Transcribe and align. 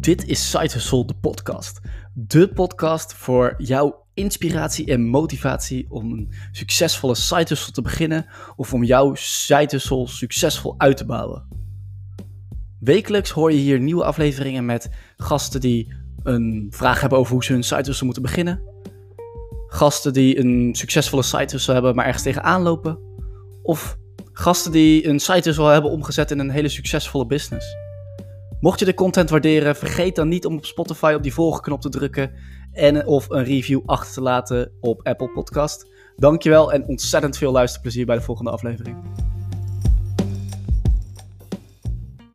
Dit 0.00 0.26
is 0.26 0.50
Side 0.50 0.72
Hustle, 0.72 1.04
de 1.04 1.14
podcast. 1.14 1.80
De 2.14 2.48
podcast 2.48 3.14
voor 3.14 3.54
jouw 3.56 4.04
inspiratie 4.14 4.86
en 4.86 5.06
motivatie 5.06 5.86
om 5.88 6.12
een 6.12 6.32
succesvolle 6.52 7.14
side 7.14 7.44
hustle 7.48 7.72
te 7.72 7.82
beginnen 7.82 8.26
of 8.56 8.74
om 8.74 8.84
jouw 8.84 9.14
side 9.14 9.68
hustle 9.70 10.06
succesvol 10.06 10.74
uit 10.76 10.96
te 10.96 11.04
bouwen. 11.04 11.48
Wekelijks 12.80 13.30
hoor 13.30 13.52
je 13.52 13.58
hier 13.58 13.80
nieuwe 13.80 14.04
afleveringen 14.04 14.64
met 14.64 14.90
gasten 15.16 15.60
die 15.60 15.94
een 16.22 16.66
vraag 16.70 17.00
hebben 17.00 17.18
over 17.18 17.32
hoe 17.32 17.44
ze 17.44 17.52
hun 17.52 17.64
side 17.64 17.84
hustle 17.84 18.04
moeten 18.04 18.22
beginnen. 18.22 18.62
Gasten 19.66 20.12
die 20.12 20.38
een 20.38 20.74
succesvolle 20.74 21.22
side 21.22 21.52
hustle 21.52 21.72
hebben, 21.72 21.94
maar 21.94 22.06
ergens 22.06 22.24
tegenaan 22.24 22.62
lopen. 22.62 22.98
Of 23.62 23.98
gasten 24.32 24.72
die 24.72 25.08
een 25.08 25.20
side 25.20 25.42
hustle 25.42 25.70
hebben 25.70 25.90
omgezet 25.90 26.30
in 26.30 26.38
een 26.38 26.50
hele 26.50 26.68
succesvolle 26.68 27.26
business. 27.26 27.87
Mocht 28.60 28.78
je 28.78 28.84
de 28.84 28.94
content 28.94 29.30
waarderen, 29.30 29.76
vergeet 29.76 30.16
dan 30.16 30.28
niet 30.28 30.46
om 30.46 30.56
op 30.56 30.64
Spotify 30.64 31.12
op 31.16 31.22
die 31.22 31.34
volgknop 31.34 31.80
te 31.80 31.88
drukken 31.88 32.32
en 32.72 33.06
of 33.06 33.30
een 33.30 33.44
review 33.44 33.80
achter 33.86 34.12
te 34.12 34.20
laten 34.20 34.72
op 34.80 35.06
Apple 35.06 35.30
Podcast. 35.30 35.90
Dankjewel 36.16 36.72
en 36.72 36.86
ontzettend 36.86 37.36
veel 37.36 37.52
luisterplezier 37.52 38.06
bij 38.06 38.16
de 38.16 38.22
volgende 38.22 38.50
aflevering. 38.50 38.96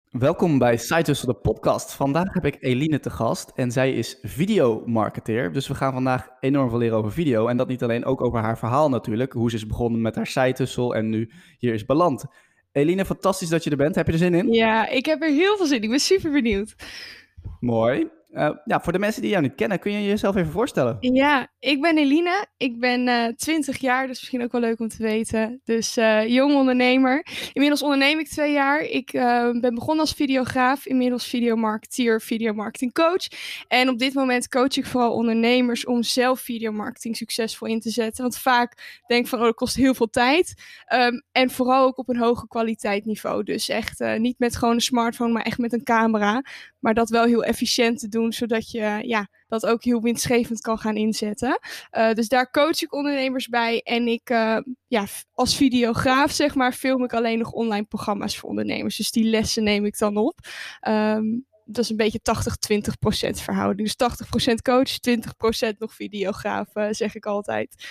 Welkom 0.10 0.58
bij 0.58 0.78
Side 0.78 1.26
de 1.26 1.34
podcast. 1.42 1.94
Vandaag 1.94 2.34
heb 2.34 2.46
ik 2.46 2.58
Eline 2.60 3.00
te 3.00 3.10
gast 3.10 3.52
en 3.56 3.72
zij 3.72 3.94
is 3.94 4.18
videomarketeer. 4.22 5.54
Dus 5.54 5.68
we 5.68 5.76
gaan 5.76 5.94
vandaag 5.94 6.28
enorm 6.40 6.70
veel 6.70 6.78
leren 6.78 6.98
over 6.98 7.12
video. 7.12 7.48
En 7.48 7.58
dat 7.58 7.68
niet 7.68 7.84
alleen, 7.84 8.06
ook 8.06 8.22
over 8.22 8.40
haar 8.40 8.58
verhaal 8.58 8.90
natuurlijk. 8.90 9.34
Hoe 9.34 9.50
ze 9.50 9.56
is 9.56 9.68
begonnen 9.68 10.02
met 10.02 10.16
haar 10.16 10.28
side 10.28 10.94
en 10.94 11.10
nu 11.10 11.32
hier 11.58 11.74
is 11.74 11.86
beland. 11.86 12.26
Eline, 12.74 13.06
fantastisch 13.06 13.50
dat 13.50 13.64
je 13.64 13.70
er 13.70 13.78
bent. 13.78 13.96
Heb 13.96 14.08
je 14.08 14.12
er 14.12 14.18
zin 14.18 14.34
in? 14.34 14.54
Ja, 14.54 14.88
ik 14.88 15.06
heb 15.06 15.22
er 15.22 15.30
heel 15.30 15.58
veel 15.58 15.66
zin 15.66 15.78
in. 15.78 15.84
Ik 15.84 15.90
ben 15.90 16.00
super 16.00 16.32
benieuwd. 16.32 16.76
Mooi. 17.60 18.08
Uh, 18.34 18.50
ja, 18.66 18.80
voor 18.82 18.94
de 18.94 19.00
mensen 19.00 19.22
die 19.22 19.32
jou 19.32 19.44
niet 19.44 19.56
kennen, 19.56 19.80
kun 19.80 19.92
je 19.92 20.04
jezelf 20.04 20.36
even 20.36 20.52
voorstellen? 20.52 20.98
Ja, 21.00 21.48
ik 21.60 21.82
ben 21.82 21.98
Eline. 21.98 22.48
Ik 22.58 22.80
ben 22.80 23.08
uh, 23.08 23.26
eh, 23.26 23.36
20 23.36 23.78
jaar, 23.78 24.08
dus 24.08 24.20
misschien 24.20 24.44
ook 24.44 24.52
wel 24.52 24.62
leuk 24.62 24.80
om 24.80 24.88
te 24.88 25.04
weten. 25.04 25.62
Dus 25.64 25.98
uh, 25.98 26.28
jong 26.28 26.56
ondernemer. 26.56 27.26
Inmiddels 27.54 27.82
onderneem 27.82 28.20
ik 28.20 28.28
twee 28.28 28.52
jaar. 28.52 28.82
Ik 28.82 29.12
ben 29.12 29.74
begonnen 29.74 30.00
als 30.00 30.14
videograaf, 30.14 30.86
inmiddels 30.86 31.28
videomarketeer, 31.28 32.22
videomarketing 32.22 32.94
coach. 32.94 33.28
En 33.68 33.90
op 33.90 34.00
dit 34.00 34.14
moment 34.14 34.50
coach 34.50 34.78
ik 34.78 34.86
vooral 34.86 35.14
ondernemers 35.14 35.86
om 35.86 36.04
zelf 36.04 36.40
videomarketing 36.40 37.18
succesvol 37.18 37.68
in 37.68 37.80
te 37.80 37.90
zetten. 37.90 38.24
Want 38.24 38.38
vaak 38.38 39.02
denk 39.08 39.24
ik 39.24 39.30
van, 39.30 39.40
oh, 39.40 39.46
dat 39.46 39.56
kost 39.56 39.76
heel 39.76 39.94
veel 39.94 40.10
tijd. 40.10 40.54
Um, 40.94 41.24
en 41.32 41.50
vooral 41.50 41.86
ook 41.86 41.98
op 41.98 42.10
een 42.10 42.18
hoge 42.18 42.48
kwaliteit 42.48 43.06
niveau. 43.06 43.44
Dus 43.44 43.70
echt 43.70 44.00
niet 44.18 44.40
met 44.40 44.56
gewoon 44.56 44.74
een 44.74 44.82
smartphone, 44.82 45.32
maar 45.32 45.44
echt 45.44 45.58
met 45.58 45.74
een 45.74 45.84
camera. 45.84 46.44
Maar 46.80 46.94
dat 46.94 47.10
wel 47.10 47.26
heel 47.26 47.44
efficiënt 47.44 48.00
te 48.00 48.10
doen, 48.10 48.23
zodat 48.32 48.72
je 48.72 49.00
ja, 49.02 49.28
dat 49.48 49.66
ook 49.66 49.84
heel 49.84 50.02
winstgevend 50.02 50.62
kan 50.62 50.78
gaan 50.78 50.96
inzetten. 50.96 51.60
Uh, 51.92 52.14
dus 52.14 52.28
daar 52.28 52.52
coach 52.52 52.82
ik 52.82 52.94
ondernemers 52.94 53.48
bij. 53.48 53.82
En 53.82 54.08
ik, 54.08 54.30
uh, 54.30 54.58
ja, 54.88 55.06
als 55.34 55.56
videograaf 55.56 56.32
zeg 56.32 56.56
maar, 56.56 56.74
film 56.74 57.04
ik 57.04 57.14
alleen 57.14 57.38
nog 57.38 57.52
online 57.52 57.86
programma's 57.86 58.38
voor 58.38 58.50
ondernemers. 58.50 58.98
Dus 58.98 59.12
die 59.12 59.24
lessen 59.24 59.64
neem 59.64 59.86
ik 59.86 59.98
dan 59.98 60.18
op. 60.18 60.40
Um, 60.88 61.46
dat 61.66 61.84
is 61.84 61.90
een 61.90 61.98
beetje 61.98 62.20
80-20% 63.30 63.42
verhouding. 63.42 63.94
Dus 63.98 64.52
80% 64.52 64.56
coach, 64.62 64.90
20% 65.74 65.78
nog 65.78 65.94
videograaf, 65.94 66.76
uh, 66.76 66.88
zeg 66.90 67.16
ik 67.16 67.26
altijd. 67.26 67.88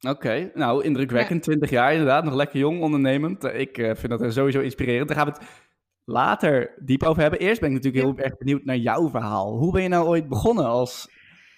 Oké, 0.00 0.10
okay, 0.10 0.50
nou 0.54 0.84
indrukwekkend. 0.84 1.44
Ja. 1.44 1.50
20 1.50 1.70
jaar 1.70 1.92
inderdaad, 1.92 2.24
nog 2.24 2.34
lekker 2.34 2.58
jong 2.58 2.80
ondernemend. 2.80 3.44
Ik 3.44 3.74
vind 3.74 4.08
dat 4.08 4.32
sowieso 4.32 4.60
inspirerend. 4.60 5.08
Dan 5.08 5.16
gaan 5.16 5.26
we 5.26 5.32
het 5.32 5.65
later 6.06 6.74
diep 6.78 7.02
over 7.02 7.22
hebben. 7.22 7.40
Eerst 7.40 7.60
ben 7.60 7.68
ik 7.68 7.74
natuurlijk 7.74 8.04
heel 8.04 8.24
erg 8.24 8.36
benieuwd 8.36 8.64
naar 8.64 8.76
jouw 8.76 9.10
verhaal. 9.10 9.56
Hoe 9.56 9.72
ben 9.72 9.82
je 9.82 9.88
nou 9.88 10.06
ooit 10.06 10.28
begonnen 10.28 10.66
als 10.66 11.08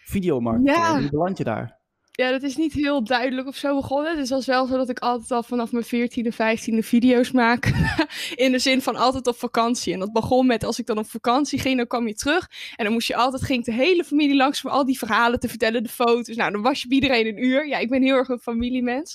videomarketer? 0.04 0.74
Ja. 0.74 1.00
Hoe 1.00 1.10
beland 1.10 1.38
je 1.38 1.44
daar? 1.44 1.76
Ja, 2.12 2.30
dat 2.30 2.42
is 2.42 2.56
niet 2.56 2.72
heel 2.72 3.04
duidelijk 3.04 3.48
of 3.48 3.56
zo 3.56 3.74
begonnen. 3.80 4.18
Het 4.18 4.28
was 4.28 4.46
wel 4.46 4.66
zo 4.66 4.76
dat 4.76 4.88
ik 4.88 4.98
altijd 4.98 5.30
al 5.30 5.42
vanaf 5.42 5.72
mijn 5.72 5.84
14e, 5.84 6.32
15e 6.32 6.78
video's 6.78 7.30
maak. 7.30 7.72
In 8.34 8.52
de 8.52 8.58
zin 8.58 8.82
van 8.82 8.96
altijd 8.96 9.26
op 9.26 9.36
vakantie. 9.36 9.92
En 9.92 9.98
dat 9.98 10.12
begon 10.12 10.46
met 10.46 10.64
als 10.64 10.78
ik 10.78 10.86
dan 10.86 10.98
op 10.98 11.06
vakantie 11.06 11.58
ging, 11.58 11.76
dan 11.76 11.86
kwam 11.86 12.06
je 12.06 12.14
terug. 12.14 12.50
En 12.76 12.84
dan 12.84 12.92
moest 12.92 13.08
je 13.08 13.16
altijd, 13.16 13.42
ging 13.42 13.64
de 13.64 13.72
hele 13.72 14.04
familie 14.04 14.36
langs 14.36 14.60
voor 14.60 14.70
al 14.70 14.84
die 14.84 14.98
verhalen 14.98 15.40
te 15.40 15.48
vertellen, 15.48 15.82
de 15.82 15.88
foto's. 15.88 16.36
Nou, 16.36 16.52
dan 16.52 16.62
was 16.62 16.82
je 16.82 16.88
bij 16.88 16.96
iedereen 16.96 17.26
een 17.26 17.44
uur. 17.44 17.68
Ja, 17.68 17.78
ik 17.78 17.90
ben 17.90 18.02
heel 18.02 18.16
erg 18.16 18.28
een 18.28 18.38
familiemens. 18.38 19.14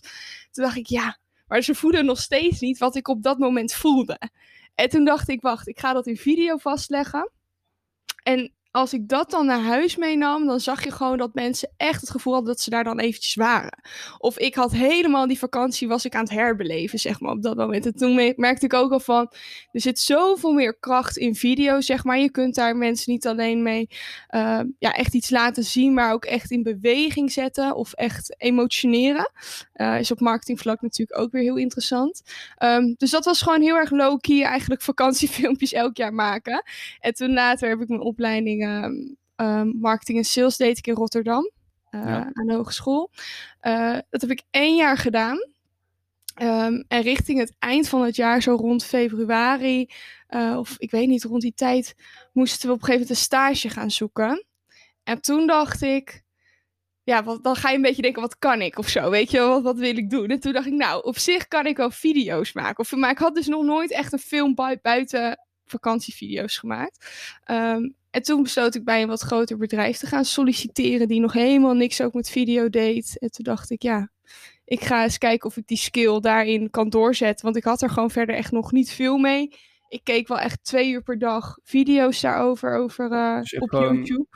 Toen 0.52 0.64
dacht 0.64 0.78
ik, 0.78 0.88
ja, 0.88 1.18
maar 1.48 1.62
ze 1.62 1.76
voeden 1.76 2.06
nog 2.06 2.20
steeds 2.20 2.60
niet 2.60 2.78
wat 2.78 2.96
ik 2.96 3.08
op 3.08 3.24
dat 3.24 3.38
moment 3.38 3.74
voelde. 3.74 4.20
En 4.76 4.90
toen 4.90 5.06
dacht 5.06 5.30
ik, 5.30 5.42
wacht, 5.42 5.68
ik 5.68 5.80
ga 5.80 5.94
dat 5.94 6.08
in 6.08 6.18
video 6.18 6.58
vastleggen. 6.58 7.32
En 8.24 8.54
als 8.74 8.94
ik 8.94 9.08
dat 9.10 9.32
dan 9.32 9.46
naar 9.46 9.62
huis 9.62 9.96
meenam, 9.96 10.46
dan 10.46 10.60
zag 10.60 10.84
je 10.84 10.92
gewoon 10.92 11.18
dat 11.18 11.34
mensen 11.34 11.70
echt 11.78 12.02
het 12.02 12.10
gevoel 12.10 12.34
hadden 12.34 12.52
dat 12.54 12.62
ze 12.62 12.70
daar 12.70 12.84
dan 12.84 13.00
eventjes 13.00 13.36
waren. 13.36 13.82
Of 14.18 14.38
ik 14.38 14.56
had 14.56 14.72
helemaal 14.72 15.28
die 15.28 15.40
vakantie, 15.40 15.88
was 15.88 16.06
ik 16.06 16.16
aan 16.16 16.24
het 16.24 16.32
herbeleven, 16.32 17.00
zeg 17.00 17.20
maar, 17.20 17.32
op 17.32 17.42
dat 17.42 17.56
moment. 17.56 17.86
En 17.86 17.96
toen 17.96 18.34
merkte 18.36 18.66
ik 18.66 18.74
ook 18.74 18.92
al 18.92 19.00
van, 19.00 19.32
er 19.72 19.82
zit 19.82 20.00
zoveel 20.00 20.52
meer 20.52 20.78
kracht 20.80 21.18
in 21.18 21.36
video, 21.36 21.82
zeg 21.82 22.04
maar. 22.04 22.20
Je 22.20 22.32
kunt 22.32 22.56
daar 22.56 22.76
mensen 22.76 23.12
niet 23.12 23.28
alleen 23.28 23.64
mee, 23.64 23.88
uh, 24.30 24.60
ja, 24.80 24.92
echt 24.94 25.14
iets 25.14 25.30
laten 25.30 25.64
zien, 25.64 25.94
maar 25.94 26.14
ook 26.14 26.26
echt 26.26 26.52
in 26.52 26.64
beweging 26.64 27.32
zetten 27.32 27.76
of 27.76 27.94
echt 27.94 28.36
emotioneren. 28.38 29.32
Uh, 29.76 30.00
is 30.00 30.12
op 30.12 30.20
marketingvlak 30.20 30.82
natuurlijk 30.82 31.20
ook 31.20 31.32
weer 31.32 31.42
heel 31.42 31.58
interessant. 31.58 32.22
Um, 32.64 32.96
dus 32.98 33.12
dat 33.12 33.26
was 33.26 33.42
gewoon 33.42 33.62
heel 33.62 33.76
erg 33.76 33.92
low-key, 33.92 34.44
eigenlijk 34.44 34.82
vakantiefilmpjes 34.92 35.74
elk 35.74 35.98
jaar 35.98 36.14
maken. 36.14 36.64
En 37.00 37.14
toen 37.14 37.34
later 37.34 37.70
heb 37.70 37.82
ik 37.82 37.88
mijn 37.88 38.02
opleiding 38.02 38.62
um, 39.36 39.80
marketing 39.80 40.18
en 40.18 40.24
sales 40.24 40.58
deed 40.58 40.78
ik 40.78 40.88
in 40.88 40.94
Rotterdam. 40.94 41.52
Uh, 41.92 42.16
aan 42.16 42.48
de 42.48 42.54
hogeschool. 42.54 43.12
Uh, 43.62 43.98
dat 44.10 44.22
heb 44.22 44.32
ik 44.32 44.44
één 44.50 44.76
jaar 44.76 44.98
gedaan. 44.98 45.38
Um, 46.42 46.84
en 46.88 47.02
richting 47.02 47.40
het 47.40 47.56
eind 47.60 47.88
van 47.88 48.02
het 48.02 48.16
jaar, 48.16 48.42
zo 48.42 48.56
rond 48.56 48.86
februari, 48.86 49.90
uh, 50.30 50.56
of 50.58 50.76
ik 50.78 50.92
weet 50.92 51.08
niet, 51.08 51.24
rond 51.24 51.42
die 51.42 51.54
tijd, 51.56 51.96
moesten 52.32 52.68
we 52.68 52.74
op 52.74 52.80
een 52.80 52.86
gegeven 52.86 53.08
moment 53.08 53.10
een 53.10 53.26
stage 53.26 53.70
gaan 53.70 53.92
zoeken. 53.92 54.46
En 55.04 55.22
toen 55.22 55.48
dacht 55.48 55.82
ik, 55.82 56.24
ja, 57.04 57.24
wat, 57.24 57.44
dan 57.44 57.56
ga 57.56 57.70
je 57.70 57.76
een 57.76 57.82
beetje 57.82 58.02
denken, 58.02 58.22
wat 58.22 58.38
kan 58.38 58.62
ik 58.62 58.78
of 58.78 58.88
zo, 58.88 59.10
weet 59.10 59.32
je, 59.32 59.40
wat, 59.40 59.64
wat 59.64 59.78
wil 59.78 59.98
ik 59.98 60.10
doen? 60.10 60.28
En 60.28 60.40
toen 60.40 60.54
dacht 60.54 60.68
ik, 60.68 60.74
nou, 60.74 61.04
op 61.04 61.18
zich 61.18 61.48
kan 61.48 61.66
ik 61.66 61.78
wel 61.78 61.92
video's 61.92 62.54
maken. 62.54 62.80
Of, 62.80 62.92
maar 62.92 63.12
ik 63.12 63.18
had 63.18 63.36
dus 63.36 63.48
nog 63.48 63.64
nooit 63.64 63.92
echt 63.92 64.14
een 64.14 64.20
film 64.20 64.56
buiten 64.82 65.40
vakantievideo's 65.66 66.58
gemaakt. 66.58 67.06
Um, 67.52 67.96
en 68.14 68.22
toen 68.22 68.44
besloot 68.44 68.76
ik 68.76 68.84
bij 68.84 69.02
een 69.02 69.08
wat 69.08 69.22
groter 69.22 69.58
bedrijf 69.58 69.98
te 69.98 70.06
gaan 70.06 70.26
solliciteren, 70.26 71.08
die 71.08 71.20
nog 71.20 71.34
helemaal 71.34 71.74
niks 71.74 72.02
ook 72.02 72.14
met 72.14 72.30
video 72.30 72.70
deed. 72.70 73.18
En 73.20 73.32
toen 73.32 73.44
dacht 73.44 73.70
ik, 73.70 73.82
ja, 73.82 74.10
ik 74.66 74.82
ga 74.82 75.04
eens 75.04 75.18
kijken 75.18 75.50
of 75.50 75.58
ik 75.58 75.68
die 75.68 75.78
skill 75.78 76.20
daarin 76.20 76.70
kan 76.70 76.90
doorzetten. 76.90 77.46
Want 77.46 77.58
ik 77.58 77.64
had 77.64 77.82
er 77.82 77.90
gewoon 77.90 78.12
verder 78.12 78.36
echt 78.36 78.52
nog 78.52 78.72
niet 78.72 78.92
veel 78.92 79.18
mee. 79.18 79.56
Ik 79.88 80.04
keek 80.04 80.28
wel 80.28 80.40
echt 80.40 80.64
twee 80.64 80.92
uur 80.92 81.04
per 81.04 81.20
dag 81.20 81.58
video's 81.64 82.22
daarover 82.22 82.78
over, 82.78 83.12
uh, 83.12 83.62
op 83.62 83.72
YouTube. 83.72 84.28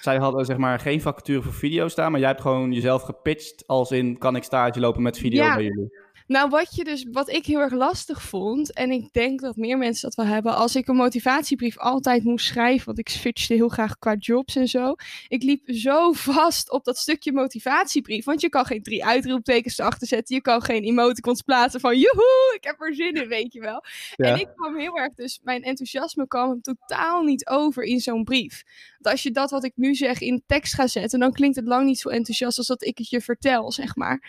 Zij 0.00 0.16
hadden 0.16 0.44
zeg 0.44 0.56
maar 0.56 0.78
geen 0.78 1.00
vacature 1.00 1.42
voor 1.42 1.54
video 1.54 1.88
staan, 1.88 2.10
maar 2.10 2.20
jij 2.20 2.28
hebt 2.28 2.40
gewoon 2.40 2.72
jezelf 2.72 3.02
gepitcht 3.02 3.66
als 3.66 3.90
in 3.90 4.18
kan 4.18 4.36
ik 4.36 4.42
stage 4.42 4.80
lopen 4.80 5.02
met 5.02 5.18
video 5.18 5.44
ja. 5.44 5.54
bij 5.54 5.64
jullie. 5.64 6.05
Nou, 6.26 6.48
wat, 6.48 6.74
je 6.76 6.84
dus, 6.84 7.06
wat 7.10 7.28
ik 7.28 7.46
heel 7.46 7.60
erg 7.60 7.72
lastig 7.72 8.22
vond, 8.22 8.72
en 8.72 8.90
ik 8.90 9.12
denk 9.12 9.40
dat 9.40 9.56
meer 9.56 9.78
mensen 9.78 10.02
dat 10.02 10.24
wel 10.24 10.34
hebben, 10.34 10.56
als 10.56 10.76
ik 10.76 10.88
een 10.88 10.96
motivatiebrief 10.96 11.78
altijd 11.78 12.24
moest 12.24 12.46
schrijven, 12.46 12.86
want 12.86 12.98
ik 12.98 13.08
switchte 13.08 13.54
heel 13.54 13.68
graag 13.68 13.98
qua 13.98 14.14
jobs 14.14 14.56
en 14.56 14.68
zo. 14.68 14.94
Ik 15.28 15.42
liep 15.42 15.62
zo 15.66 16.12
vast 16.12 16.70
op 16.70 16.84
dat 16.84 16.96
stukje 16.96 17.32
motivatiebrief, 17.32 18.24
want 18.24 18.40
je 18.40 18.48
kan 18.48 18.64
geen 18.64 18.82
drie 18.82 19.04
uitroeptekens 19.04 19.78
erachter 19.78 20.06
zetten, 20.06 20.34
je 20.34 20.42
kan 20.42 20.62
geen 20.62 20.82
emoticons 20.82 21.42
plaatsen 21.42 21.80
van 21.80 21.98
joehoe, 21.98 22.54
ik 22.56 22.64
heb 22.64 22.80
er 22.80 22.94
zin 22.94 23.14
in, 23.14 23.28
weet 23.28 23.52
je 23.52 23.60
wel. 23.60 23.84
En 24.16 24.40
ik 24.40 24.48
kwam 24.56 24.76
heel 24.76 24.98
erg, 24.98 25.14
dus 25.14 25.40
mijn 25.42 25.62
enthousiasme 25.62 26.26
kwam 26.26 26.60
totaal 26.60 27.22
niet 27.22 27.48
over 27.48 27.82
in 27.82 28.00
zo'n 28.00 28.24
brief. 28.24 28.62
Want 28.98 29.14
als 29.14 29.22
je 29.22 29.30
dat 29.30 29.50
wat 29.50 29.64
ik 29.64 29.72
nu 29.74 29.94
zeg 29.94 30.20
in 30.20 30.42
tekst 30.46 30.74
gaat 30.74 30.90
zetten, 30.90 31.20
dan 31.20 31.32
klinkt 31.32 31.56
het 31.56 31.66
lang 31.66 31.86
niet 31.86 31.98
zo 31.98 32.08
enthousiast 32.08 32.58
als 32.58 32.66
dat 32.66 32.84
ik 32.84 32.98
het 32.98 33.08
je 33.08 33.20
vertel, 33.20 33.72
zeg 33.72 33.96
maar. 33.96 34.22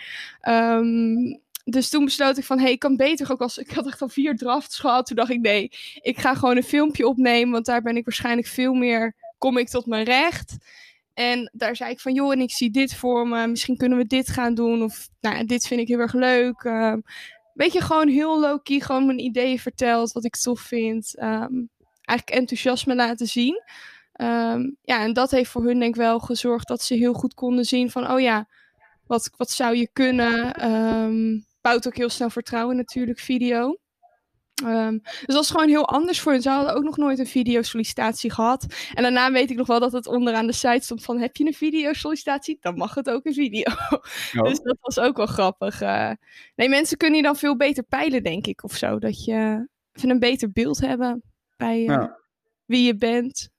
Um, 0.50 1.46
dus 1.70 1.90
toen 1.90 2.06
besloot 2.06 2.38
ik 2.38 2.44
van, 2.44 2.58
hé, 2.58 2.64
hey, 2.64 2.72
ik 2.72 2.80
kan 2.80 2.96
beter 2.96 3.32
ook 3.32 3.42
als... 3.42 3.58
Ik 3.58 3.72
had 3.72 3.88
echt 3.88 4.02
al 4.02 4.10
vier 4.10 4.36
drafts 4.36 4.80
gehad. 4.80 5.06
Toen 5.06 5.16
dacht 5.16 5.30
ik, 5.30 5.40
nee, 5.40 5.72
ik 6.02 6.18
ga 6.18 6.34
gewoon 6.36 6.58
een 6.58 6.64
filmpje 6.64 7.08
opnemen. 7.08 7.52
Want 7.52 7.66
daar 7.66 7.82
ben 7.82 7.98
ik 7.98 8.06
waarschijnlijk 8.06 8.48
veel 8.48 8.74
meer... 8.74 9.16
Kom 9.38 9.58
ik 9.58 9.70
tot 9.70 9.86
mijn 9.86 10.04
recht. 10.04 10.58
En 11.14 11.50
daar 11.54 11.76
zei 11.76 11.92
ik 11.92 12.00
van, 12.00 12.14
joh, 12.14 12.32
en 12.32 12.40
ik 12.40 12.52
zie 12.52 12.72
dit 12.72 12.96
voor 12.96 13.28
me. 13.28 13.48
Misschien 13.48 13.78
kunnen 13.78 13.98
we 13.98 14.06
dit 14.06 14.30
gaan 14.30 14.54
doen. 14.54 14.84
Of, 14.84 15.10
nou, 15.22 15.46
dit 15.46 15.68
vind 15.68 15.82
ik 15.82 15.88
heel 15.88 16.00
erg 16.00 16.14
leuk. 16.14 16.64
Um, 16.64 17.04
weet 17.54 17.74
je, 17.74 17.82
gewoon 17.82 18.08
heel 18.08 18.40
low-key. 18.40 18.80
Gewoon 18.80 19.06
mijn 19.06 19.20
ideeën 19.20 19.60
verteld. 19.60 20.12
Wat 20.12 20.26
ik 20.26 20.36
tof 20.36 20.60
vind. 20.60 21.16
Um, 21.20 21.70
eigenlijk 22.02 22.40
enthousiasme 22.40 22.96
laten 22.96 23.28
zien. 23.28 23.62
Um, 24.22 24.78
ja, 24.82 25.02
en 25.02 25.14
dat 25.14 25.32
heeft 25.32 25.50
voor 25.50 25.64
hun 25.64 25.80
denk 25.80 25.96
ik 25.96 26.02
wel 26.02 26.20
gezorgd 26.20 26.68
dat 26.68 26.82
ze 26.82 26.94
heel 26.94 27.14
goed 27.14 27.34
konden 27.34 27.66
zien 27.66 27.92
van, 27.92 28.12
oh 28.12 28.20
ja, 28.20 28.48
wat, 29.06 29.30
wat 29.38 29.50
zou 29.50 29.76
je 29.76 29.90
kunnen? 29.94 30.64
Bouwt 31.68 31.88
ook 31.88 31.98
heel 31.98 32.10
snel 32.10 32.30
vertrouwen 32.30 32.76
natuurlijk, 32.76 33.20
video. 33.20 33.78
Um, 34.66 35.00
dus 35.02 35.36
dat 35.36 35.44
is 35.44 35.50
gewoon 35.50 35.68
heel 35.68 35.88
anders 35.88 36.22
voor 36.22 36.32
hen. 36.32 36.42
Ze 36.42 36.50
hadden 36.50 36.76
ook 36.76 36.84
nog 36.84 36.98
nooit 36.98 37.20
een 37.20 37.28
videosollicitatie 37.28 38.32
gehad. 38.32 38.66
En 38.94 39.04
daarna 39.04 39.32
weet 39.32 39.50
ik 39.50 39.58
nog 39.58 39.68
wel 39.68 39.80
dat 39.80 39.92
het 39.92 40.08
onderaan 40.08 40.48
de 40.48 40.54
site 40.54 40.84
stond 40.84 41.04
van... 41.04 41.20
heb 41.20 41.36
je 41.36 41.46
een 41.46 41.54
videosollicitatie? 41.54 42.58
Dan 42.62 42.76
mag 42.76 42.96
het 42.96 43.10
ook 43.10 43.26
een 43.26 43.34
video. 43.34 43.64
Dus 44.50 44.60
dat 44.60 44.78
was 44.82 45.00
ook 45.00 45.18
wel 45.18 45.26
grappig. 45.26 45.82
Uh, 45.82 46.12
nee, 46.56 46.70
mensen 46.70 46.98
kunnen 46.98 47.18
je 47.18 47.24
dan 47.24 47.36
veel 47.36 47.58
beter 47.58 47.84
peilen, 47.84 48.24
denk 48.24 48.48
ik, 48.48 48.64
of 48.64 48.76
zo. 48.76 49.00
Dat 49.00 49.26
je 49.26 49.68
even 49.94 50.10
een 50.10 50.20
beter 50.20 50.52
beeld 50.52 50.80
hebben 50.80 51.24
bij 51.58 51.80
uh, 51.80 51.86
ja. 51.86 52.20
wie 52.66 52.86
je 52.86 52.96
bent. 52.96 53.50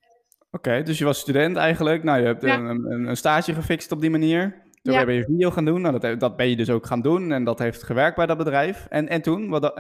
Oké, 0.51 0.83
dus 0.83 0.99
je 0.99 1.05
was 1.05 1.19
student 1.19 1.57
eigenlijk. 1.57 2.03
Nou, 2.03 2.21
je 2.21 2.27
hebt 2.27 2.43
een, 2.43 2.65
een, 2.65 3.09
een, 3.09 3.17
stage 3.17 3.55
gefixt 3.55 3.93
op 3.93 4.01
die 4.01 4.11
manier. 4.11 4.67
Toen 4.83 4.95
ja. 4.95 5.05
ben 5.05 5.15
je 5.15 5.25
video 5.25 5.51
gaan 5.51 5.65
doen. 5.65 5.81
Nou, 5.81 5.99
dat, 5.99 6.21
dat 6.21 6.37
ben 6.37 6.49
je 6.49 6.57
dus 6.57 6.71
ook 6.71 6.87
gaan 6.87 7.01
doen. 7.01 7.33
En 7.33 7.45
dat 7.45 7.59
heeft 7.59 7.83
gewerkt 7.83 8.17
bij 8.17 8.27
dat 8.27 8.39
bedrijf. 8.39 8.87
En, 8.89 9.09
en 9.09 9.23
toen? 9.23 9.49
Wat, 9.49 9.73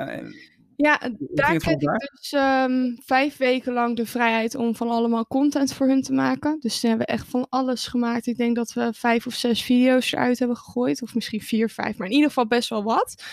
ja, 0.76 1.00
daar 1.18 1.56
kreeg 1.56 1.66
ik 1.66 2.10
dus 2.20 2.32
um, 2.32 2.98
vijf 3.04 3.36
weken 3.36 3.72
lang 3.72 3.96
de 3.96 4.06
vrijheid 4.06 4.54
om 4.54 4.74
van 4.74 4.88
allemaal 4.88 5.26
content 5.26 5.72
voor 5.72 5.86
hun 5.86 6.02
te 6.02 6.12
maken. 6.12 6.56
Dus 6.60 6.80
toen 6.80 6.90
hebben 6.90 7.06
we 7.06 7.12
echt 7.12 7.28
van 7.28 7.46
alles 7.48 7.86
gemaakt. 7.86 8.26
Ik 8.26 8.36
denk 8.36 8.56
dat 8.56 8.72
we 8.72 8.92
vijf 8.92 9.26
of 9.26 9.34
zes 9.34 9.62
video's 9.62 10.12
eruit 10.12 10.38
hebben 10.38 10.56
gegooid. 10.56 11.02
Of 11.02 11.14
misschien 11.14 11.40
vier, 11.40 11.68
vijf. 11.68 11.96
Maar 11.96 12.06
in 12.06 12.12
ieder 12.12 12.28
geval 12.28 12.46
best 12.46 12.68
wel 12.68 12.82
wat. 12.82 13.24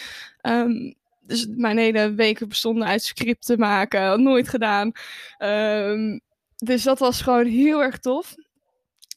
Um, 0.41 0.95
dus 1.21 1.47
mijn 1.55 1.77
hele 1.77 2.13
weken 2.13 2.47
bestonden 2.47 2.87
uit 2.87 3.03
scripten 3.03 3.59
maken. 3.59 4.23
Nooit 4.23 4.49
gedaan. 4.49 4.91
Um, 5.39 6.21
dus 6.55 6.83
dat 6.83 6.99
was 6.99 7.21
gewoon 7.21 7.45
heel 7.45 7.83
erg 7.83 7.97
tof. 7.97 8.35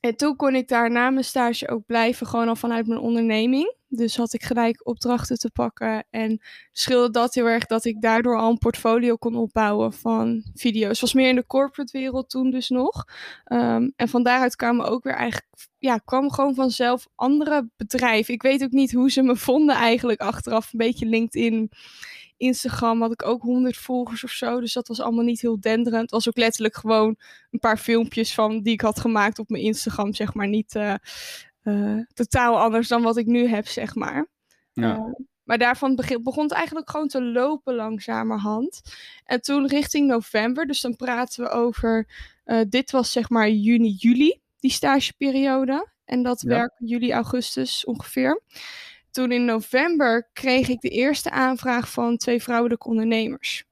En 0.01 0.17
toen 0.17 0.37
kon 0.37 0.55
ik 0.55 0.69
daar 0.69 0.91
na 0.91 1.11
mijn 1.11 1.25
stage 1.25 1.69
ook 1.69 1.87
blijven, 1.87 2.27
gewoon 2.27 2.49
al 2.49 2.57
vanuit 2.57 2.87
mijn 2.87 3.01
onderneming. 3.01 3.77
Dus 3.89 4.17
had 4.17 4.33
ik 4.33 4.43
gelijk 4.43 4.87
opdrachten 4.87 5.39
te 5.39 5.51
pakken. 5.51 6.07
En 6.11 6.41
scheelde 6.73 7.11
dat 7.11 7.35
heel 7.35 7.47
erg 7.47 7.67
dat 7.67 7.85
ik 7.85 8.01
daardoor 8.01 8.39
al 8.39 8.51
een 8.51 8.59
portfolio 8.59 9.17
kon 9.17 9.37
opbouwen 9.37 9.93
van 9.93 10.43
video's. 10.55 11.01
Was 11.01 11.15
meer 11.15 11.29
in 11.29 11.35
de 11.35 11.47
corporate 11.47 11.99
wereld 11.99 12.31
toen 12.31 12.51
dus 12.51 12.69
nog. 12.69 13.05
Um, 13.53 13.93
en 13.97 14.09
van 14.09 14.23
daaruit 14.23 14.57
kwamen 14.57 14.87
ook 14.87 15.05
weer 15.05 15.15
eigenlijk, 15.15 15.47
ja, 15.79 15.99
kwam 15.99 16.31
gewoon 16.31 16.55
vanzelf 16.55 17.07
andere 17.15 17.69
bedrijven. 17.77 18.35
Ik 18.35 18.43
weet 18.43 18.63
ook 18.63 18.71
niet 18.71 18.93
hoe 18.93 19.11
ze 19.11 19.23
me 19.23 19.37
vonden 19.37 19.77
eigenlijk 19.77 20.21
achteraf. 20.21 20.73
Een 20.73 20.79
beetje 20.79 21.07
LinkedIn 21.07 21.71
Instagram 22.39 23.01
had 23.01 23.13
ik 23.13 23.25
ook 23.25 23.43
100 23.43 23.77
volgers 23.77 24.25
of 24.25 24.31
zo. 24.31 24.61
Dus 24.61 24.73
dat 24.73 24.89
was 24.89 25.01
allemaal 25.01 25.25
niet 25.25 25.41
heel 25.41 25.61
denderend. 25.61 26.03
Het 26.03 26.11
was 26.11 26.29
ook 26.29 26.37
letterlijk 26.37 26.77
gewoon 26.77 27.17
een 27.51 27.59
paar 27.59 27.79
filmpjes 27.79 28.35
van 28.35 28.63
die 28.63 28.73
ik 28.73 28.81
had 28.81 29.01
gemaakt 29.01 29.39
op 29.39 29.49
mijn 29.49 29.63
Instagram, 29.63 30.15
zeg 30.15 30.35
maar. 30.35 30.49
Niet 30.49 30.75
uh, 30.75 30.95
uh, 31.63 32.05
totaal 32.15 32.61
anders 32.61 32.89
dan 32.89 33.03
wat 33.03 33.17
ik 33.17 33.27
nu 33.27 33.49
heb, 33.49 33.67
zeg 33.67 33.95
maar. 33.95 34.29
Ja. 34.73 34.97
Uh, 34.97 35.15
maar 35.43 35.59
daarvan 35.59 35.95
begin, 35.95 36.23
begon 36.23 36.43
het 36.43 36.53
eigenlijk 36.53 36.91
gewoon 36.91 37.09
te 37.09 37.23
lopen 37.23 37.75
langzamerhand. 37.75 38.81
En 39.25 39.41
toen 39.41 39.67
richting 39.67 40.07
november, 40.07 40.67
dus 40.67 40.81
dan 40.81 40.97
praten 40.97 41.45
we 41.45 41.51
over, 41.51 42.09
dit 42.69 42.91
was 42.91 43.13
zeg 43.13 43.31
maar 43.31 43.51
juni, 43.51 43.91
juli, 43.91 44.41
die 44.61 44.71
stageperiode. 44.71 45.89
En 46.05 46.23
dat 46.23 46.41
ja. 46.41 46.49
werk 46.49 46.73
juli, 46.79 47.13
augustus 47.13 47.85
ongeveer 47.85 48.43
toen 49.11 49.33
in 49.33 49.45
november 49.45 50.29
kreeg 50.33 50.69
ik 50.69 50.81
de 50.81 50.89
eerste 50.89 51.31
aanvraag 51.31 51.91
van 51.91 52.17
twee 52.17 52.43
vrouwelijke 52.43 52.89
ondernemers. 52.89 53.67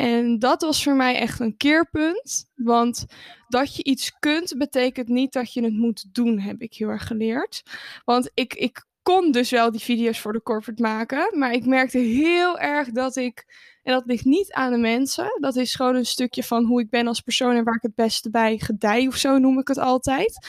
En 0.00 0.38
dat 0.38 0.62
was 0.62 0.82
voor 0.82 0.96
mij 0.96 1.16
echt 1.16 1.40
een 1.40 1.56
keerpunt. 1.56 2.50
Want 2.54 3.06
dat 3.48 3.76
je 3.76 3.84
iets 3.84 4.18
kunt, 4.18 4.54
betekent 4.58 5.08
niet 5.08 5.32
dat 5.32 5.52
je 5.52 5.62
het 5.62 5.72
moet 5.72 6.14
doen, 6.14 6.38
heb 6.38 6.60
ik 6.60 6.74
heel 6.74 6.88
erg 6.88 7.06
geleerd. 7.06 7.62
Want 8.04 8.30
ik, 8.34 8.54
ik 8.54 8.84
kon 9.02 9.32
dus 9.32 9.50
wel 9.50 9.70
die 9.70 9.80
video's 9.80 10.20
voor 10.20 10.32
de 10.32 10.42
corporate 10.42 10.82
maken. 10.82 11.38
Maar 11.38 11.52
ik 11.52 11.66
merkte 11.66 11.98
heel 11.98 12.58
erg 12.58 12.90
dat 12.90 13.16
ik. 13.16 13.68
En 13.82 13.92
dat 13.92 14.06
ligt 14.06 14.24
niet 14.24 14.52
aan 14.52 14.72
de 14.72 14.78
mensen. 14.78 15.36
Dat 15.40 15.56
is 15.56 15.74
gewoon 15.74 15.94
een 15.94 16.06
stukje 16.06 16.42
van 16.42 16.64
hoe 16.64 16.80
ik 16.80 16.90
ben 16.90 17.06
als 17.06 17.20
persoon 17.20 17.56
en 17.56 17.64
waar 17.64 17.74
ik 17.74 17.82
het 17.82 17.94
beste 17.94 18.30
bij 18.30 18.58
gedij 18.58 19.06
of 19.06 19.16
zo 19.16 19.38
noem 19.38 19.58
ik 19.58 19.68
het 19.68 19.78
altijd 19.78 20.48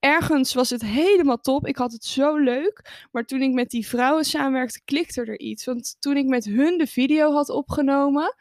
ergens 0.00 0.54
was 0.54 0.70
het 0.70 0.82
helemaal 0.82 1.40
top. 1.40 1.66
Ik 1.66 1.76
had 1.76 1.92
het 1.92 2.04
zo 2.04 2.36
leuk. 2.36 3.06
Maar 3.12 3.24
toen 3.24 3.42
ik 3.42 3.52
met 3.52 3.70
die 3.70 3.86
vrouwen 3.86 4.24
samenwerkte, 4.24 4.80
klikte 4.84 5.20
er 5.20 5.40
iets. 5.40 5.64
Want 5.64 5.96
toen 5.98 6.16
ik 6.16 6.26
met 6.26 6.44
hun 6.44 6.78
de 6.78 6.86
video 6.86 7.32
had 7.32 7.48
opgenomen, 7.48 8.34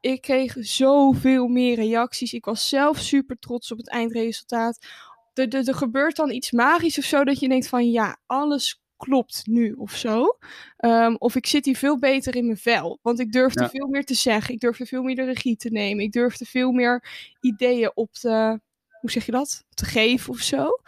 ik 0.00 0.20
kreeg 0.20 0.56
zoveel 0.58 1.46
meer 1.46 1.74
reacties. 1.74 2.32
Ik 2.32 2.44
was 2.44 2.68
zelf 2.68 2.98
super 2.98 3.38
trots 3.38 3.72
op 3.72 3.78
het 3.78 3.88
eindresultaat. 3.88 4.86
Er, 5.34 5.48
er, 5.48 5.68
er 5.68 5.74
gebeurt 5.74 6.16
dan 6.16 6.30
iets 6.30 6.50
magisch 6.50 6.98
of 6.98 7.04
zo, 7.04 7.24
dat 7.24 7.40
je 7.40 7.48
denkt 7.48 7.68
van 7.68 7.90
ja, 7.90 8.16
alles 8.26 8.80
klopt 8.96 9.42
nu 9.46 9.72
of 9.72 9.92
zo. 9.92 10.38
Um, 10.78 11.16
of 11.18 11.34
ik 11.34 11.46
zit 11.46 11.64
hier 11.64 11.76
veel 11.76 11.98
beter 11.98 12.36
in 12.36 12.44
mijn 12.44 12.56
vel. 12.56 12.98
Want 13.02 13.20
ik 13.20 13.32
durfde 13.32 13.62
ja. 13.62 13.68
veel 13.68 13.86
meer 13.86 14.04
te 14.04 14.14
zeggen. 14.14 14.54
Ik 14.54 14.60
durfde 14.60 14.86
veel 14.86 15.02
meer 15.02 15.16
de 15.16 15.24
regie 15.24 15.56
te 15.56 15.70
nemen. 15.70 16.04
Ik 16.04 16.12
durfde 16.12 16.44
veel 16.44 16.72
meer 16.72 17.04
ideeën 17.40 17.90
op 17.94 18.12
te, 18.12 18.60
hoe 19.06 19.14
zeg 19.14 19.26
je 19.26 19.32
dat? 19.32 19.64
Te 19.74 19.84
geven 19.84 20.32
of 20.32 20.38
zo. 20.38 20.80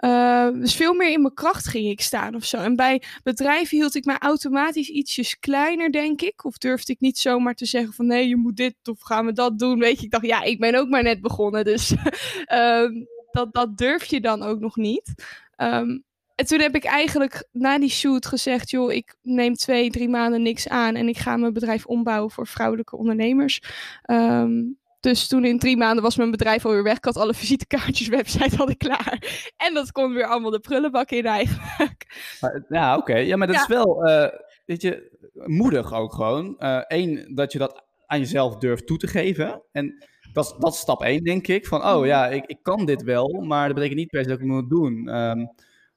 Uh, 0.00 0.50
dus 0.52 0.74
veel 0.74 0.94
meer 0.94 1.12
in 1.12 1.20
mijn 1.22 1.34
kracht 1.34 1.68
ging 1.68 1.88
ik 1.88 2.00
staan 2.00 2.34
of 2.34 2.44
zo. 2.44 2.56
En 2.56 2.76
bij 2.76 3.02
bedrijven 3.22 3.76
hield 3.76 3.94
ik 3.94 4.04
mij 4.04 4.18
automatisch 4.18 4.88
ietsjes 4.88 5.38
kleiner, 5.38 5.92
denk 5.92 6.22
ik. 6.22 6.44
Of 6.44 6.58
durfde 6.58 6.92
ik 6.92 7.00
niet 7.00 7.18
zomaar 7.18 7.54
te 7.54 7.66
zeggen 7.66 7.92
van 7.92 8.06
nee, 8.06 8.28
je 8.28 8.36
moet 8.36 8.56
dit 8.56 8.74
of 8.84 9.00
gaan 9.00 9.26
we 9.26 9.32
dat 9.32 9.58
doen. 9.58 9.78
Weet 9.78 9.98
je, 9.98 10.04
ik 10.04 10.10
dacht 10.10 10.26
ja, 10.26 10.42
ik 10.42 10.60
ben 10.60 10.74
ook 10.74 10.88
maar 10.88 11.02
net 11.02 11.20
begonnen. 11.20 11.64
Dus 11.64 11.94
um, 12.52 13.06
dat, 13.36 13.54
dat 13.54 13.76
durf 13.78 14.04
je 14.04 14.20
dan 14.20 14.42
ook 14.42 14.60
nog 14.60 14.76
niet. 14.76 15.14
Um, 15.56 16.04
en 16.34 16.46
toen 16.46 16.60
heb 16.60 16.74
ik 16.74 16.84
eigenlijk 16.84 17.48
na 17.52 17.78
die 17.78 17.90
shoot 17.90 18.26
gezegd: 18.26 18.70
joh, 18.70 18.92
ik 18.92 19.16
neem 19.22 19.54
twee, 19.54 19.90
drie 19.90 20.08
maanden 20.08 20.42
niks 20.42 20.68
aan 20.68 20.94
en 20.94 21.08
ik 21.08 21.18
ga 21.18 21.36
mijn 21.36 21.52
bedrijf 21.52 21.86
ombouwen 21.86 22.30
voor 22.30 22.46
vrouwelijke 22.46 22.96
ondernemers. 22.96 23.62
Um, 24.10 24.79
dus 25.00 25.28
toen 25.28 25.44
in 25.44 25.58
drie 25.58 25.76
maanden 25.76 26.02
was 26.02 26.16
mijn 26.16 26.30
bedrijf 26.30 26.64
alweer 26.64 26.82
weg. 26.82 26.96
Ik 26.96 27.04
had 27.04 27.16
alle 27.16 27.34
visitekaartjes, 27.34 28.08
website 28.18 28.56
had 28.56 28.70
ik 28.70 28.78
klaar. 28.78 29.52
En 29.56 29.74
dat 29.74 29.92
kon 29.92 30.12
weer 30.12 30.26
allemaal 30.26 30.50
de 30.50 30.60
prullenbak 30.60 31.10
in 31.10 31.26
eigenlijk. 31.26 32.06
ja, 32.68 32.96
oké. 32.96 33.10
Okay. 33.10 33.26
Ja, 33.26 33.36
maar 33.36 33.46
dat 33.46 33.56
ja. 33.56 33.62
is 33.62 33.68
wel, 33.68 34.08
uh, 34.08 34.28
weet 34.66 34.82
je, 34.82 35.18
moedig 35.44 35.92
ook 35.92 36.12
gewoon. 36.12 36.54
Eén, 36.88 37.10
uh, 37.10 37.36
dat 37.36 37.52
je 37.52 37.58
dat 37.58 37.84
aan 38.06 38.18
jezelf 38.18 38.56
durft 38.56 38.86
toe 38.86 38.98
te 38.98 39.06
geven. 39.06 39.62
En 39.72 40.04
dat 40.32 40.44
is, 40.44 40.54
dat 40.58 40.72
is 40.72 40.78
stap 40.78 41.02
één, 41.02 41.24
denk 41.24 41.46
ik. 41.46 41.66
Van, 41.66 41.86
oh 41.86 42.06
ja, 42.06 42.28
ik, 42.28 42.44
ik 42.46 42.58
kan 42.62 42.86
dit 42.86 43.02
wel, 43.02 43.28
maar 43.28 43.66
dat 43.66 43.74
betekent 43.74 43.98
niet 43.98 44.10
per 44.10 44.22
se 44.22 44.28
dat 44.28 44.38
ik 44.38 44.44
het 44.44 44.52
moet 44.52 44.70
doen. 44.70 45.16
Um, 45.16 45.50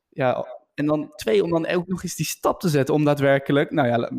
ja, 0.10 0.46
en 0.74 0.86
dan 0.86 1.12
twee, 1.16 1.44
om 1.44 1.50
dan 1.50 1.68
ook 1.68 1.88
nog 1.88 2.04
eens 2.04 2.16
die 2.16 2.25
stap 2.25 2.60
te 2.60 2.70
zetten 2.70 2.96
om 2.96 3.04
daadwerkelijk, 3.04 3.72
nou 3.72 3.88
ja, 3.88 4.10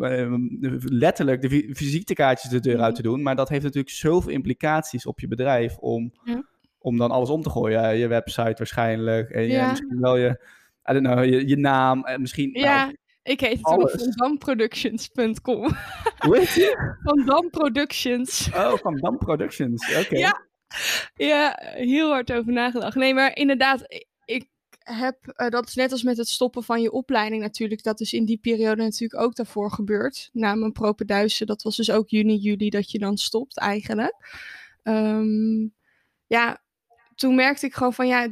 letterlijk 0.84 1.42
de 1.42 1.68
visitekaartjes 1.70 2.50
de 2.50 2.60
deur 2.60 2.80
uit 2.80 2.94
te 2.94 3.02
doen. 3.02 3.22
Maar 3.22 3.36
dat 3.36 3.48
heeft 3.48 3.62
natuurlijk 3.62 3.94
zoveel 3.94 4.30
implicaties 4.30 5.06
op 5.06 5.20
je 5.20 5.28
bedrijf 5.28 5.76
om, 5.78 6.12
ja. 6.24 6.44
om 6.78 6.98
dan 6.98 7.10
alles 7.10 7.28
om 7.28 7.42
te 7.42 7.50
gooien. 7.50 7.96
Je 7.96 8.06
website 8.06 8.54
waarschijnlijk 8.56 9.30
en 9.30 9.46
ja. 9.46 9.62
je, 9.62 9.68
misschien 9.68 10.00
wel 10.00 10.16
je, 10.16 10.40
I 10.90 10.92
don't 10.92 11.06
know, 11.06 11.24
je, 11.24 11.48
je 11.48 11.56
naam 11.56 12.04
en 12.04 12.20
misschien... 12.20 12.50
Ja. 12.52 12.84
Nou, 12.84 12.96
ik 13.22 13.40
heet 13.40 13.62
toen 13.62 13.78
nog 13.78 13.90
vandamproductions.com. 13.90 15.68
Hoe 16.18 16.38
heet 16.38 16.52
je? 16.52 16.96
Van 17.04 17.24
Dam 17.26 17.50
Productions. 17.50 18.48
Oh, 18.54 18.72
van 18.76 18.96
Dam 18.96 19.18
Productions. 19.18 19.90
Oké. 19.90 20.00
Okay. 20.00 20.18
Ja. 20.18 20.46
ja, 21.14 21.58
heel 21.60 22.10
hard 22.10 22.32
over 22.32 22.52
nagedacht. 22.52 22.94
Nee, 22.94 23.14
maar 23.14 23.36
inderdaad, 23.36 24.04
heb, 24.84 25.34
uh, 25.36 25.48
dat 25.48 25.68
is 25.68 25.74
net 25.74 25.92
als 25.92 26.02
met 26.02 26.16
het 26.16 26.28
stoppen 26.28 26.62
van 26.62 26.80
je 26.80 26.92
opleiding 26.92 27.42
natuurlijk. 27.42 27.82
Dat 27.82 28.00
is 28.00 28.12
in 28.12 28.24
die 28.24 28.38
periode 28.38 28.82
natuurlijk 28.82 29.22
ook 29.22 29.34
daarvoor 29.34 29.70
gebeurd. 29.70 30.30
Na 30.32 30.54
mijn 30.54 30.72
propenduizen, 30.72 31.46
dat 31.46 31.62
was 31.62 31.76
dus 31.76 31.90
ook 31.90 32.08
juni, 32.08 32.36
juli 32.36 32.70
dat 32.70 32.90
je 32.90 32.98
dan 32.98 33.16
stopt 33.16 33.58
eigenlijk. 33.58 34.14
Um, 34.82 35.74
ja, 36.26 36.62
toen 37.14 37.34
merkte 37.34 37.66
ik 37.66 37.74
gewoon 37.74 37.94
van 37.94 38.06
ja, 38.06 38.28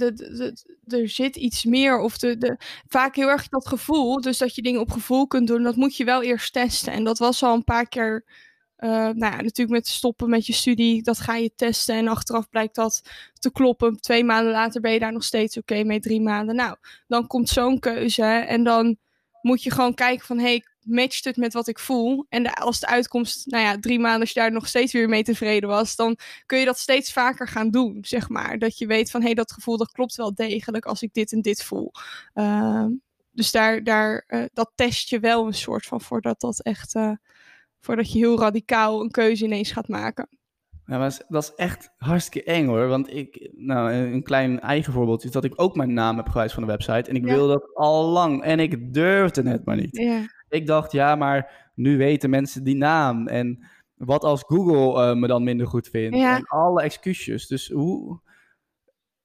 er 0.86 1.08
zit 1.08 1.36
iets 1.36 1.64
meer. 1.64 1.98
Of 1.98 2.18
de, 2.18 2.38
de, 2.38 2.56
vaak 2.86 3.16
heel 3.16 3.28
erg 3.28 3.48
dat 3.48 3.68
gevoel. 3.68 4.20
Dus 4.20 4.38
dat 4.38 4.54
je 4.54 4.62
dingen 4.62 4.80
op 4.80 4.90
gevoel 4.90 5.26
kunt 5.26 5.46
doen, 5.46 5.62
dat 5.62 5.76
moet 5.76 5.96
je 5.96 6.04
wel 6.04 6.22
eerst 6.22 6.52
testen. 6.52 6.92
En 6.92 7.04
dat 7.04 7.18
was 7.18 7.42
al 7.42 7.54
een 7.54 7.64
paar 7.64 7.88
keer 7.88 8.24
uh, 8.82 8.90
nou 8.90 9.18
ja, 9.18 9.36
natuurlijk 9.36 9.70
met 9.70 9.86
stoppen 9.86 10.30
met 10.30 10.46
je 10.46 10.52
studie, 10.52 11.02
dat 11.02 11.18
ga 11.18 11.34
je 11.34 11.54
testen 11.54 11.94
en 11.94 12.08
achteraf 12.08 12.48
blijkt 12.48 12.74
dat 12.74 13.02
te 13.38 13.52
kloppen. 13.52 14.00
Twee 14.00 14.24
maanden 14.24 14.52
later 14.52 14.80
ben 14.80 14.92
je 14.92 14.98
daar 14.98 15.12
nog 15.12 15.24
steeds 15.24 15.56
oké 15.56 15.84
mee, 15.84 16.00
drie 16.00 16.20
maanden. 16.20 16.54
Nou, 16.54 16.76
dan 17.06 17.26
komt 17.26 17.48
zo'n 17.48 17.78
keuze 17.78 18.22
en 18.24 18.64
dan 18.64 18.96
moet 19.40 19.62
je 19.62 19.70
gewoon 19.70 19.94
kijken 19.94 20.26
van, 20.26 20.38
hey, 20.38 20.64
matcht 20.80 21.24
het 21.24 21.36
met 21.36 21.52
wat 21.52 21.68
ik 21.68 21.78
voel? 21.78 22.26
En 22.28 22.54
als 22.54 22.80
de 22.80 22.86
uitkomst, 22.86 23.46
nou 23.46 23.64
ja, 23.64 23.78
drie 23.78 23.98
maanden 23.98 24.20
als 24.20 24.32
je 24.32 24.40
daar 24.40 24.52
nog 24.52 24.68
steeds 24.68 24.92
weer 24.92 25.08
mee 25.08 25.22
tevreden 25.22 25.68
was, 25.68 25.96
dan 25.96 26.16
kun 26.46 26.58
je 26.58 26.64
dat 26.64 26.78
steeds 26.78 27.12
vaker 27.12 27.48
gaan 27.48 27.70
doen, 27.70 27.98
zeg 28.00 28.28
maar. 28.28 28.58
Dat 28.58 28.78
je 28.78 28.86
weet 28.86 29.10
van, 29.10 29.20
hé, 29.20 29.26
hey, 29.26 29.34
dat 29.34 29.52
gevoel, 29.52 29.76
dat 29.76 29.92
klopt 29.92 30.14
wel 30.14 30.34
degelijk 30.34 30.84
als 30.84 31.02
ik 31.02 31.12
dit 31.12 31.32
en 31.32 31.42
dit 31.42 31.62
voel. 31.62 31.92
Uh, 32.34 32.86
dus 33.32 33.50
daar, 33.50 33.84
daar, 33.84 34.24
uh, 34.28 34.44
dat 34.52 34.72
test 34.74 35.08
je 35.08 35.20
wel 35.20 35.46
een 35.46 35.54
soort 35.54 35.86
van 35.86 36.00
voordat 36.00 36.40
dat 36.40 36.60
echt 36.60 36.94
uh, 36.94 37.12
voordat 37.84 38.12
je 38.12 38.18
heel 38.18 38.38
radicaal 38.38 39.00
een 39.00 39.10
keuze 39.10 39.44
ineens 39.44 39.72
gaat 39.72 39.88
maken. 39.88 40.28
Ja, 40.86 40.98
maar 40.98 41.20
dat 41.28 41.42
is 41.42 41.54
echt 41.54 41.92
hartstikke 41.96 42.50
eng 42.50 42.66
hoor. 42.66 42.86
Want 42.86 43.14
ik, 43.14 43.50
nou, 43.52 43.92
een 43.92 44.22
klein 44.22 44.60
eigen 44.60 44.92
voorbeeld 44.92 45.24
is 45.24 45.30
dat 45.30 45.44
ik 45.44 45.52
ook 45.56 45.76
mijn 45.76 45.92
naam 45.92 46.16
heb 46.16 46.26
gewijzigd 46.26 46.54
van 46.54 46.62
de 46.62 46.72
website. 46.72 47.10
En 47.10 47.16
ik 47.16 47.26
ja. 47.26 47.34
wilde 47.34 47.52
dat 47.52 47.74
al 47.74 48.04
lang. 48.08 48.42
En 48.42 48.60
ik 48.60 48.94
durfde 48.94 49.48
het 49.48 49.64
maar 49.64 49.76
niet. 49.76 49.96
Ja. 49.96 50.20
Ik 50.48 50.66
dacht, 50.66 50.92
ja, 50.92 51.16
maar 51.16 51.70
nu 51.74 51.96
weten 51.96 52.30
mensen 52.30 52.64
die 52.64 52.76
naam. 52.76 53.26
En 53.28 53.70
Wat 53.94 54.24
als 54.24 54.42
Google 54.46 55.02
eh, 55.02 55.16
me 55.16 55.26
dan 55.26 55.44
minder 55.44 55.66
goed 55.66 55.88
vindt? 55.88 56.16
Ja. 56.16 56.36
En 56.36 56.44
alle 56.46 56.82
excuses. 56.82 57.46
Dus 57.46 57.68
hoe... 57.68 58.20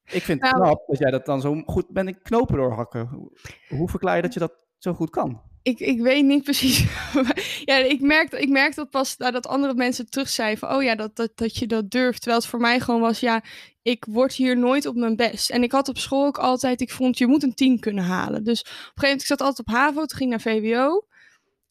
Ik 0.03 0.21
vind 0.21 0.41
het 0.41 0.51
Nou- 0.51 0.63
knap 0.63 0.87
dat 0.87 0.97
jij 0.97 1.11
dat 1.11 1.25
dan 1.25 1.41
zo 1.41 1.61
goed 1.65 1.89
bent 1.89 2.07
in 2.07 2.21
knopen 2.21 2.57
doorhakken. 2.57 3.31
Hoe 3.69 3.89
verklaar 3.89 4.15
je 4.15 4.21
dat 4.21 4.33
je 4.33 4.39
dat 4.39 4.53
zo 4.77 4.93
goed 4.93 5.09
kan? 5.09 5.41
Ik, 5.67 5.79
ik 5.79 6.01
weet 6.01 6.25
niet 6.25 6.43
precies. 6.43 6.86
ja, 7.65 7.75
ik 7.75 8.01
merk, 8.01 8.31
ik 8.31 8.50
merk 8.50 8.75
dat 8.75 8.89
pas 8.89 9.17
nadat 9.17 9.47
andere 9.47 9.74
mensen 9.74 10.09
terug 10.09 10.59
van... 10.59 10.75
oh 10.75 10.83
ja, 10.83 10.95
dat, 10.95 11.15
dat, 11.15 11.31
dat 11.36 11.57
je 11.57 11.67
dat 11.67 11.91
durft. 11.91 12.21
Terwijl 12.21 12.41
het 12.41 12.50
voor 12.50 12.59
mij 12.59 12.79
gewoon 12.79 13.01
was, 13.01 13.19
ja, 13.19 13.43
ik 13.81 14.05
word 14.09 14.33
hier 14.33 14.57
nooit 14.57 14.86
op 14.86 14.95
mijn 14.95 15.15
best. 15.15 15.50
En 15.50 15.63
ik 15.63 15.71
had 15.71 15.88
op 15.88 15.97
school 15.97 16.25
ook 16.25 16.38
altijd, 16.38 16.81
ik 16.81 16.91
vond, 16.91 17.17
je 17.17 17.27
moet 17.27 17.43
een 17.43 17.53
10 17.53 17.79
kunnen 17.79 18.03
halen. 18.03 18.43
Dus 18.43 18.62
op 18.62 18.67
een 18.67 18.74
gegeven 18.74 19.01
moment, 19.01 19.21
ik 19.21 19.27
zat 19.27 19.41
altijd 19.41 19.67
op 19.67 19.74
HAVO, 19.74 20.05
toen 20.05 20.17
ging 20.17 20.29
naar 20.29 20.41
VWO. 20.41 21.05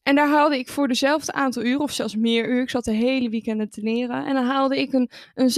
En 0.07 0.15
daar 0.15 0.29
haalde 0.29 0.57
ik 0.57 0.67
voor 0.69 0.87
dezelfde 0.87 1.31
aantal 1.31 1.63
uren, 1.63 1.79
of 1.79 1.91
zelfs 1.91 2.15
meer 2.15 2.49
uur, 2.49 2.61
ik 2.61 2.69
zat 2.69 2.83
de 2.83 2.91
hele 2.91 3.29
weekenden 3.29 3.69
te 3.69 3.81
leren. 3.81 4.25
En 4.25 4.33
dan 4.33 4.45
haalde 4.45 4.79
ik 4.79 4.93
een, 4.93 5.09
een 5.33 5.49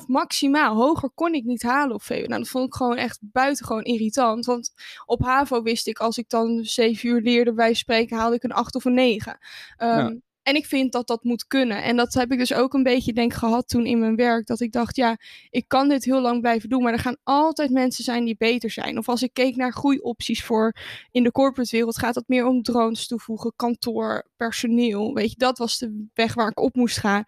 6,5 0.00 0.06
maximaal. 0.06 0.74
Hoger 0.74 1.10
kon 1.10 1.34
ik 1.34 1.44
niet 1.44 1.62
halen 1.62 1.94
op 1.94 2.02
VWO. 2.02 2.26
Nou, 2.26 2.40
dat 2.40 2.48
vond 2.48 2.66
ik 2.66 2.74
gewoon 2.74 2.96
echt 2.96 3.18
buitengewoon 3.20 3.82
irritant. 3.82 4.44
Want 4.44 4.72
op 5.06 5.22
HAVO 5.22 5.62
wist 5.62 5.86
ik, 5.86 5.98
als 5.98 6.18
ik 6.18 6.28
dan 6.28 6.64
7 6.64 7.08
uur 7.08 7.20
leerde 7.20 7.54
bij 7.54 7.74
spreken, 7.74 8.16
haalde 8.16 8.36
ik 8.36 8.42
een 8.42 8.52
8 8.52 8.74
of 8.74 8.84
een 8.84 8.94
9. 8.94 9.38
Ehm, 9.76 9.98
Ja. 9.98 10.14
En 10.46 10.54
ik 10.54 10.66
vind 10.66 10.92
dat 10.92 11.06
dat 11.06 11.24
moet 11.24 11.46
kunnen. 11.46 11.82
En 11.82 11.96
dat 11.96 12.14
heb 12.14 12.32
ik 12.32 12.38
dus 12.38 12.52
ook 12.52 12.74
een 12.74 12.82
beetje, 12.82 13.12
denk 13.12 13.32
gehad 13.32 13.68
toen 13.68 13.86
in 13.86 13.98
mijn 13.98 14.16
werk. 14.16 14.46
Dat 14.46 14.60
ik 14.60 14.72
dacht, 14.72 14.96
ja, 14.96 15.16
ik 15.50 15.64
kan 15.68 15.88
dit 15.88 16.04
heel 16.04 16.20
lang 16.20 16.40
blijven 16.40 16.68
doen. 16.68 16.82
Maar 16.82 16.92
er 16.92 16.98
gaan 16.98 17.16
altijd 17.22 17.70
mensen 17.70 18.04
zijn 18.04 18.24
die 18.24 18.36
beter 18.38 18.70
zijn. 18.70 18.98
Of 18.98 19.08
als 19.08 19.22
ik 19.22 19.32
keek 19.32 19.56
naar 19.56 19.72
groeiopties 19.72 20.44
voor 20.44 20.76
in 21.10 21.22
de 21.22 21.32
corporate 21.32 21.76
wereld, 21.76 21.98
gaat 21.98 22.14
het 22.14 22.28
meer 22.28 22.46
om 22.46 22.62
drones 22.62 23.06
toevoegen, 23.06 23.52
kantoor, 23.56 24.26
personeel. 24.36 25.14
Weet 25.14 25.30
je, 25.30 25.36
dat 25.38 25.58
was 25.58 25.78
de 25.78 26.06
weg 26.14 26.34
waar 26.34 26.50
ik 26.50 26.60
op 26.60 26.74
moest 26.74 26.98
gaan. 26.98 27.24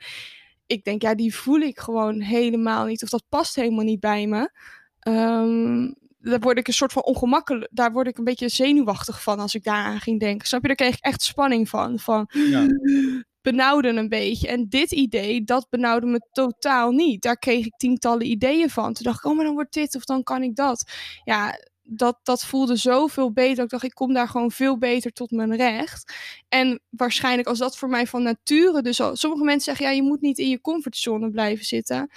Ik 0.66 0.84
denk, 0.84 1.02
ja, 1.02 1.14
die 1.14 1.34
voel 1.34 1.60
ik 1.60 1.78
gewoon 1.78 2.20
helemaal 2.20 2.84
niet. 2.84 3.02
Of 3.02 3.08
dat 3.08 3.24
past 3.28 3.54
helemaal 3.54 3.84
niet 3.84 4.00
bij 4.00 4.26
me. 4.26 4.50
Ehm, 4.98 5.90
daar 6.18 6.40
word 6.40 6.58
ik 6.58 6.66
een 6.66 6.72
soort 6.72 6.92
van 6.92 7.04
ongemakkelijk. 7.04 7.68
Daar 7.72 7.92
word 7.92 8.06
ik 8.06 8.18
een 8.18 8.24
beetje 8.24 8.48
zenuwachtig 8.48 9.22
van 9.22 9.38
als 9.38 9.54
ik 9.54 9.64
daaraan 9.64 10.00
ging 10.00 10.20
denken. 10.20 10.46
Snap 10.46 10.60
je? 10.60 10.66
Daar 10.66 10.76
kreeg 10.76 10.96
ik 10.96 11.04
echt 11.04 11.22
spanning 11.22 11.68
van. 11.68 11.98
Van 11.98 12.28
Ja. 12.32 12.66
benauwde 13.42 13.88
een 13.88 14.08
beetje. 14.08 14.48
En 14.48 14.68
dit 14.68 14.92
idee, 14.92 15.44
dat 15.44 15.66
benauwde 15.70 16.06
me 16.06 16.20
totaal 16.32 16.90
niet. 16.90 17.22
Daar 17.22 17.38
kreeg 17.38 17.66
ik 17.66 17.76
tientallen 17.76 18.26
ideeën 18.26 18.70
van. 18.70 18.92
Toen 18.92 19.04
dacht 19.04 19.18
ik, 19.18 19.24
oh, 19.30 19.36
maar 19.36 19.44
dan 19.44 19.54
wordt 19.54 19.72
dit 19.72 19.96
of 19.96 20.04
dan 20.04 20.22
kan 20.22 20.42
ik 20.42 20.56
dat. 20.56 20.90
Ja, 21.24 21.58
dat, 21.82 22.18
dat 22.22 22.44
voelde 22.44 22.76
zoveel 22.76 23.32
beter. 23.32 23.64
Ik 23.64 23.70
dacht, 23.70 23.82
ik 23.82 23.94
kom 23.94 24.12
daar 24.12 24.28
gewoon 24.28 24.50
veel 24.50 24.78
beter 24.78 25.12
tot 25.12 25.30
mijn 25.30 25.56
recht. 25.56 26.14
En 26.48 26.80
waarschijnlijk 26.90 27.48
als 27.48 27.58
dat 27.58 27.78
voor 27.78 27.88
mij 27.88 28.06
van 28.06 28.22
nature 28.22 28.82
dus 28.82 29.00
al... 29.00 29.16
Sommige 29.16 29.44
mensen 29.44 29.64
zeggen, 29.64 29.86
ja, 29.86 29.92
je 30.02 30.08
moet 30.08 30.20
niet 30.20 30.38
in 30.38 30.48
je 30.48 30.60
comfortzone 30.60 31.30
blijven 31.30 31.64
zitten. 31.64 32.10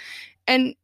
En 0.44 0.76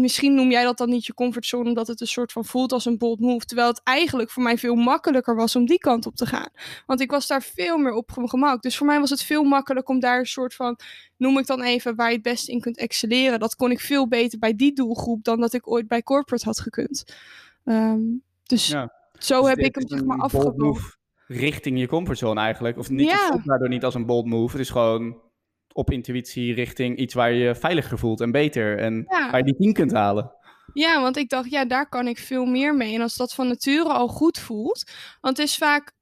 misschien 0.00 0.34
noem 0.34 0.50
jij 0.50 0.64
dat 0.64 0.78
dan 0.78 0.88
niet 0.88 1.06
je 1.06 1.14
comfortzone, 1.14 1.68
omdat 1.68 1.86
het 1.86 2.00
een 2.00 2.06
soort 2.06 2.32
van 2.32 2.44
voelt 2.44 2.72
als 2.72 2.84
een 2.84 2.98
bold 2.98 3.20
move. 3.20 3.44
Terwijl 3.44 3.68
het 3.68 3.80
eigenlijk 3.84 4.30
voor 4.30 4.42
mij 4.42 4.58
veel 4.58 4.74
makkelijker 4.74 5.36
was 5.36 5.56
om 5.56 5.66
die 5.66 5.78
kant 5.78 6.06
op 6.06 6.16
te 6.16 6.26
gaan. 6.26 6.48
Want 6.86 7.00
ik 7.00 7.10
was 7.10 7.26
daar 7.26 7.42
veel 7.42 7.78
meer 7.78 7.92
op 7.92 8.10
gemak. 8.14 8.62
Dus 8.62 8.76
voor 8.76 8.86
mij 8.86 9.00
was 9.00 9.10
het 9.10 9.22
veel 9.22 9.44
makkelijker 9.44 9.94
om 9.94 10.00
daar 10.00 10.18
een 10.18 10.26
soort 10.26 10.54
van, 10.54 10.78
noem 11.16 11.38
ik 11.38 11.46
dan 11.46 11.62
even, 11.62 11.94
waar 11.94 12.08
je 12.08 12.14
het 12.14 12.22
beste 12.22 12.52
in 12.52 12.60
kunt 12.60 12.78
excelleren. 12.78 13.40
Dat 13.40 13.56
kon 13.56 13.70
ik 13.70 13.80
veel 13.80 14.08
beter 14.08 14.38
bij 14.38 14.56
die 14.56 14.72
doelgroep 14.72 15.24
dan 15.24 15.40
dat 15.40 15.52
ik 15.52 15.70
ooit 15.70 15.88
bij 15.88 16.02
corporate 16.02 16.44
had 16.44 16.60
gekund. 16.60 17.04
Ehm, 17.64 18.00
dus 18.42 18.68
Ja. 18.68 18.92
zo 19.18 19.40
Dus 19.40 19.48
heb 19.48 19.58
ik 19.58 19.74
hem 19.74 19.88
zeg 19.88 20.04
maar 20.04 20.30
move 20.56 20.96
richting 21.26 21.78
je 21.78 21.86
comfortzone 21.86 22.40
eigenlijk. 22.40 22.78
Of 22.78 22.90
niet, 22.90 23.08
Ja. 23.08 23.16
het 23.16 23.26
voelt 23.32 23.44
daardoor 23.44 23.68
niet 23.68 23.84
als 23.84 23.94
een 23.94 24.06
bold 24.06 24.26
move. 24.26 24.52
Het 24.52 24.60
is 24.60 24.70
gewoon 24.70 25.16
op 25.74 25.90
intuïtie 25.90 26.54
richting 26.54 26.96
iets 26.98 27.14
waar 27.14 27.32
je 27.32 27.54
veiliger 27.54 27.98
voelt 27.98 28.20
en 28.20 28.30
beter. 28.30 28.78
En 28.78 29.04
Ja. 29.08 29.30
waar 29.30 29.38
je 29.38 29.44
die 29.44 29.56
10 29.56 29.72
kunt 29.72 29.92
halen. 29.92 30.32
Ja, 30.72 31.00
want 31.00 31.16
ik 31.16 31.28
dacht, 31.28 31.50
ja, 31.50 31.64
daar 31.64 31.88
kan 31.88 32.06
ik 32.08 32.18
veel 32.18 32.44
meer 32.44 32.74
mee. 32.74 32.94
En 32.94 33.00
als 33.00 33.16
dat 33.16 33.34
van 33.34 33.48
nature 33.48 33.88
al 33.88 34.08
goed 34.08 34.38
voelt. 34.38 34.84
Want 35.20 35.36
het 35.36 35.46
is 35.46 35.56
vaak, 35.56 35.92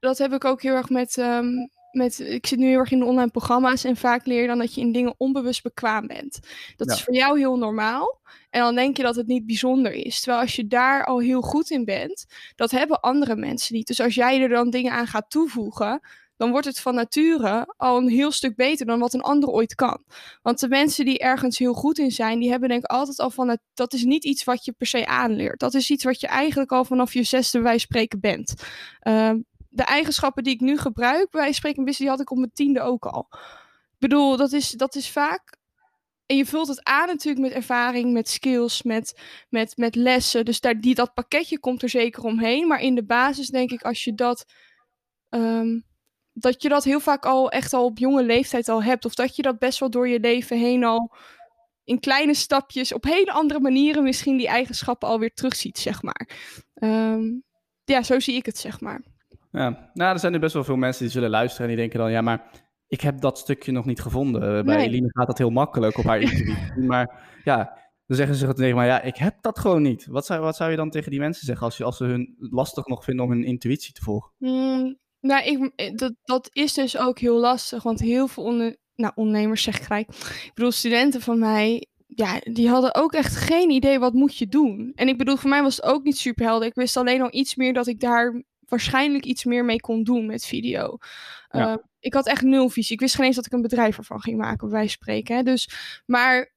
dat 0.00 0.18
heb 0.18 0.32
ik 0.32 0.44
ook 0.44 0.62
heel 0.62 0.74
erg 0.74 0.88
met, 0.88 1.18
ehm, 1.18 1.46
met. 1.92 2.18
Ik 2.20 2.46
zit 2.46 2.58
nu 2.58 2.66
heel 2.66 2.78
erg 2.78 2.90
in 2.90 2.98
de 2.98 3.04
online 3.04 3.30
programma's. 3.30 3.84
En 3.84 3.96
vaak 3.96 4.26
leer 4.26 4.40
je 4.40 4.46
dan 4.46 4.58
dat 4.58 4.74
je 4.74 4.80
in 4.80 4.92
dingen 4.92 5.14
onbewust 5.16 5.62
bekwaam 5.62 6.06
bent. 6.06 6.38
Dat 6.76 6.88
Ja. 6.88 6.94
is 6.94 7.02
voor 7.02 7.14
jou 7.14 7.38
heel 7.38 7.56
normaal. 7.58 8.20
En 8.50 8.60
dan 8.60 8.74
denk 8.74 8.96
je 8.96 9.02
dat 9.02 9.16
het 9.16 9.26
niet 9.26 9.46
bijzonder 9.46 9.92
is. 9.92 10.20
Terwijl 10.20 10.42
als 10.42 10.56
je 10.56 10.66
daar 10.66 11.04
al 11.04 11.18
heel 11.18 11.40
goed 11.40 11.70
in 11.70 11.84
bent, 11.84 12.26
dat 12.56 12.70
hebben 12.70 13.00
andere 13.00 13.36
mensen 13.36 13.74
niet. 13.74 13.86
Dus 13.86 14.00
als 14.00 14.14
jij 14.14 14.40
er 14.42 14.48
dan 14.48 14.70
dingen 14.70 14.92
aan 14.92 15.06
gaat 15.06 15.30
toevoegen. 15.30 16.00
Dan 16.36 16.50
wordt 16.50 16.66
het 16.66 16.80
van 16.80 16.94
nature 16.94 17.74
al 17.76 17.96
een 17.96 18.08
heel 18.08 18.32
stuk 18.32 18.56
beter 18.56 18.86
dan 18.86 18.98
wat 18.98 19.14
een 19.14 19.20
ander 19.20 19.48
ooit 19.48 19.74
kan. 19.74 20.04
Want 20.42 20.60
de 20.60 20.68
mensen 20.68 21.04
die 21.04 21.18
ergens 21.18 21.58
heel 21.58 21.74
goed 21.74 21.98
in 21.98 22.10
zijn, 22.10 22.38
die 22.38 22.50
hebben 22.50 22.68
denk 22.68 22.84
ik 22.84 22.90
altijd 22.90 23.18
al 23.18 23.30
van 23.30 23.48
het. 23.48 23.60
Dat 23.74 23.92
is 23.92 24.04
niet 24.04 24.24
iets 24.24 24.44
wat 24.44 24.64
je 24.64 24.72
per 24.72 24.86
se 24.86 25.06
aanleert. 25.06 25.60
Dat 25.60 25.74
is 25.74 25.90
iets 25.90 26.04
wat 26.04 26.20
je 26.20 26.26
eigenlijk 26.26 26.72
al 26.72 26.84
vanaf 26.84 27.12
je 27.12 27.22
zesde 27.22 27.60
bij 27.60 27.78
spreken 27.78 28.20
bent. 28.20 28.54
Ehm, 29.00 29.38
de 29.68 29.84
eigenschappen 29.84 30.42
die 30.42 30.54
ik 30.54 30.60
nu 30.60 30.78
gebruik 30.78 31.30
bij 31.30 31.52
spreken 31.52 31.84
die 31.84 32.08
had 32.08 32.20
ik 32.20 32.30
op 32.30 32.38
mijn 32.38 32.52
tiende 32.52 32.80
ook 32.80 33.06
al. 33.06 33.26
Ik 33.92 33.98
bedoel, 33.98 34.36
dat 34.36 34.52
is, 34.52 34.70
dat 34.70 34.94
is 34.94 35.10
vaak. 35.10 35.56
En 36.26 36.36
je 36.36 36.46
vult 36.46 36.68
het 36.68 36.84
aan 36.84 37.06
natuurlijk 37.06 37.46
met 37.46 37.52
ervaring, 37.52 38.12
met 38.12 38.28
skills, 38.28 38.82
met, 38.82 39.20
met, 39.48 39.76
met 39.76 39.94
lessen. 39.94 40.44
Dus 40.44 40.60
daar, 40.60 40.80
die, 40.80 40.94
dat 40.94 41.14
pakketje 41.14 41.58
komt 41.58 41.82
er 41.82 41.88
zeker 41.88 42.22
omheen. 42.22 42.66
Maar 42.66 42.80
in 42.80 42.94
de 42.94 43.04
basis 43.04 43.48
denk 43.48 43.70
ik, 43.70 43.82
als 43.82 44.04
je 44.04 44.14
dat 44.14 44.44
ehm, 45.28 45.80
dat 46.34 46.62
je 46.62 46.68
dat 46.68 46.84
heel 46.84 47.00
vaak 47.00 47.24
al 47.24 47.50
echt 47.50 47.72
al 47.72 47.84
op 47.84 47.98
jonge 47.98 48.22
leeftijd 48.24 48.68
al 48.68 48.82
hebt. 48.82 49.04
Of 49.04 49.14
dat 49.14 49.36
je 49.36 49.42
dat 49.42 49.58
best 49.58 49.78
wel 49.78 49.90
door 49.90 50.08
je 50.08 50.20
leven 50.20 50.58
heen 50.58 50.84
al 50.84 51.12
in 51.84 52.00
kleine 52.00 52.34
stapjes, 52.34 52.92
op 52.92 53.04
hele 53.04 53.32
andere 53.32 53.60
manieren 53.60 54.02
misschien 54.02 54.36
die 54.36 54.48
eigenschappen 54.48 55.08
alweer 55.08 55.34
terugziet, 55.34 55.78
zeg 55.78 56.02
maar. 56.02 56.28
Ehm, 56.74 57.22
ja, 57.84 58.02
zo 58.02 58.20
zie 58.20 58.34
ik 58.34 58.46
het, 58.46 58.58
zeg 58.58 58.80
maar. 58.80 59.02
Ja, 59.50 59.90
nou, 59.94 60.12
er 60.12 60.18
zijn 60.18 60.32
nu 60.32 60.38
best 60.38 60.54
wel 60.54 60.64
veel 60.64 60.76
mensen 60.76 61.02
die 61.02 61.12
zullen 61.12 61.30
luisteren 61.30 61.62
en 61.62 61.68
die 61.68 61.80
denken 61.80 61.98
dan, 61.98 62.10
ja, 62.10 62.20
maar 62.20 62.50
ik 62.86 63.00
heb 63.00 63.20
dat 63.20 63.38
stukje 63.38 63.72
nog 63.72 63.84
niet 63.84 64.00
gevonden. 64.00 64.42
Eh, 64.42 64.64
Bij 64.64 64.76
Nee. 64.76 64.86
Eline 64.86 65.10
gaat 65.12 65.26
dat 65.26 65.38
heel 65.38 65.50
makkelijk 65.50 65.98
op 65.98 66.04
haar 66.04 66.20
intuïtie. 66.30 66.82
maar 66.82 67.22
ja, 67.44 67.78
dan 68.06 68.16
zeggen 68.16 68.36
ze 68.36 68.54
tegen 68.54 68.76
mij, 68.76 68.86
ja, 68.86 69.02
ik 69.02 69.16
heb 69.16 69.36
dat 69.40 69.58
gewoon 69.58 69.82
niet. 69.82 70.06
Wat 70.06 70.26
zou, 70.26 70.40
wat 70.40 70.56
zou 70.56 70.70
je 70.70 70.76
dan 70.76 70.90
tegen 70.90 71.10
die 71.10 71.20
mensen 71.20 71.46
zeggen 71.46 71.64
als, 71.64 71.76
je, 71.76 71.84
als 71.84 71.96
ze 71.96 72.04
hun 72.04 72.34
lastig 72.38 72.86
nog 72.86 73.04
vinden 73.04 73.24
om 73.24 73.30
hun 73.30 73.44
intuïtie 73.44 73.92
te 73.94 74.02
volgen? 74.02 74.32
Mm, 74.38 74.98
nou, 75.24 75.44
ik, 75.44 75.72
eh, 75.76 75.94
dat, 75.94 76.14
dat 76.24 76.48
is 76.52 76.72
dus 76.72 76.96
ook 76.96 77.18
heel 77.18 77.38
lastig, 77.38 77.82
want 77.82 78.00
heel 78.00 78.28
veel 78.28 78.42
onder, 78.42 78.76
nou, 78.94 79.12
ondernemers 79.14 79.62
zeg 79.62 79.76
ik 79.76 79.82
gelijk. 79.82 80.08
Ik 80.44 80.50
bedoel, 80.54 80.72
studenten 80.72 81.20
van 81.20 81.38
mij, 81.38 81.86
ja, 82.06 82.40
die 82.42 82.68
hadden 82.68 82.94
ook 82.94 83.12
echt 83.12 83.36
geen 83.36 83.70
idee 83.70 83.98
wat 83.98 84.12
moet 84.12 84.36
je 84.36 84.48
doen. 84.48 84.92
En 84.94 85.08
ik 85.08 85.18
bedoel, 85.18 85.36
voor 85.36 85.50
mij 85.50 85.62
was 85.62 85.76
het 85.76 85.84
ook 85.84 86.04
niet 86.04 86.18
super 86.18 86.44
helder. 86.44 86.68
Ik 86.68 86.74
wist 86.74 86.96
alleen 86.96 87.22
al 87.22 87.34
iets 87.34 87.54
meer 87.54 87.72
dat 87.72 87.86
ik 87.86 88.00
daar 88.00 88.42
waarschijnlijk 88.68 89.24
iets 89.24 89.44
meer 89.44 89.64
mee 89.64 89.80
kon 89.80 90.02
doen 90.02 90.26
met 90.26 90.46
video. 90.46 90.98
Ja. 91.48 91.72
Eh, 91.72 91.76
ik 92.00 92.14
had 92.14 92.26
echt 92.26 92.42
nul 92.42 92.68
visie. 92.68 92.94
Ik 92.94 93.00
wist 93.00 93.14
geen 93.14 93.26
eens 93.26 93.36
dat 93.36 93.46
ik 93.46 93.52
een 93.52 93.62
bedrijf 93.62 93.96
ervan 93.96 94.20
ging 94.20 94.38
maken, 94.38 94.70
van 94.70 94.88
spreken. 94.88 95.36
Hè. 95.36 95.42
Dus, 95.42 95.68
maar 96.06 96.52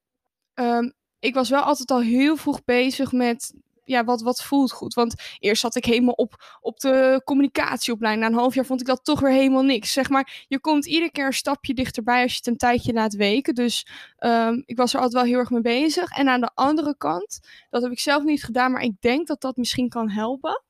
ehm, 0.53 0.89
ik 1.19 1.33
was 1.33 1.49
wel 1.49 1.61
altijd 1.61 1.91
al 1.91 2.01
heel 2.01 2.37
vroeg 2.37 2.63
bezig 2.63 3.11
met 3.11 3.53
ja, 3.87 4.03
wat, 4.03 4.21
wat 4.21 4.43
voelt 4.43 4.71
goed. 4.71 4.93
Want 4.93 5.13
eerst 5.39 5.61
zat 5.61 5.75
ik 5.75 5.85
helemaal 5.85 6.13
op, 6.13 6.57
op 6.61 6.79
de 6.79 7.21
communicatieopleiding. 7.23 8.25
Na 8.25 8.31
een 8.31 8.39
half 8.39 8.55
jaar 8.55 8.65
vond 8.65 8.81
ik 8.81 8.87
dat 8.87 9.03
toch 9.03 9.19
weer 9.19 9.31
helemaal 9.31 9.63
niks. 9.63 9.91
Zeg 9.93 10.09
maar, 10.09 10.45
je 10.47 10.59
komt 10.59 10.85
iedere 10.85 11.11
keer 11.11 11.25
een 11.25 11.33
stapje 11.33 11.73
dichterbij 11.73 12.21
als 12.21 12.31
je 12.31 12.37
het 12.37 12.47
een 12.47 12.57
tijdje 12.57 12.93
laat 12.93 13.13
weken. 13.13 13.55
Dus 13.55 13.87
ehm, 14.17 14.61
ik 14.65 14.77
was 14.77 14.93
er 14.93 14.99
altijd 14.99 15.21
wel 15.21 15.31
heel 15.31 15.39
erg 15.39 15.49
mee 15.49 15.61
bezig. 15.61 16.09
En 16.09 16.29
aan 16.29 16.41
de 16.41 16.51
andere 16.53 16.97
kant, 16.97 17.39
dat 17.69 17.81
heb 17.81 17.91
ik 17.91 17.99
zelf 17.99 18.23
niet 18.23 18.43
gedaan, 18.43 18.71
maar 18.71 18.81
ik 18.81 19.01
denk 19.01 19.27
dat 19.27 19.41
dat 19.41 19.57
misschien 19.57 19.89
kan 19.89 20.09
helpen. 20.09 20.61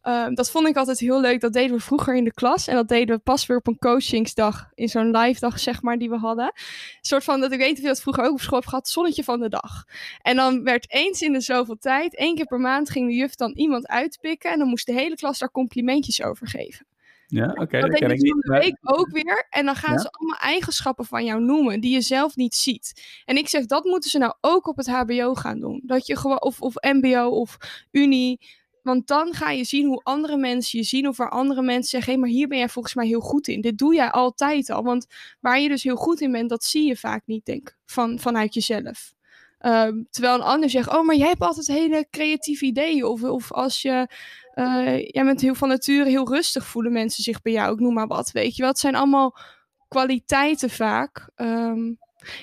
Ehm, 0.00 0.34
dat 0.34 0.50
vond 0.50 0.68
ik 0.68 0.76
altijd 0.76 0.98
heel 0.98 1.20
leuk. 1.20 1.40
Dat 1.40 1.52
deden 1.52 1.76
we 1.76 1.82
vroeger 1.82 2.16
in 2.16 2.24
de 2.24 2.32
klas. 2.32 2.66
En 2.66 2.74
dat 2.74 2.88
deden 2.88 3.16
we 3.16 3.22
pas 3.22 3.46
weer 3.46 3.56
op 3.56 3.66
een 3.66 3.78
coachingsdag. 3.78 4.70
In 4.74 4.88
zo'n 4.88 5.10
live 5.16 5.40
dag, 5.40 5.58
zeg 5.60 5.82
maar, 5.82 5.98
die 5.98 6.10
we 6.10 6.16
hadden. 6.16 6.44
Een 6.44 6.52
soort 7.00 7.24
van, 7.24 7.40
dat 7.40 7.52
ik 7.52 7.58
weet 7.58 7.72
of 7.72 7.80
je 7.80 7.86
dat 7.86 8.00
vroeger 8.00 8.24
ook 8.24 8.32
op 8.32 8.40
school 8.40 8.58
hebt 8.58 8.70
gehad. 8.70 8.88
Zonnetje 8.88 9.24
van 9.24 9.40
de 9.40 9.48
dag. 9.48 9.84
En 10.22 10.36
dan 10.36 10.62
werd 10.62 10.92
eens 10.92 11.20
in 11.22 11.32
de 11.32 11.40
zoveel 11.40 11.76
tijd, 11.78 12.16
één 12.16 12.34
keer 12.34 12.46
per 12.46 12.60
maand, 12.60 12.90
ging 12.90 13.08
de 13.08 13.14
juf 13.14 13.34
dan 13.34 13.52
iemand 13.52 13.86
uitpikken. 13.86 14.50
En 14.52 14.58
dan 14.58 14.68
moest 14.68 14.86
de 14.86 14.92
hele 14.92 15.16
klas 15.16 15.38
daar 15.38 15.50
complimentjes 15.50 16.22
over 16.22 16.48
geven. 16.48 16.86
Ja, 17.30 17.48
oké, 17.48 17.80
dat 17.80 17.90
dat 17.90 18.00
deed 18.00 18.10
ik 18.10 18.28
van 18.28 18.40
de 18.40 18.58
week 18.58 18.78
ook 18.82 19.10
weer. 19.10 19.46
En 19.50 19.64
dan 19.64 19.74
gaan 19.74 19.92
Ja? 19.92 19.98
ze 19.98 20.10
allemaal 20.10 20.38
eigenschappen 20.38 21.04
van 21.04 21.24
jou 21.24 21.40
noemen 21.40 21.80
die 21.80 21.92
je 21.92 22.00
zelf 22.00 22.36
niet 22.36 22.54
ziet. 22.54 23.20
En 23.24 23.36
ik 23.36 23.48
zeg, 23.48 23.66
dat 23.66 23.84
moeten 23.84 24.10
ze 24.10 24.18
nou 24.18 24.34
ook 24.40 24.66
op 24.66 24.76
het 24.76 24.86
HBO 24.86 25.34
gaan 25.34 25.60
doen. 25.60 25.82
Dat 25.84 26.06
je 26.06 26.16
gewoon, 26.16 26.42
of, 26.42 26.60
of 26.60 26.74
MBO 26.80 27.28
of 27.28 27.56
Unie. 27.90 28.40
Want 28.88 29.06
dan 29.06 29.34
ga 29.34 29.50
je 29.50 29.64
zien 29.64 29.86
hoe 29.86 30.00
andere 30.02 30.36
mensen 30.36 30.78
je 30.78 30.84
zien. 30.84 31.08
Of 31.08 31.16
waar 31.16 31.30
andere 31.30 31.62
mensen 31.62 31.88
zeggen: 31.90 32.12
hé, 32.12 32.18
maar 32.18 32.28
hier 32.28 32.48
ben 32.48 32.58
jij 32.58 32.68
volgens 32.68 32.94
mij 32.94 33.06
heel 33.06 33.20
goed 33.20 33.48
in. 33.48 33.60
Dit 33.60 33.78
doe 33.78 33.94
jij 33.94 34.10
altijd 34.10 34.70
al. 34.70 34.82
Want 34.82 35.06
waar 35.40 35.60
je 35.60 35.68
dus 35.68 35.82
heel 35.82 35.96
goed 35.96 36.20
in 36.20 36.32
bent, 36.32 36.48
dat 36.48 36.64
zie 36.64 36.86
je 36.86 36.96
vaak 36.96 37.22
niet, 37.26 37.44
denk 37.44 37.68
ik, 37.68 37.76
van, 37.86 38.18
vanuit 38.18 38.54
jezelf. 38.54 39.12
Ehm, 39.58 40.02
terwijl 40.10 40.34
een 40.34 40.42
ander 40.42 40.70
zegt: 40.70 40.88
Oh, 40.88 41.04
maar 41.06 41.16
jij 41.16 41.28
hebt 41.28 41.40
altijd 41.40 41.66
hele 41.66 42.06
creatieve 42.10 42.64
ideeën. 42.64 43.04
Of, 43.04 43.22
of 43.22 43.52
als 43.52 43.82
je. 43.82 44.08
eh, 44.54 44.98
jij 44.98 45.24
bent 45.24 45.40
heel 45.40 45.54
van 45.54 45.68
nature 45.68 46.08
heel 46.08 46.28
rustig, 46.28 46.66
voelen 46.66 46.92
mensen 46.92 47.22
zich 47.22 47.42
bij 47.42 47.52
jou. 47.52 47.72
Ik 47.72 47.80
noem 47.80 47.94
maar 47.94 48.06
wat. 48.06 48.30
Weet 48.30 48.56
je 48.56 48.62
wel, 48.62 48.70
het 48.70 48.80
zijn 48.80 48.94
allemaal 48.94 49.36
kwaliteiten 49.88 50.70
vaak. 50.70 51.30
Ehm, 51.34 51.92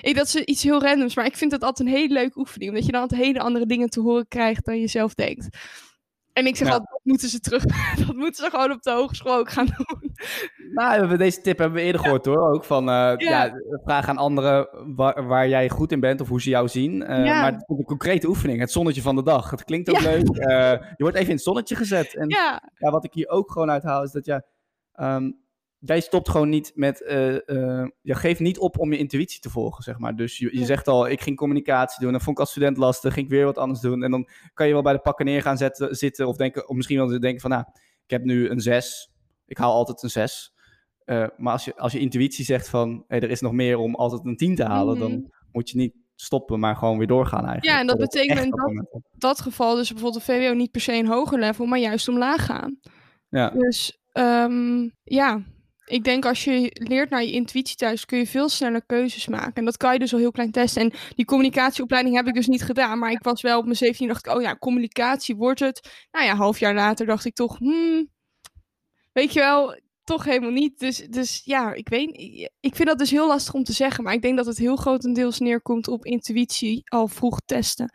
ik, 0.00 0.14
dat 0.16 0.26
is 0.26 0.34
iets 0.34 0.62
heel 0.62 0.82
randoms, 0.82 1.14
maar 1.14 1.26
ik 1.26 1.36
vind 1.36 1.52
het 1.52 1.62
altijd 1.62 1.88
een 1.88 1.94
hele 1.94 2.12
leuke 2.14 2.38
oefening. 2.38 2.70
Omdat 2.70 2.86
je 2.86 2.92
dan 2.92 3.00
altijd 3.00 3.20
hele 3.20 3.40
andere 3.40 3.66
dingen 3.66 3.88
te 3.90 4.00
horen 4.00 4.28
krijgt 4.28 4.64
dan 4.64 4.80
je 4.80 4.88
zelf 4.88 5.14
denkt. 5.14 5.48
En 6.36 6.46
ik 6.46 6.56
zeg 6.56 6.68
Ja. 6.68 6.78
dat 6.78 7.00
moeten 7.02 7.28
ze 7.28 7.40
terug. 7.40 7.64
dat 8.06 8.14
moeten 8.14 8.44
ze 8.44 8.50
gewoon 8.50 8.72
op 8.72 8.82
de 8.82 8.90
hogeschool 8.90 9.36
ook 9.36 9.50
gaan 9.50 9.66
doen. 9.76 10.14
Nou, 10.72 10.92
we 10.92 10.98
hebben 10.98 11.18
deze 11.18 11.40
tip 11.40 11.58
hebben 11.58 11.78
we 11.78 11.84
eerder 11.84 12.00
gehoord 12.00 12.24
hoor. 12.26 12.52
Ook 12.54 12.64
van 12.64 12.88
eh, 12.88 13.12
ja. 13.16 13.60
vraag 13.84 14.08
aan 14.08 14.16
anderen 14.16 14.68
waar, 14.96 15.26
waar 15.26 15.48
jij 15.48 15.68
goed 15.68 15.92
in 15.92 16.00
bent 16.00 16.20
of 16.20 16.28
hoe 16.28 16.40
ze 16.40 16.50
jou 16.50 16.68
zien. 16.68 17.02
Eh. 17.02 17.24
Maar 17.24 17.52
het 17.52 17.64
is 17.66 17.78
een 17.78 17.84
concrete 17.84 18.28
oefening, 18.28 18.60
het 18.60 18.70
zonnetje 18.72 19.02
van 19.02 19.16
de 19.16 19.22
dag. 19.22 19.50
Het 19.50 19.64
klinkt 19.64 19.90
ook 19.90 20.00
leuk. 20.00 20.28
Eh, 20.28 20.70
je 20.70 20.94
wordt 20.98 21.16
even 21.16 21.28
in 21.28 21.34
het 21.34 21.44
zonnetje 21.44 21.76
gezet. 21.76 22.16
En 22.16 22.28
Ja, 22.28 22.60
wat 22.78 23.04
ik 23.04 23.12
hier 23.14 23.28
ook 23.28 23.50
gewoon 23.50 23.70
uithaal 23.70 24.02
is 24.02 24.12
dat 24.12 24.26
ja, 24.26 24.42
ehm, 24.92 25.30
jij 25.78 26.00
stopt 26.00 26.28
gewoon 26.28 26.48
niet 26.48 26.72
met, 26.74 27.02
eh, 27.02 27.34
eh, 27.48 27.88
je 28.02 28.14
geeft 28.14 28.40
niet 28.40 28.58
op 28.58 28.78
om 28.78 28.92
je 28.92 28.98
intuïtie 28.98 29.40
te 29.40 29.50
volgen, 29.50 29.82
zeg 29.82 29.98
maar. 29.98 30.16
Dus 30.16 30.38
je, 30.38 30.58
je 30.58 30.64
zegt 30.64 30.88
al, 30.88 31.08
ik 31.08 31.20
ging 31.20 31.36
communicatie 31.36 32.00
doen, 32.00 32.10
dan 32.12 32.20
vond 32.20 32.36
ik 32.36 32.40
als 32.40 32.50
student 32.50 32.76
lastig, 32.76 33.12
ging 33.14 33.26
ik 33.26 33.32
weer 33.32 33.44
wat 33.44 33.58
anders 33.58 33.80
doen. 33.80 34.02
En 34.02 34.10
dan 34.10 34.28
kan 34.54 34.66
je 34.66 34.72
wel 34.72 34.82
bij 34.82 34.92
de 34.92 34.98
pakken 34.98 35.24
neer 35.26 35.42
gaan 35.42 35.56
zetten, 35.56 35.94
zitten 35.96 36.26
of, 36.26 36.36
denken, 36.36 36.68
of 36.68 36.76
misschien 36.76 36.96
wel 36.98 37.20
denken 37.20 37.40
van, 37.40 37.50
nou, 37.50 37.64
ik 38.04 38.10
heb 38.10 38.24
nu 38.24 38.48
een 38.48 38.60
6, 38.60 39.10
ik 39.46 39.58
haal 39.58 39.72
altijd 39.72 40.02
een 40.02 40.10
6. 40.10 40.54
Eh, 41.04 41.26
maar 41.36 41.52
als 41.52 41.64
je, 41.64 41.76
als 41.76 41.92
je 41.92 41.98
intuïtie 41.98 42.44
zegt 42.44 42.68
van, 42.68 43.04
hey, 43.08 43.20
er 43.20 43.30
is 43.30 43.40
nog 43.40 43.52
meer 43.52 43.78
om 43.78 43.94
altijd 43.94 44.24
een 44.24 44.36
10 44.36 44.54
te 44.54 44.64
halen, 44.64 44.98
Mhm. 44.98 45.08
dan 45.08 45.32
moet 45.52 45.70
je 45.70 45.76
niet 45.76 45.94
stoppen, 46.14 46.60
maar 46.60 46.76
gewoon 46.76 46.98
weer 46.98 47.06
doorgaan 47.06 47.44
eigenlijk. 47.46 47.64
Ja, 47.66 47.80
en 47.80 47.86
dat 47.86 47.98
betekent 47.98 48.38
echt 48.38 48.50
dat- 48.50 49.02
dat 49.12 49.40
geval 49.40 49.74
dus 49.74 49.92
bijvoorbeeld 49.92 50.28
een 50.28 50.34
VWO 50.34 50.52
niet 50.54 50.70
per 50.70 50.80
se 50.80 50.92
een 50.92 51.06
hoger 51.06 51.38
level, 51.38 51.66
maar 51.66 51.78
juist 51.78 52.08
omlaag 52.08 52.44
gaan. 52.44 52.78
Ja, 53.28 53.50
Dus 53.50 53.98
ehm, 54.12 54.88
ja, 55.02 55.42
ik 55.86 56.04
denk 56.04 56.24
als 56.24 56.44
je 56.44 56.70
leert 56.72 57.10
naar 57.10 57.22
je 57.22 57.32
intuïtie 57.32 57.76
thuis, 57.76 58.04
kun 58.04 58.18
je 58.18 58.26
veel 58.26 58.48
sneller 58.48 58.86
keuzes 58.86 59.26
maken. 59.26 59.54
En 59.54 59.64
dat 59.64 59.76
kan 59.76 59.92
je 59.92 59.98
dus 59.98 60.12
al 60.12 60.18
heel 60.18 60.30
klein 60.30 60.50
testen. 60.50 60.82
En 60.82 60.92
die 61.14 61.24
communicatieopleiding 61.24 62.16
heb 62.16 62.26
ik 62.26 62.34
dus 62.34 62.46
niet 62.46 62.62
gedaan. 62.62 62.98
Maar 62.98 63.10
ik 63.10 63.22
was 63.22 63.40
wel 63.40 63.58
op 63.58 63.64
mijn 63.64 63.76
17 63.76 64.08
dacht 64.08 64.26
ik, 64.26 64.34
oh 64.34 64.42
ja, 64.42 64.56
communicatie 64.56 65.36
wordt 65.36 65.60
het. 65.60 66.06
Nou 66.10 66.24
ja, 66.24 66.34
half 66.34 66.58
jaar 66.58 66.74
later 66.74 67.06
dacht 67.06 67.24
ik 67.24 67.34
toch, 67.34 67.58
hmm, 67.58 68.08
weet 69.12 69.32
je 69.32 69.40
wel, 69.40 69.80
toch 70.04 70.24
helemaal 70.24 70.50
niet. 70.50 70.78
Dus, 70.78 70.96
dus 70.96 71.40
ja, 71.44 71.72
ik 71.72 71.88
weet, 71.88 72.10
ik 72.60 72.74
vind 72.74 72.88
dat 72.88 72.98
dus 72.98 73.10
heel 73.10 73.26
lastig 73.26 73.54
om 73.54 73.64
te 73.64 73.72
zeggen. 73.72 74.04
Maar 74.04 74.14
ik 74.14 74.22
denk 74.22 74.36
dat 74.36 74.46
het 74.46 74.58
heel 74.58 74.76
grotendeels 74.76 75.38
neerkomt 75.38 75.88
op 75.88 76.04
intuïtie 76.04 76.82
al 76.84 77.08
vroeg 77.08 77.40
testen. 77.44 77.90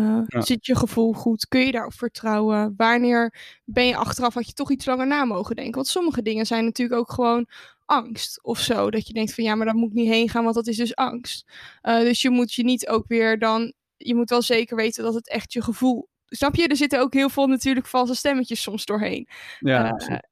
Uh, 0.00 0.22
Ja. 0.26 0.40
Zit 0.40 0.66
je 0.66 0.76
gevoel 0.76 1.12
goed? 1.12 1.48
Kun 1.48 1.60
je 1.60 1.72
daarop 1.72 1.94
vertrouwen? 1.94 2.74
Wanneer 2.76 3.34
ben 3.64 3.86
je 3.86 3.96
achteraf, 3.96 4.34
had 4.34 4.46
je 4.46 4.52
toch 4.52 4.70
iets 4.70 4.84
langer 4.84 5.06
na 5.06 5.24
mogen 5.24 5.56
denken? 5.56 5.74
Want 5.74 5.86
sommige 5.86 6.22
dingen 6.22 6.46
zijn 6.46 6.64
natuurlijk 6.64 7.00
ook 7.00 7.12
gewoon 7.12 7.46
angst 7.86 8.42
of 8.42 8.58
zo. 8.58 8.90
Dat 8.90 9.06
je 9.06 9.12
denkt 9.12 9.34
van 9.34 9.44
ja, 9.44 9.54
maar 9.54 9.66
daar 9.66 9.74
moet 9.74 9.88
ik 9.90 9.94
niet 9.94 10.08
heen 10.08 10.28
gaan, 10.28 10.42
want 10.42 10.54
dat 10.54 10.66
is 10.66 10.76
dus 10.76 10.94
angst. 10.96 11.46
Uh, 11.82 12.00
dus 12.00 12.22
je 12.22 12.30
moet 12.30 12.52
je 12.52 12.64
niet 12.64 12.88
ook 12.88 13.08
weer 13.08 13.38
dan, 13.38 13.72
je 13.96 14.14
moet 14.14 14.30
wel 14.30 14.42
zeker 14.42 14.76
weten 14.76 15.04
dat 15.04 15.14
het 15.14 15.28
echt 15.28 15.52
je 15.52 15.62
gevoel. 15.62 16.08
Snap 16.26 16.54
je? 16.54 16.68
Er 16.68 16.76
zitten 16.76 17.00
ook 17.00 17.14
heel 17.14 17.28
veel 17.28 17.46
natuurlijk 17.46 17.86
valse 17.86 18.14
stemmetjes 18.14 18.62
soms 18.62 18.84
doorheen. 18.84 19.28
ja, 19.60 19.84
Uh, 19.84 19.90
absoluut. 19.90 20.28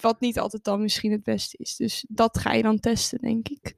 wat 0.00 0.20
niet 0.20 0.38
altijd 0.38 0.64
dan 0.64 0.82
misschien 0.82 1.12
het 1.12 1.22
beste 1.22 1.56
is. 1.58 1.76
Dus 1.76 2.04
dat 2.08 2.38
ga 2.38 2.52
je 2.52 2.62
dan 2.62 2.80
testen, 2.80 3.18
denk 3.20 3.48
ik. 3.48 3.74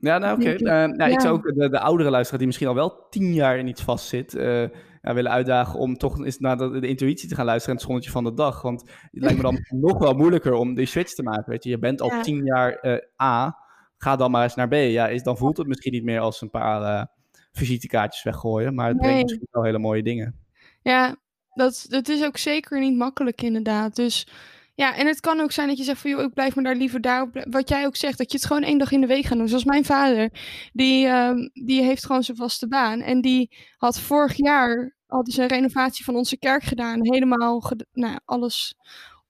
Ja, 0.00 0.18
nou 0.18 0.36
oké. 0.40 0.50
Ik. 0.50 0.60
Eh, 0.60 0.66
nou, 0.72 0.92
Ik 1.04 1.10
Ja. 1.10 1.20
zou 1.20 1.34
ook 1.34 1.54
de, 1.54 1.68
de 1.68 1.78
oudere 1.80 2.10
luisteraar 2.10 2.38
die 2.38 2.46
misschien 2.46 2.68
al 2.68 2.74
wel 2.74 3.06
tien 3.10 3.34
jaar 3.34 3.58
in 3.58 3.66
iets 3.66 3.82
vastzit, 3.82 4.34
eh 4.34 4.68
ja, 5.02 5.14
willen 5.14 5.30
uitdagen 5.30 5.78
om 5.78 5.96
toch 5.96 6.24
eens 6.24 6.38
naar 6.38 6.56
de, 6.56 6.80
de 6.80 6.86
intuïtie 6.88 7.28
te 7.28 7.34
gaan 7.34 7.44
luisteren 7.44 7.70
en 7.74 7.76
het 7.80 7.86
zonnetje 7.90 8.10
van 8.10 8.24
de 8.24 8.34
dag. 8.34 8.62
Want 8.62 8.80
het 8.80 9.22
lijkt 9.22 9.36
me 9.36 9.42
dan 9.42 9.58
nog 9.90 9.98
wel 9.98 10.12
moeilijker 10.14 10.52
om 10.52 10.74
die 10.74 10.86
switch 10.86 11.14
te 11.14 11.22
maken. 11.22 11.50
Weet 11.50 11.64
je, 11.64 11.70
je 11.70 11.78
bent 11.78 12.00
al 12.00 12.10
Ja. 12.10 12.20
tien 12.22 12.44
jaar 12.44 12.72
eh, 12.74 13.22
A, 13.22 13.56
ga 13.98 14.16
dan 14.16 14.30
maar 14.30 14.42
eens 14.42 14.54
naar 14.54 14.68
B. 14.68 14.72
Ja, 14.74 15.08
is, 15.08 15.22
dan 15.22 15.36
voelt 15.36 15.56
het 15.56 15.66
misschien 15.66 15.92
niet 15.92 16.04
meer 16.04 16.20
als 16.20 16.40
een 16.40 16.50
paar 16.50 17.08
visitekaartjes 17.52 18.22
weggooien, 18.22 18.74
maar 18.74 18.88
het 18.88 18.96
brengt 18.96 19.22
misschien 19.22 19.48
wel 19.50 19.62
hele 19.62 19.78
mooie 19.78 20.02
dingen. 20.02 20.38
Ja, 20.82 21.16
dat, 21.54 21.86
dat 21.88 22.08
is 22.08 22.24
ook 22.24 22.36
zeker 22.36 22.80
niet 22.80 22.96
makkelijk 22.96 23.42
inderdaad. 23.42 23.96
Dus 23.96 24.28
ja, 24.74 24.96
en 24.96 25.06
het 25.06 25.20
kan 25.20 25.40
ook 25.40 25.52
zijn 25.52 25.68
dat 25.68 25.78
je 25.78 25.84
zegt 25.84 26.00
van 26.00 26.10
joh, 26.10 26.22
ik 26.22 26.34
blijf 26.34 26.56
me 26.56 26.62
daar 26.62 26.76
liever 26.76 27.00
daarop. 27.00 27.44
Wat 27.50 27.68
jij 27.68 27.86
ook 27.86 27.96
zegt, 27.96 28.18
dat 28.18 28.32
je 28.32 28.36
het 28.36 28.46
gewoon 28.46 28.62
één 28.62 28.78
dag 28.78 28.92
in 28.92 29.00
de 29.00 29.06
week 29.06 29.24
gaat 29.24 29.38
doen. 29.38 29.48
Zoals 29.48 29.64
mijn 29.64 29.84
vader, 29.84 30.30
die, 30.72 31.06
ehm, 31.06 31.48
die 31.52 31.82
heeft 31.82 32.06
gewoon 32.06 32.22
zijn 32.22 32.36
vaste 32.36 32.68
baan. 32.68 33.00
En 33.00 33.20
die 33.20 33.56
had 33.76 34.00
vorig 34.00 34.36
jaar 34.36 34.96
had 35.06 35.26
hij 35.26 35.34
zijn 35.34 35.48
renovatie 35.48 36.04
van 36.04 36.16
onze 36.16 36.38
kerk 36.38 36.62
gedaan. 36.62 36.98
Helemaal, 37.02 37.72
nou, 37.92 38.18
alles 38.24 38.74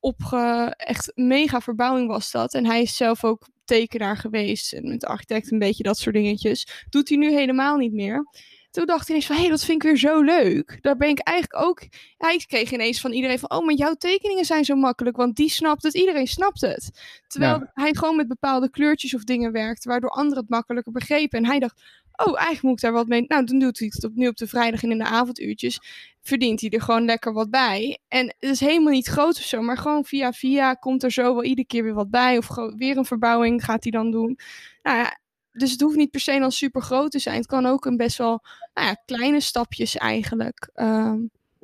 opge... 0.01 0.75
Echt 0.77 1.13
mega 1.15 1.61
verbouwing 1.61 2.09
was 2.09 2.31
dat. 2.31 2.55
En 2.55 2.67
hij 2.67 2.83
is 2.83 2.97
zelf 2.97 3.25
ook 3.25 3.49
tekenaar 3.65 4.17
geweest. 4.17 4.73
En 4.73 4.89
met 4.89 5.01
de 5.01 5.07
architect 5.07 5.53
een 5.53 5.59
beetje 5.59 5.83
dat 5.83 5.99
soort 5.99 6.15
dingetjes. 6.15 6.85
Doet 6.91 7.09
hij 7.09 7.19
nu 7.19 7.31
helemaal 7.31 7.77
niet 7.77 7.93
meer. 7.93 8.27
Toen 8.75 8.87
dacht 8.87 9.09
hij 9.09 9.09
ineens 9.09 9.27
van, 9.27 9.37
hé, 9.37 9.41
hey, 9.43 9.51
dat 9.51 9.65
vind 9.65 9.83
ik 9.83 9.89
weer 9.89 9.99
zo 9.99 10.23
leuk. 10.23 10.79
Daar 10.81 10.97
ben 10.97 11.09
ik 11.09 11.19
eigenlijk 11.19 11.65
ook... 11.67 11.83
Hij 12.17 12.45
kreeg 12.47 12.73
ineens 12.73 13.01
van 13.01 13.13
iedereen 13.13 13.39
van, 13.39 13.51
oh, 13.51 13.65
maar 13.65 13.75
jouw 13.75 13.95
tekeningen 13.95 14.45
zijn 14.45 14.65
zo 14.65 14.75
makkelijk, 14.75 15.17
want 15.17 15.37
die 15.37 15.49
snapt 15.49 15.83
het, 15.83 15.95
iedereen 15.95 16.27
snapt 16.27 16.61
het. 16.61 16.91
Terwijl 17.27 17.59
Ja. 17.59 17.71
hij 17.75 17.95
gewoon 17.95 18.17
met 18.17 18.29
bepaalde 18.29 18.71
kleurtjes 18.71 19.15
of 19.15 19.25
dingen 19.25 19.53
werkte, 19.53 19.89
waardoor 19.89 20.11
anderen 20.11 20.39
het 20.39 20.49
makkelijker 20.51 20.93
begrepen. 20.93 21.39
En 21.39 21.47
hij 21.47 21.59
dacht, 21.59 21.83
oh, 22.17 22.27
eigenlijk 22.35 22.63
moet 22.63 22.73
ik 22.73 22.81
daar 22.81 22.93
wat 22.93 23.07
mee... 23.07 23.25
Nou, 23.29 23.45
dan 23.45 23.59
doet 23.59 23.79
hij 23.79 23.91
het 23.95 24.05
opnieuw 24.05 24.29
op 24.29 24.37
de 24.37 24.47
vrijdag 24.47 24.83
en 24.83 24.91
in 24.91 24.99
de 24.99 25.05
avonduurtjes. 25.05 25.81
Verdient 26.23 26.61
hij 26.61 26.71
er 26.71 26.81
gewoon 26.83 27.05
lekker 27.05 27.33
wat 27.33 27.51
bij. 27.51 27.99
En 28.09 28.27
het 28.27 28.51
is 28.51 28.61
helemaal 28.61 28.93
niet 28.93 29.07
groot 29.07 29.37
of 29.37 29.45
zo, 29.45 29.63
maar 29.63 29.79
gewoon 29.79 30.05
via 30.05 30.33
via 30.33 30.75
komt 30.75 31.03
er 31.03 31.13
zo 31.13 31.23
wel 31.23 31.45
iedere 31.45 31.67
keer 31.67 31.83
weer 31.85 31.95
wat 31.95 32.11
bij. 32.11 32.37
Of 32.39 32.49
weer 32.77 32.97
een 32.97 33.05
verbouwing 33.05 33.65
gaat 33.65 33.83
hij 33.83 33.93
dan 33.93 34.11
doen. 34.11 34.39
Nou 34.83 34.99
ja, 34.99 35.19
dus 35.55 35.71
het 35.71 35.81
hoeft 35.81 35.97
niet 35.97 36.11
per 36.11 36.21
se 36.21 36.39
dan 36.39 36.53
super 36.53 36.83
groot 36.83 37.11
te 37.11 37.19
zijn. 37.19 37.37
Het 37.37 37.47
kan 37.47 37.67
ook 37.67 37.85
een 37.85 37.97
best 37.97 38.19
wel 38.19 38.45
nou 38.75 38.87
ja, 38.87 38.95
kleine 38.95 39.41
stapjes 39.41 39.97
eigenlijk. 39.97 40.71
Ehm, 40.75 41.19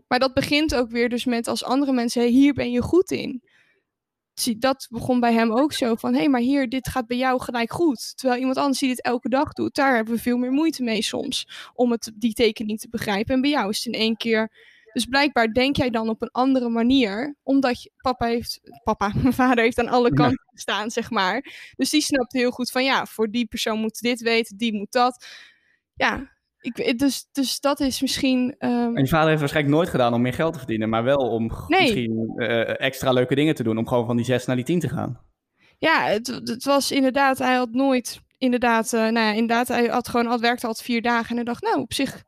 maar 0.09 0.19
dat 0.19 0.35
begint 0.35 0.75
ook 0.75 0.91
weer 0.91 1.09
dus 1.09 1.25
met 1.25 1.49
als 1.49 1.65
andere 1.65 1.93
mensen, 1.93 2.21
hey, 2.21 2.31
hier 2.31 2.53
ben 2.53 2.71
je 2.71 2.83
goed 2.83 3.11
in. 3.11 3.43
Dat 4.59 4.87
begon 4.91 5.21
bij 5.21 5.33
hem 5.33 5.53
ook 5.53 5.73
zo 5.73 5.95
van, 5.95 6.13
hé, 6.13 6.19
hey, 6.19 6.29
maar 6.29 6.41
hier, 6.41 6.69
dit 6.69 6.89
gaat 6.89 7.07
bij 7.07 7.17
jou 7.17 7.41
gelijk 7.41 7.73
goed. 7.73 8.17
Terwijl 8.17 8.41
iemand 8.41 8.57
anders 8.57 8.79
die 8.79 8.89
dit 8.89 9.03
elke 9.03 9.29
dag 9.29 9.53
doet, 9.53 9.75
daar 9.75 9.95
hebben 9.95 10.15
we 10.15 10.21
veel 10.21 10.37
meer 10.37 10.53
moeite 10.53 10.83
mee 10.83 11.03
soms. 11.03 11.49
Om 11.75 11.91
het, 11.91 12.13
die 12.15 12.33
tekening 12.33 12.81
te 12.81 12.89
begrijpen. 12.89 13.35
En 13.35 13.41
bij 13.41 13.51
jou 13.51 13.69
is 13.69 13.77
het 13.77 13.95
in 13.95 14.01
één 14.01 14.17
keer... 14.17 14.51
Dus 14.93 15.05
blijkbaar 15.05 15.53
denk 15.53 15.77
jij 15.77 15.91
dan 15.91 16.09
op 16.09 16.23
een 16.23 16.31
andere 16.33 16.69
manier, 16.69 17.37
omdat 17.43 17.83
je, 17.83 17.91
papa 17.97 18.27
heeft, 18.27 18.61
papa, 18.85 19.13
mijn 19.23 19.33
vader 19.35 19.65
heeft 19.65 19.79
aan 19.79 19.89
alle 19.89 20.09
Ja. 20.09 20.15
kanten 20.15 20.45
gestaan, 20.53 20.91
zeg 20.91 21.11
maar. 21.11 21.45
Dus 21.77 21.91
die 21.91 22.01
snapt 22.01 22.33
heel 22.33 22.51
goed 22.51 22.71
van, 22.71 22.85
ja, 22.85 23.07
voor 23.07 23.31
die 23.31 23.47
persoon 23.47 23.79
moet 23.79 24.01
dit 24.01 24.21
weten, 24.21 24.57
die 24.57 24.75
moet 24.75 24.93
dat. 24.93 25.27
Ja, 25.95 26.31
ik, 26.61 26.99
dus, 26.99 27.27
dus 27.33 27.61
dat 27.61 27.81
is 27.81 28.01
misschien... 28.01 28.55
ehm, 28.59 28.97
En 28.97 29.03
je 29.03 29.09
vader 29.09 29.29
heeft 29.29 29.41
waarschijnlijk 29.41 29.77
nooit 29.77 29.89
gedaan 29.89 30.15
om 30.15 30.23
meer 30.23 30.33
geld 30.35 30.53
te 30.53 30.59
verdienen, 30.59 30.89
maar 30.89 31.05
wel 31.05 31.17
om 31.31 31.51
Nee. 31.67 31.81
misschien 31.81 32.33
eh, 32.37 32.81
extra 32.81 33.13
leuke 33.13 33.35
dingen 33.35 33.55
te 33.55 33.63
doen, 33.63 33.79
om 33.79 33.89
gewoon 33.89 34.07
van 34.07 34.17
die 34.17 34.25
6 34.25 34.47
naar 34.47 34.57
die 34.57 34.65
10 34.65 34.81
te 34.81 34.89
gaan. 34.89 35.21
Ja, 35.79 36.05
het, 36.05 36.27
het 36.27 36.65
was 36.65 36.91
inderdaad, 36.91 37.39
hij 37.39 37.55
had 37.55 37.71
nooit, 37.73 38.21
inderdaad, 38.39 38.93
eh, 38.93 39.01
nou 39.01 39.13
ja, 39.27 39.31
inderdaad, 39.33 39.69
hij 39.69 39.87
had 39.87 40.09
gewoon, 40.09 40.27
al 40.27 40.41
werkte 40.41 40.67
al 40.67 40.75
vier 40.75 41.03
dagen 41.03 41.29
en 41.31 41.35
hij 41.37 41.45
dacht, 41.45 41.63
nou, 41.63 41.81
op 41.81 41.93
zich 41.93 42.25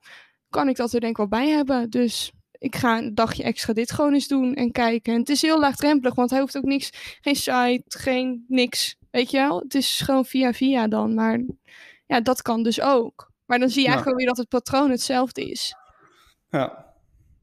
kan 0.49 0.69
ik 0.69 0.77
dat 0.77 0.93
er 0.93 1.01
denk 1.01 1.13
ik 1.13 1.17
wel 1.17 1.29
bij 1.29 1.49
hebben. 1.49 1.91
Dus 1.91 2.33
ik 2.63 2.77
ga 2.77 2.99
een 2.99 3.15
dagje 3.15 3.43
extra 3.43 3.73
dit 3.73 3.93
gewoon 3.93 4.13
eens 4.13 4.29
doen 4.29 4.55
en 4.55 4.73
kijken. 4.73 5.13
En 5.13 5.19
het 5.19 5.29
is 5.29 5.43
heel 5.43 5.61
laagdrempelig, 5.61 6.15
want 6.15 6.31
hij 6.31 6.41
hoeft 6.41 6.57
ook 6.57 6.65
niks, 6.65 6.91
geen 7.21 7.37
site, 7.37 7.83
geen 7.99 8.45
niks, 8.49 8.97
weet 9.11 9.31
je 9.31 9.39
wel. 9.39 9.59
Het 9.59 9.75
is 9.75 10.01
gewoon 10.01 10.25
via 10.25 10.53
via 10.53 10.89
dan, 10.89 11.15
maar 11.15 11.41
ja, 12.07 12.21
dat 12.21 12.43
kan 12.43 12.63
dus 12.63 12.81
ook. 12.81 13.31
Maar 13.47 13.59
dan 13.59 13.69
zie 13.69 13.83
je 13.83 13.89
eigenlijk 13.89 14.19
weer 14.19 14.27
dat 14.27 14.37
het 14.37 14.49
patroon 14.49 14.91
hetzelfde 14.91 15.51
is. 15.51 15.75
Ja. 16.51 16.82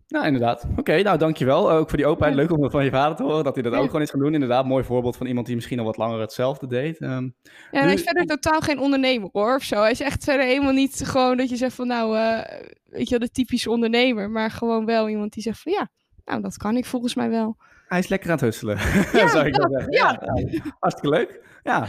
Nou, 0.10 0.26
inderdaad. 0.26 0.66
Oké, 0.76 1.02
nou 1.02 1.18
dankjewel. 1.18 1.72
Ook 1.72 1.88
voor 1.90 1.98
die 1.98 2.08
openheid. 2.08 2.36
Leuk 2.36 2.52
om 2.52 2.72
van 2.72 2.84
je 2.84 2.90
vader 2.90 3.16
te 3.18 3.24
horen, 3.24 3.44
dat 3.44 3.54
hij 3.54 3.64
dat 3.64 3.74
Ja. 3.74 3.80
ook 3.80 3.86
gewoon 3.86 4.02
is 4.02 4.10
gaan 4.10 4.20
doen. 4.20 4.34
Inderdaad, 4.34 4.66
mooi 4.66 4.84
voorbeeld 4.84 5.18
van 5.18 5.28
iemand 5.28 5.46
die 5.46 5.56
misschien 5.56 5.80
al 5.80 5.86
wat 5.86 5.98
langer 5.98 6.20
hetzelfde 6.20 6.68
deed. 6.68 6.98
Ehm, 7.00 7.24
Ja, 7.72 7.82
hij 7.82 7.94
is 7.94 8.02
verder 8.04 8.26
totaal 8.26 8.60
geen 8.60 8.80
ondernemer 8.80 9.30
hoor, 9.32 9.56
of 9.56 9.64
zo. 9.64 9.82
Hij 9.82 9.92
is 9.92 10.02
echt 10.02 10.24
verder 10.24 10.46
helemaal 10.46 10.74
niet 10.74 11.02
gewoon 11.06 11.38
dat 11.38 11.50
je 11.50 11.56
zegt 11.56 11.76
van 11.76 11.88
nou, 11.88 12.18
eh, 12.18 12.60
weet 12.86 13.10
je 13.10 13.18
wel, 13.18 13.28
de 13.28 13.32
typische 13.34 13.70
ondernemer. 13.70 14.30
Maar 14.30 14.52
gewoon 14.52 14.86
wel 14.86 15.10
iemand 15.10 15.34
die 15.34 15.44
zegt 15.44 15.60
van 15.62 15.72
ja, 15.72 15.90
nou 16.26 16.42
dat 16.42 16.58
kan 16.58 16.78
ik 16.78 16.86
volgens 16.86 17.16
mij 17.16 17.30
wel. 17.30 17.58
hij 17.88 18.00
is 18.00 18.08
lekker 18.08 18.28
aan 18.30 18.36
het 18.36 18.46
husselen, 18.46 18.78
Ja, 19.20 19.28
zou 19.28 19.46
ik 19.46 19.56
wel 19.56 19.70
zeggen. 19.72 19.92
ja. 19.92 20.22
ja, 20.36 20.62
hartstikke 20.80 21.18
leuk. 21.18 21.42
Ja. 21.64 21.88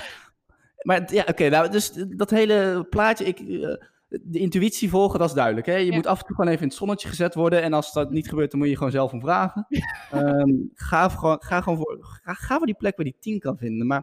Maar 0.83 1.13
ja, 1.13 1.25
oké, 1.27 1.49
nou, 1.49 1.69
dus 1.71 1.93
dat 2.09 2.31
hele 2.31 2.87
plaatje, 2.91 3.25
ik, 3.25 3.39
eh, 3.39 3.75
de 4.23 4.39
intuïtie 4.39 4.91
volgen, 4.91 5.19
dat 5.19 5.29
is 5.29 5.35
duidelijk. 5.35 5.67
Hè? 5.67 5.77
Je 5.77 5.85
Ja. 5.87 5.95
moet 5.95 6.07
af 6.07 6.21
en 6.21 6.27
toe 6.27 6.35
gewoon 6.35 6.51
even 6.51 6.63
in 6.63 6.69
het 6.69 6.77
zonnetje 6.79 7.09
gezet 7.09 7.35
worden. 7.35 7.63
En 7.63 7.73
als 7.73 7.93
dat 7.93 8.11
niet 8.11 8.29
gebeurt, 8.29 8.51
dan 8.51 8.61
moet 8.61 8.69
je 8.69 8.77
gewoon 8.77 8.93
zelf 8.93 9.13
om 9.13 9.21
vragen. 9.21 9.67
Ehm, 10.11 10.51
ga, 10.75 11.09
gewoon, 11.09 11.37
ga 11.43 11.61
gewoon 11.61 11.79
voor, 11.79 11.99
ga, 12.23 12.33
ga 12.35 12.57
voor 12.57 12.67
die 12.67 12.75
plek 12.75 12.97
waar 12.97 13.05
die 13.05 13.17
10 13.21 13.39
kan 13.39 13.57
vinden. 13.57 13.87
Maar 13.87 14.01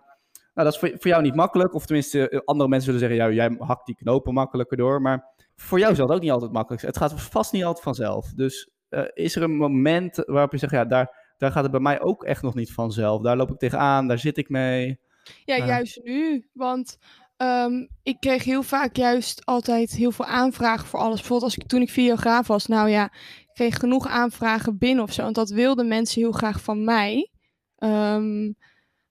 nou, 0.54 0.70
dat 0.70 0.74
is 0.74 0.80
voor, 0.80 0.90
voor 0.90 1.12
jou 1.12 1.22
niet 1.24 1.36
makkelijk. 1.36 1.74
Of 1.74 1.86
tenminste, 1.86 2.30
eh, 2.30 2.40
andere 2.46 2.70
mensen 2.70 2.94
zullen 2.94 3.10
zeggen, 3.10 3.36
ja, 3.36 3.44
jij 3.48 3.56
hakt 3.60 3.86
die 3.86 3.96
knopen 3.96 4.34
makkelijker 4.34 4.78
door. 4.78 5.02
Maar 5.02 5.26
voor 5.56 5.80
jou 5.80 5.96
zal 5.96 6.06
het 6.08 6.16
ook 6.16 6.22
niet 6.22 6.32
altijd 6.32 6.52
makkelijk 6.52 6.82
zijn. 6.82 6.94
Het 6.94 7.02
gaat 7.02 7.22
vast 7.22 7.52
niet 7.54 7.64
altijd 7.64 7.84
vanzelf. 7.84 8.34
Dus 8.34 8.70
eh, 8.90 9.04
is 9.14 9.36
er 9.36 9.44
een 9.44 9.56
moment 9.58 10.24
waarop 10.26 10.52
je 10.52 10.58
zegt, 10.58 10.72
ja, 10.74 10.86
daar, 10.86 11.34
daar 11.38 11.52
gaat 11.52 11.64
het 11.64 11.72
bij 11.72 11.82
mij 11.82 12.02
ook 12.02 12.24
echt 12.24 12.42
nog 12.42 12.56
niet 12.56 12.74
vanzelf. 12.74 13.22
Daar 13.22 13.38
loop 13.38 13.50
ik 13.52 13.58
tegenaan, 13.58 14.08
daar 14.08 14.20
zit 14.20 14.38
ik 14.38 14.50
mee. 14.50 15.00
Ja, 15.46 15.56
Ja. 15.56 15.66
juist 15.66 16.00
nu. 16.04 16.48
Want 16.54 16.98
ehm, 17.38 17.86
ik 18.04 18.20
kreeg 18.20 18.44
heel 18.44 18.64
vaak 18.64 18.96
juist 18.96 19.46
altijd 19.46 19.92
heel 19.92 20.12
veel 20.12 20.26
aanvragen 20.26 20.88
voor 20.88 21.00
alles. 21.00 21.20
Bijvoorbeeld 21.20 21.44
als 21.44 21.58
ik, 21.58 21.68
toen 21.68 21.82
ik 21.82 21.90
videograaf 21.90 22.48
was, 22.48 22.66
nou 22.66 22.90
ja, 22.90 23.04
ik 23.40 23.54
kreeg 23.54 23.78
genoeg 23.78 24.08
aanvragen 24.08 24.78
binnen 24.78 25.04
of 25.04 25.14
zo. 25.14 25.24
Want 25.24 25.36
dat 25.36 25.50
wilden 25.50 25.88
mensen 25.88 26.22
heel 26.22 26.32
graag 26.32 26.62
van 26.62 26.84
mij. 26.84 27.32
Ehm, 27.78 28.46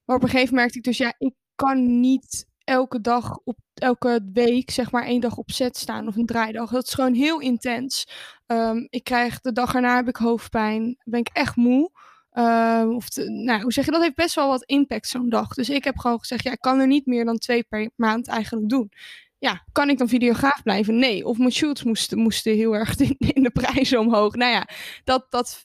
maar 0.04 0.16
op 0.16 0.22
een 0.22 0.28
gegeven 0.28 0.54
moment 0.54 0.54
merkte 0.54 0.78
ik 0.78 0.84
dus, 0.84 0.98
ja, 0.98 1.14
ik 1.18 1.34
kan 1.54 2.00
niet 2.00 2.46
elke 2.64 3.00
dag 3.00 3.38
op 3.44 3.56
elke 3.74 4.28
week 4.32 4.70
zeg 4.70 4.90
maar 4.90 5.04
één 5.04 5.20
dag 5.20 5.36
op 5.36 5.50
set 5.50 5.76
staan 5.76 6.06
of 6.06 6.16
een 6.16 6.26
draaidag. 6.26 6.70
Dat 6.70 6.86
is 6.86 6.94
gewoon 6.94 7.14
heel 7.14 7.40
intens. 7.40 8.08
Ehm, 8.46 8.86
ik 8.88 9.04
krijg 9.04 9.40
de 9.40 9.52
dag 9.52 9.74
erna 9.74 9.96
heb 9.96 10.08
ik 10.08 10.16
hoofdpijn, 10.16 10.96
ben 11.04 11.20
ik 11.20 11.30
echt 11.32 11.56
moe. 11.56 11.90
Ehm, 12.36 12.88
of 12.88 13.06
nou, 13.16 13.62
hoe 13.62 13.72
zeg 13.72 13.84
je, 13.84 13.90
dat 13.90 14.02
heeft 14.02 14.14
best 14.14 14.34
wel 14.34 14.48
wat 14.48 14.64
impact 14.64 15.08
zo'n 15.08 15.28
dag. 15.28 15.54
Dus 15.54 15.70
ik 15.70 15.84
heb 15.84 15.98
gewoon 15.98 16.18
gezegd, 16.18 16.44
ja, 16.44 16.52
ik 16.52 16.60
kan 16.60 16.78
er 16.78 16.86
niet 16.86 17.06
meer 17.06 17.24
dan 17.24 17.38
twee 17.38 17.62
per 17.62 17.90
maand 17.94 18.28
eigenlijk 18.28 18.68
doen. 18.68 18.92
Ja, 19.38 19.64
kan 19.72 19.88
ik 19.90 19.98
dan 19.98 20.08
videograaf 20.08 20.62
blijven? 20.62 20.98
Nee. 20.98 21.26
Of 21.26 21.38
mijn 21.38 21.52
shoots 21.52 21.82
moesten, 21.82 22.18
moesten 22.18 22.54
heel 22.54 22.74
erg 22.74 22.96
in, 23.00 23.14
in 23.18 23.42
de 23.42 23.50
prijzen 23.50 23.98
omhoog. 23.98 24.34
Nou 24.34 24.52
ja, 24.52 24.68
dat, 25.04 25.26
dat 25.30 25.64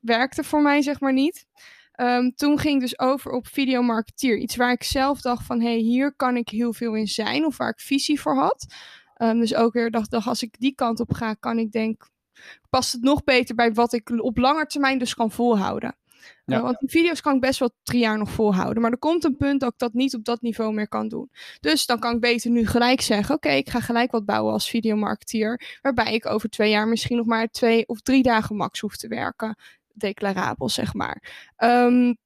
werkte 0.00 0.44
voor 0.44 0.62
mij 0.62 0.82
zeg 0.82 1.00
maar 1.00 1.12
niet. 1.12 1.46
Ehm, 1.92 2.30
toen 2.30 2.58
ging 2.58 2.74
ik 2.74 2.80
dus 2.80 2.98
over 2.98 3.30
op 3.30 3.46
videomarketeer. 3.46 4.38
Iets 4.38 4.56
waar 4.56 4.72
ik 4.72 4.82
zelf 4.82 5.20
dacht 5.20 5.46
van, 5.46 5.60
hé, 5.60 5.68
hey, 5.68 5.78
hier 5.78 6.14
kan 6.14 6.36
ik 6.36 6.48
heel 6.48 6.72
veel 6.72 6.94
in 6.94 7.08
zijn. 7.08 7.44
Of 7.44 7.56
waar 7.56 7.70
ik 7.70 7.80
visie 7.80 8.20
voor 8.20 8.36
had. 8.36 8.66
Ehm, 9.14 9.38
dus 9.38 9.54
ook 9.54 9.72
weer 9.72 9.90
dacht, 9.90 10.10
dacht, 10.10 10.26
als 10.26 10.42
ik 10.42 10.58
die 10.58 10.74
kant 10.74 11.00
op 11.00 11.12
ga, 11.12 11.34
kan 11.34 11.58
ik 11.58 11.72
denk, 11.72 12.08
past 12.70 12.92
het 12.92 13.02
nog 13.02 13.24
beter 13.24 13.54
bij 13.54 13.72
wat 13.72 13.92
ik 13.92 14.10
op 14.22 14.38
lange 14.38 14.66
termijn 14.66 14.98
dus 14.98 15.14
kan 15.14 15.30
volhouden. 15.30 15.94
Ja. 16.44 16.56
Uh, 16.56 16.62
want 16.62 16.78
die 16.78 16.90
video's 16.90 17.20
kan 17.20 17.34
ik 17.34 17.40
best 17.40 17.58
wel 17.58 17.70
drie 17.82 18.00
jaar 18.00 18.18
nog 18.18 18.30
volhouden. 18.30 18.82
Maar 18.82 18.90
er 18.90 18.98
komt 18.98 19.24
een 19.24 19.36
punt 19.36 19.60
dat 19.60 19.72
ik 19.72 19.78
dat 19.78 19.92
niet 19.92 20.14
op 20.14 20.24
dat 20.24 20.40
niveau 20.40 20.72
meer 20.72 20.88
kan 20.88 21.08
doen. 21.08 21.30
Dus 21.60 21.86
dan 21.86 21.98
kan 21.98 22.14
ik 22.14 22.20
beter 22.20 22.50
nu 22.50 22.66
gelijk 22.66 23.00
zeggen: 23.00 23.34
Oké, 23.34 23.50
ik 23.50 23.70
ga 23.70 23.80
gelijk 23.80 24.10
wat 24.10 24.24
bouwen 24.24 24.52
als 24.52 24.70
videomarketeer. 24.70 25.78
Waarbij 25.82 26.14
ik 26.14 26.26
over 26.26 26.48
twee 26.48 26.70
jaar 26.70 26.88
misschien 26.88 27.16
nog 27.16 27.26
maar 27.26 27.48
twee 27.48 27.88
of 27.88 28.00
drie 28.00 28.22
dagen 28.22 28.56
max 28.56 28.80
hoef 28.80 28.96
te 28.96 29.08
werken. 29.08 29.56
Declarabel, 29.92 30.68
zeg 30.68 30.94
maar. 30.94 31.22
Um, 31.56 32.16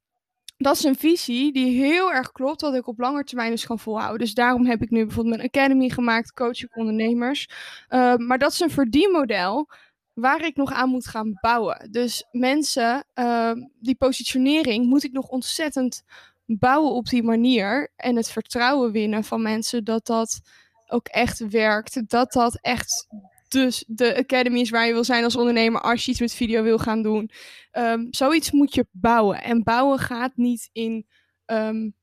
dat 0.57 0.77
is 0.77 0.85
een 0.85 0.97
visie 0.97 1.53
die 1.53 1.83
heel 1.85 2.13
erg 2.13 2.33
klopt, 2.33 2.61
wat 2.61 2.75
ik 2.75 2.87
op 2.87 2.99
lange 2.99 3.25
termijn 3.25 3.51
dus 3.51 3.67
kan 3.67 3.79
volhouden. 3.79 4.19
Dus 4.19 4.35
daarom 4.35 4.67
heb 4.67 4.83
ik 4.83 4.91
nu 4.91 5.05
bijvoorbeeld 5.05 5.37
mijn 5.37 5.49
academy 5.49 5.89
gemaakt, 5.89 6.33
coach 6.33 6.63
ik 6.63 6.77
ondernemers. 6.77 7.49
Uh, 7.89 8.17
maar 8.17 8.39
dat 8.39 8.53
is 8.53 8.61
een 8.61 8.71
verdienmodel 8.71 9.69
waar 10.15 10.45
ik 10.45 10.57
nog 10.57 10.73
aan 10.73 10.89
moet 10.89 11.07
gaan 11.07 11.39
bouwen. 11.41 11.89
Dus 11.91 12.29
mensen, 12.31 13.05
uh, 13.15 13.53
die 13.81 13.95
positionering 13.95 14.87
moet 14.87 15.05
ik 15.05 15.13
nog 15.13 15.29
ontzettend 15.29 16.03
bouwen 16.47 16.93
op 16.93 17.07
die 17.07 17.23
manier. 17.23 17.93
En 17.97 18.17
het 18.17 18.31
vertrouwen 18.31 18.93
winnen 18.93 19.25
van 19.25 19.43
mensen 19.43 19.85
dat 19.85 20.07
dat 20.07 20.41
ook 20.87 21.07
echt 21.07 21.49
werkt. 21.49 22.09
Dat 22.11 22.33
dat 22.33 22.59
echt 22.61 23.09
dus 23.49 23.85
de 23.87 24.17
academy 24.17 24.61
is 24.61 24.71
waar 24.71 24.87
je 24.87 24.93
wil 24.93 25.05
zijn 25.05 25.25
als 25.25 25.37
ondernemer 25.37 25.81
als 25.81 26.05
je 26.05 26.11
iets 26.11 26.21
met 26.21 26.35
video 26.35 26.63
wil 26.63 26.79
gaan 26.79 27.03
doen. 27.03 27.31
Um, 27.73 28.07
zoiets 28.11 28.51
moet 28.51 28.75
je 28.75 28.87
bouwen. 28.91 29.43
En 29.43 29.63
bouwen 29.63 29.99
gaat 29.99 30.37
niet 30.37 30.69
in. 30.73 31.07
Um, 31.47 31.95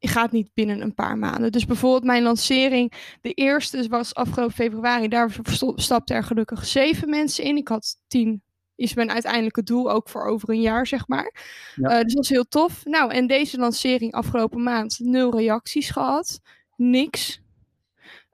gaat 0.00 0.32
niet 0.32 0.50
binnen 0.54 0.80
een 0.80 0.94
paar 0.94 1.18
maanden. 1.18 1.52
Dus 1.52 1.66
bijvoorbeeld 1.66 2.04
mijn 2.04 2.22
lancering, 2.22 2.92
de 3.20 3.32
eerste 3.32 3.88
was 3.88 4.14
afgelopen 4.14 4.54
februari. 4.54 5.08
Daar 5.08 5.36
stapten 5.74 6.16
er 6.16 6.24
gelukkig 6.24 6.66
zeven 6.66 7.08
mensen 7.08 7.44
in. 7.44 7.56
Ik 7.56 7.68
had 7.68 7.96
tien. 8.06 8.42
Is 8.74 8.94
mijn 8.94 9.10
uiteindelijke 9.10 9.62
doel 9.62 9.90
ook 9.90 10.08
voor 10.08 10.24
over 10.24 10.50
een 10.50 10.60
jaar, 10.60 10.86
zeg 10.86 11.08
maar. 11.08 11.34
Ja. 11.74 11.96
Uh, 11.96 12.02
dus 12.02 12.14
dat 12.14 12.24
is 12.24 12.30
heel 12.30 12.48
tof. 12.48 12.84
Nou, 12.84 13.12
en 13.12 13.26
deze 13.26 13.58
lancering 13.58 14.12
afgelopen 14.12 14.62
maand 14.62 14.98
nul 14.98 15.36
reacties 15.36 15.90
gehad. 15.90 16.40
Niks. 16.76 17.40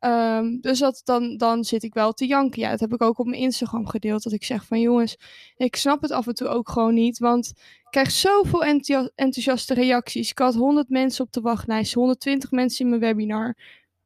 Um, 0.07 0.61
dus 0.61 0.79
dat, 0.79 1.01
dan, 1.05 1.37
dan 1.37 1.64
zit 1.64 1.83
ik 1.83 1.95
wel 1.95 2.12
te 2.12 2.27
janken. 2.27 2.61
Ja, 2.61 2.71
dat 2.71 2.81
heb 2.81 2.93
ik 2.93 3.03
ook 3.03 3.19
op 3.19 3.27
mijn 3.27 3.40
Instagram 3.40 3.87
gedeeld. 3.87 4.23
Dat 4.23 4.33
ik 4.33 4.45
zeg 4.45 4.64
van 4.64 4.81
jongens, 4.81 5.17
ik 5.57 5.77
snap 5.77 6.03
het 6.03 6.11
af 6.11 6.27
en 6.27 6.35
toe 6.35 6.49
ook 6.49 6.69
gewoon 6.69 6.95
niet. 6.95 7.19
Want 7.19 7.49
ik 7.57 7.87
krijg 7.90 8.11
zoveel 8.11 8.64
enthousiaste 9.14 9.75
reacties. 9.75 10.31
Ik 10.31 10.38
had 10.38 10.55
100 10.55 10.88
mensen 10.88 11.25
op 11.25 11.33
de 11.33 11.40
wachtlijst, 11.40 11.95
120 11.95 12.51
mensen 12.51 12.85
in 12.85 12.88
mijn 12.88 13.01
webinar. 13.01 13.57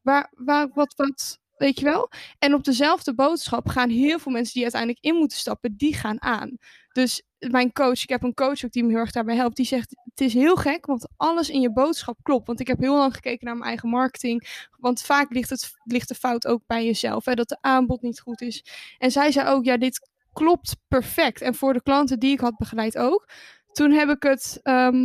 Waar, 0.03 0.33
waar, 0.37 0.71
wat, 0.75 0.95
wat, 0.97 1.39
weet 1.59 1.79
je 1.79 1.85
wel? 1.85 2.11
En 2.39 2.55
op 2.55 2.65
dezelfde 2.65 3.15
boodschap 3.15 3.69
gaan 3.69 3.91
heel 3.91 4.19
veel 4.19 4.33
mensen 4.33 4.53
die 4.53 4.63
uiteindelijk 4.63 5.05
in 5.05 5.15
moeten 5.15 5.39
stappen, 5.39 5.77
die 5.77 5.95
gaan 5.95 6.23
aan. 6.23 6.59
Dus 6.93 7.23
mijn 7.39 7.73
coach, 7.73 8.03
ik 8.03 8.09
heb 8.09 8.23
een 8.23 8.35
coach 8.35 8.65
ook 8.65 8.73
die 8.73 8.85
me 8.85 8.89
heel 8.89 8.99
erg 8.99 9.11
daarbij 9.11 9.37
helpt, 9.37 9.57
die 9.57 9.67
zegt: 9.67 9.95
Het 10.05 10.21
is 10.21 10.35
heel 10.35 10.57
gek, 10.57 10.87
want 10.87 11.09
alles 11.17 11.51
in 11.51 11.61
je 11.61 11.73
boodschap 11.73 12.19
klopt. 12.23 12.47
Want 12.47 12.61
ik 12.61 12.67
heb 12.67 12.79
heel 12.79 12.97
lang 12.97 13.15
gekeken 13.15 13.47
naar 13.47 13.57
mijn 13.57 13.69
eigen 13.69 13.89
marketing. 13.89 14.67
Want 14.79 15.03
vaak 15.03 15.33
ligt, 15.33 15.51
het, 15.51 15.73
ligt 15.85 16.09
de 16.09 16.15
fout 16.15 16.47
ook 16.47 16.63
bij 16.67 16.85
jezelf, 16.85 17.25
hè, 17.25 17.35
dat 17.35 17.49
de 17.49 17.59
aanbod 17.61 18.03
niet 18.03 18.21
goed 18.21 18.41
is. 18.41 18.65
En 18.99 19.11
zij 19.11 19.33
zei 19.33 19.49
ook: 19.49 19.65
Ja, 19.65 19.77
dit 19.77 20.11
klopt 20.33 20.77
perfect. 20.89 21.41
En 21.41 21.55
voor 21.55 21.73
de 21.73 21.83
klanten 21.83 22.19
die 22.19 22.33
ik 22.33 22.41
had 22.41 22.57
begeleid 22.57 22.99
ook. 22.99 23.29
Toen 23.73 23.91
heb 23.91 24.09
ik 24.09 24.23
het 24.23 24.61
um, 24.63 25.05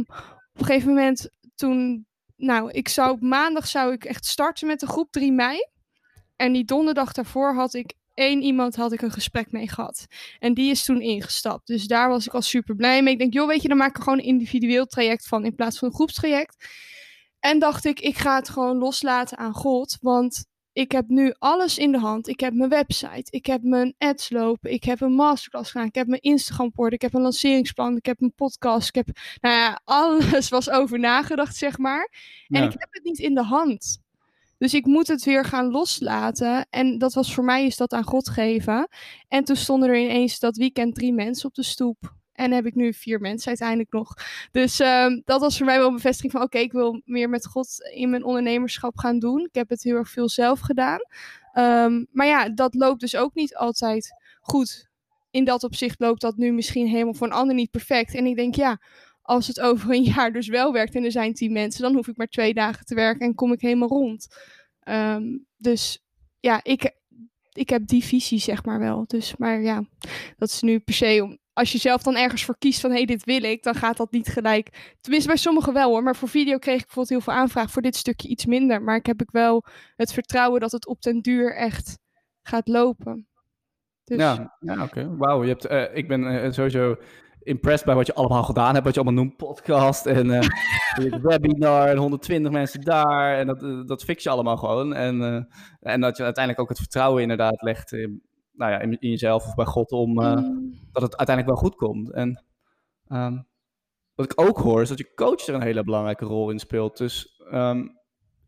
op 0.53 0.59
een 0.59 0.65
gegeven 0.65 0.87
moment, 0.87 1.29
toen, 1.55 2.07
nou, 2.35 2.71
ik 2.71 2.87
zou 2.87 3.17
maandag 3.25 3.67
zou 3.67 3.93
ik 3.93 4.05
echt 4.05 4.25
starten 4.25 4.67
met 4.67 4.79
de 4.79 4.87
groep 4.87 5.11
3 5.11 5.31
mei. 5.31 5.57
En 6.36 6.54
die 6.54 6.65
donderdag 6.65 7.12
daarvoor 7.12 7.54
had 7.54 7.74
ik 7.74 7.93
één 8.13 8.41
iemand 8.41 8.76
had 8.76 8.91
ik 8.91 9.02
een 9.02 9.12
gesprek 9.12 9.52
mee 9.52 9.69
gehad. 9.69 10.08
En 10.39 10.54
die 10.54 10.69
is 10.72 10.84
toen 10.84 11.02
ingestapt. 11.02 11.67
Dus 11.67 11.88
daar 11.88 12.10
was 12.10 12.26
ik 12.28 12.34
al 12.34 12.41
super 12.41 12.76
blij 12.76 13.04
mee. 13.04 13.13
Ik 13.13 13.19
denk, 13.19 13.34
joh, 13.34 13.48
weet 13.48 13.62
je, 13.62 13.67
dan 13.67 13.78
maak 13.78 13.96
ik 13.98 14.04
gewoon 14.04 14.19
een 14.19 14.26
individueel 14.26 14.86
traject 14.86 15.28
van 15.28 15.46
in 15.46 15.56
plaats 15.56 15.78
van 15.80 15.88
een 15.88 15.93
groepstraject. 15.93 16.67
En 17.39 17.60
dacht 17.60 17.86
ik, 17.86 18.00
ik 18.00 18.17
ga 18.17 18.36
het 18.36 18.50
gewoon 18.50 18.78
loslaten 18.78 19.38
aan 19.38 19.54
God. 19.54 19.98
Want 20.02 20.46
ik 20.74 20.91
heb 20.91 21.08
nu 21.08 21.34
alles 21.39 21.78
in 21.78 21.91
de 21.91 22.00
hand. 22.00 22.28
Ik 22.28 22.39
heb 22.39 22.54
mijn 22.54 22.69
website, 22.69 23.26
ik 23.30 23.46
heb 23.46 23.62
mijn 23.63 23.96
ads 23.98 24.30
lopen, 24.30 24.72
ik 24.72 24.84
heb 24.84 25.02
een 25.02 25.13
masterclass 25.13 25.72
gedaan, 25.72 25.88
ik 25.88 25.96
heb 25.96 26.08
mijn 26.08 26.22
Instagram 26.22 26.72
poort, 26.72 26.93
ik 26.93 27.02
heb 27.02 27.13
een 27.13 27.22
lanceringsplan, 27.22 27.98
ik 27.98 28.06
heb 28.06 28.22
een 28.22 28.34
podcast, 28.36 28.88
ik 28.88 28.96
heb, 28.96 29.08
nou 29.41 29.56
ja, 29.56 29.82
alles 29.86 30.50
was 30.50 30.69
over 30.69 31.00
nagedacht, 31.00 31.56
zeg 31.56 31.78
maar. 31.78 32.12
En 32.48 32.62
Ja. 32.62 32.65
ik 32.67 32.76
heb 32.78 32.88
het 32.91 33.04
niet 33.04 33.19
in 33.19 33.34
de 33.34 33.43
hand. 33.43 34.02
Dus 34.63 34.73
ik 34.73 34.86
moet 34.86 35.08
het 35.08 35.23
weer 35.23 35.45
gaan 35.45 35.71
loslaten. 35.71 36.65
En 36.69 36.97
dat 36.97 37.13
was 37.13 37.34
voor 37.34 37.43
mij 37.43 37.65
is 37.65 37.78
dat 37.78 37.93
aan 37.93 38.04
God 38.04 38.30
geven. 38.30 38.88
En 39.28 39.43
toen 39.43 39.56
stonden 39.56 39.89
er 39.89 39.97
ineens 39.97 40.39
dat 40.39 40.58
weekend 40.58 40.95
drie 40.95 41.13
mensen 41.13 41.47
op 41.47 41.54
de 41.54 41.63
stoep. 41.63 42.15
En 42.34 42.52
heb 42.52 42.65
ik 42.65 42.76
nu 42.76 42.93
vier 42.93 43.19
mensen 43.19 43.47
uiteindelijk 43.47 43.91
nog. 43.91 44.13
Dus 44.52 44.80
um, 44.80 45.21
dat 45.26 45.41
was 45.41 45.58
voor 45.58 45.65
mij 45.65 45.78
wel 45.78 45.88
een 45.88 45.93
bevestiging 45.93 46.32
van... 46.32 46.41
oké, 46.41 46.58
ik 46.58 46.71
wil 46.71 47.02
meer 47.06 47.30
met 47.30 47.45
God 47.45 47.91
in 47.93 48.10
mijn 48.10 48.23
ondernemerschap 48.23 48.97
gaan 48.97 49.19
doen. 49.19 49.39
Ik 49.39 49.56
heb 49.56 49.69
het 49.69 49.84
heel 49.84 49.95
erg 49.95 50.10
veel 50.10 50.30
zelf 50.30 50.60
gedaan. 50.60 50.99
Um, 51.54 52.08
maar 52.12 52.28
ja, 52.28 52.49
dat 52.49 52.73
loopt 52.73 52.99
dus 52.99 53.15
ook 53.15 53.34
niet 53.34 53.56
altijd 53.56 54.13
goed. 54.41 54.89
In 55.32 55.43
dat 55.43 55.63
opzicht 55.63 55.99
loopt 55.99 56.21
dat 56.21 56.38
nu 56.38 56.52
misschien 56.52 56.88
helemaal 56.88 57.13
voor 57.13 57.28
een 57.28 57.34
ander 57.34 57.56
niet 57.56 57.71
perfect. 57.71 58.15
En 58.15 58.26
ik 58.26 58.36
denk, 58.36 58.56
ja, 58.56 58.82
als 59.23 59.47
het 59.47 59.59
over 59.69 59.91
een 59.91 60.03
jaar 60.03 60.31
dus 60.31 60.47
wel 60.47 60.73
werkt 60.73 60.95
en 60.95 61.03
er 61.03 61.12
zijn 61.12 61.33
tien 61.33 61.51
mensen, 61.51 61.81
dan 61.81 61.95
hoef 61.95 62.07
ik 62.07 62.17
maar 62.17 62.27
twee 62.27 62.53
dagen 62.53 62.86
te 62.86 62.95
werken 62.95 63.27
en 63.27 63.36
kom 63.36 63.51
ik 63.51 63.62
helemaal 63.62 63.89
rond. 63.89 64.27
Um, 64.88 65.45
dus 65.57 66.03
ja, 66.39 66.59
ik, 66.63 66.91
ik 67.51 67.69
heb 67.69 67.88
die 67.88 68.03
visie 68.03 68.39
zeg 68.39 68.65
maar 68.65 68.79
wel. 68.79 69.03
Dus, 69.07 69.38
maar 69.38 69.62
ja, 69.62 69.83
dat 70.38 70.49
is 70.49 70.62
nu 70.62 70.79
per 70.79 70.93
se 70.93 71.19
om. 71.23 71.41
Als 71.53 71.71
je 71.71 71.77
zelf 71.77 72.03
dan 72.03 72.15
ergens 72.15 72.45
voor 72.45 72.57
kiest 72.57 72.79
van 72.79 72.89
hé, 72.89 72.95
hey, 72.95 73.05
dit 73.05 73.23
wil 73.23 73.43
ik, 73.43 73.63
dan 73.63 73.75
gaat 73.75 73.97
dat 73.97 74.12
niet 74.12 74.27
gelijk. 74.27 74.95
Tenminste, 75.01 75.29
bij 75.29 75.38
sommigen 75.38 75.73
wel 75.73 75.89
hoor. 75.89 76.03
Maar 76.03 76.15
voor 76.15 76.27
video 76.27 76.57
kreeg 76.57 76.79
ik 76.79 76.86
bijvoorbeeld 76.86 77.09
heel 77.09 77.33
veel 77.33 77.41
aanvraag. 77.41 77.71
Voor 77.71 77.81
dit 77.81 77.95
stukje 77.95 78.27
iets 78.27 78.45
minder. 78.45 78.81
Maar 78.81 78.95
ik 78.95 79.05
heb 79.05 79.21
ik 79.21 79.31
wel 79.31 79.65
het 79.95 80.13
vertrouwen 80.13 80.59
dat 80.59 80.71
het 80.71 80.88
op 80.88 81.01
den 81.01 81.21
duur 81.21 81.55
echt 81.55 81.99
gaat 82.41 82.67
lopen. 82.67 83.27
Dus... 84.03 84.17
Ja, 84.17 84.57
ja 84.59 84.83
oké. 84.83 85.15
Wauw, 85.17 85.43
je 85.43 85.49
hebt, 85.49 85.71
uh, 85.71 85.95
ik 85.97 86.07
ben 86.07 86.21
uh, 86.21 86.51
sowieso 86.51 86.95
impressed 87.43 87.86
bij 87.86 87.95
wat 87.95 88.06
je 88.06 88.13
allemaal 88.13 88.43
gedaan 88.43 88.73
hebt. 88.73 88.86
Wat 88.86 88.93
je 88.93 89.01
allemaal 89.01 89.23
noemt, 89.23 89.38
podcast 89.38 90.06
en 90.06 90.25
uh, 90.99 91.13
webinar 91.21 91.88
en 91.88 91.97
120 91.97 92.51
mensen 92.51 92.82
daar. 92.82 93.38
En 93.38 93.47
dat, 93.47 93.63
uh, 93.63 93.86
dat 93.86 94.03
fix 94.03 94.23
je 94.23 94.29
allemaal 94.29 94.58
gewoon. 94.58 94.93
En, 94.93 95.21
uh, 95.21 95.43
en 95.79 96.01
dat 96.01 96.17
je 96.17 96.23
uiteindelijk 96.23 96.63
ook 96.63 96.69
het 96.69 96.79
vertrouwen 96.79 97.21
inderdaad 97.21 97.62
legt 97.62 97.91
in, 97.91 98.21
nou 98.51 98.71
ja, 98.71 98.79
in, 98.79 98.99
in 98.99 99.10
jezelf 99.10 99.45
of 99.45 99.56
bij 99.56 99.65
God 99.65 99.91
om 99.91 100.10
mm. 100.10 100.73
dat 100.91 101.01
het 101.01 101.17
uiteindelijk 101.17 101.47
wel 101.47 101.69
goed 101.69 101.75
komt. 101.75 102.12
En 102.12 102.43
um, 103.08 103.47
wat 104.15 104.25
ik 104.25 104.41
ook 104.41 104.58
hoor 104.58 104.82
is 104.82 104.89
dat 104.89 104.97
je 104.97 105.13
coach 105.13 105.47
er 105.47 105.53
een 105.53 105.62
hele 105.62 105.84
belangrijke 105.84 106.25
rol 106.25 106.49
in 106.49 106.60
speelt. 106.60 106.97
Dus 106.97 107.43
um, 107.53 107.99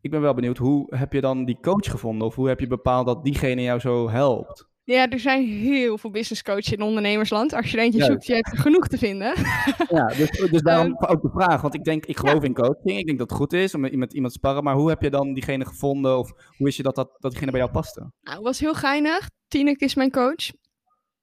ik 0.01 0.12
ben 0.12 0.21
wel 0.21 0.34
benieuwd, 0.34 0.58
hoe 0.58 0.95
heb 0.95 1.13
je 1.13 1.21
dan 1.21 1.45
die 1.45 1.60
coach 1.62 1.91
gevonden? 1.91 2.27
Of 2.27 2.36
hoe 2.36 2.47
heb 2.47 2.60
je 2.60 2.67
bepaald 2.67 3.05
dat 3.05 3.23
diegene 3.23 3.62
jou 3.62 3.79
zo 3.79 4.10
helpt? 4.10 4.69
Ja, 4.86 5.10
er 5.10 5.19
zijn 5.19 5.48
heel 5.48 5.98
veel 5.98 6.10
business 6.10 6.43
coaches 6.43 6.71
in 6.71 6.82
ondernemersland. 6.82 7.54
Als 7.54 7.71
je 7.71 7.78
er 7.78 7.84
eentje 7.84 8.04
zoekt, 8.04 8.26
je 8.26 8.34
hebt 8.34 8.52
er 8.52 8.58
genoeg 8.58 8.88
te 8.88 8.98
vinden. 8.98 9.34
Ja, 9.89 10.06
dus, 10.06 10.30
dus 10.30 10.62
daarom 10.62 10.88
um, 10.88 10.98
ook 11.12 11.21
de 11.21 11.30
vraag. 11.34 11.62
Want 11.62 11.74
ik 11.74 11.84
denk, 11.84 12.06
ik 12.06 12.17
geloof 12.17 12.41
ja. 12.41 12.48
in 12.48 12.54
coaching. 12.54 12.98
Ik 13.00 13.06
denk 13.06 13.17
dat 13.17 13.30
het 13.30 13.39
goed 13.39 13.54
is 13.54 13.76
om 13.76 13.82
met, 13.82 14.13
iemand 14.13 14.34
te 14.34 14.38
sparren. 14.38 14.63
Maar 14.63 14.76
hoe 14.76 14.89
heb 14.89 15.02
je 15.02 15.10
dan 15.10 15.34
diegene 15.34 15.65
gevonden? 15.65 16.17
Of 16.17 16.32
hoe 16.58 16.67
is 16.67 16.76
je 16.76 16.84
dat, 16.84 16.95
dat, 16.95 17.15
dat 17.19 17.32
diegene 17.32 17.52
bij 17.52 17.60
jou 17.60 17.71
paste? 17.71 18.00
Nou, 18.00 18.36
het 18.36 18.45
was 18.45 18.60
heel 18.60 18.74
geinig. 18.74 19.30
Tineke 19.48 19.86
is 19.86 19.95
mijn 19.95 20.12
coach. 20.12 20.52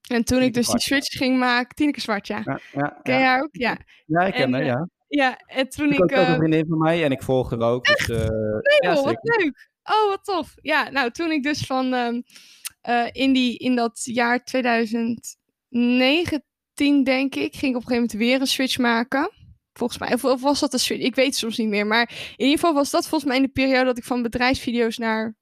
En 0.08 0.24
toen 0.24 0.42
ik 0.42 0.54
dus 0.54 0.68
die 0.68 0.80
switch 0.80 1.16
ging 1.16 1.38
maken... 1.38 1.74
Tineke 1.76 2.00
Zwart, 2.00 2.26
ja. 2.26 2.40
ja, 2.44 2.60
ja 2.72 2.98
ken 3.02 3.18
jij 3.18 3.40
ook? 3.40 3.48
Ja. 3.52 3.78
Ja, 4.06 4.20
ik 4.20 4.34
ken 4.34 4.52
haar, 4.52 4.64
ja. 4.64 4.88
Ja, 5.08 5.36
en 5.46 5.68
toen 5.68 5.92
Ik 5.92 5.92
ik... 5.92 6.02
ook 6.02 6.12
ook 6.12 6.18
een 6.18 6.32
eh, 6.32 6.34
vriendin 6.34 6.66
van 6.68 6.78
mij 6.78 7.04
en 7.04 7.10
ik 7.10 7.22
volg 7.22 7.50
haar 7.50 7.60
ook. 7.60 7.84
Dus, 7.84 8.08
eh, 8.08 8.16
Nee 8.18 8.78
ja, 8.80 8.94
joh, 8.94 9.04
wat 9.04 9.18
leuk. 9.20 9.70
Oh, 9.82 10.08
wat 10.08 10.24
tof. 10.24 10.54
Ja, 10.62 10.90
nou, 10.90 11.10
toen 11.10 11.30
ik 11.30 11.42
dus 11.42 11.66
van 11.66 11.92
ehm, 11.92 12.20
eh, 12.82 13.06
in, 13.12 13.32
die, 13.32 13.58
in 13.58 13.74
dat 13.74 14.00
jaar 14.04 14.44
2019, 14.44 17.04
denk 17.04 17.34
ik, 17.34 17.54
ging 17.54 17.72
ik 17.72 17.76
op 17.76 17.82
een 17.82 17.88
gegeven 17.88 17.94
moment 17.94 18.12
weer 18.12 18.40
een 18.40 18.46
switch 18.46 18.78
maken. 18.78 19.30
Volgens 19.72 19.98
mij, 19.98 20.14
of, 20.14 20.24
of 20.24 20.40
was 20.40 20.60
dat 20.60 20.72
een 20.72 20.78
switch? 20.78 21.02
Ik 21.02 21.14
weet 21.14 21.26
het 21.26 21.34
soms 21.34 21.56
niet 21.56 21.68
meer. 21.68 21.86
Maar 21.86 22.10
in 22.36 22.44
ieder 22.44 22.58
geval 22.58 22.74
was 22.74 22.90
dat 22.90 23.08
volgens 23.08 23.24
mij 23.24 23.36
in 23.36 23.46
de 23.46 23.48
periode 23.48 23.84
dat 23.84 23.98
ik 23.98 24.04
van 24.04 24.22
bedrijfsvideo's 24.22 24.98
naar, 24.98 25.36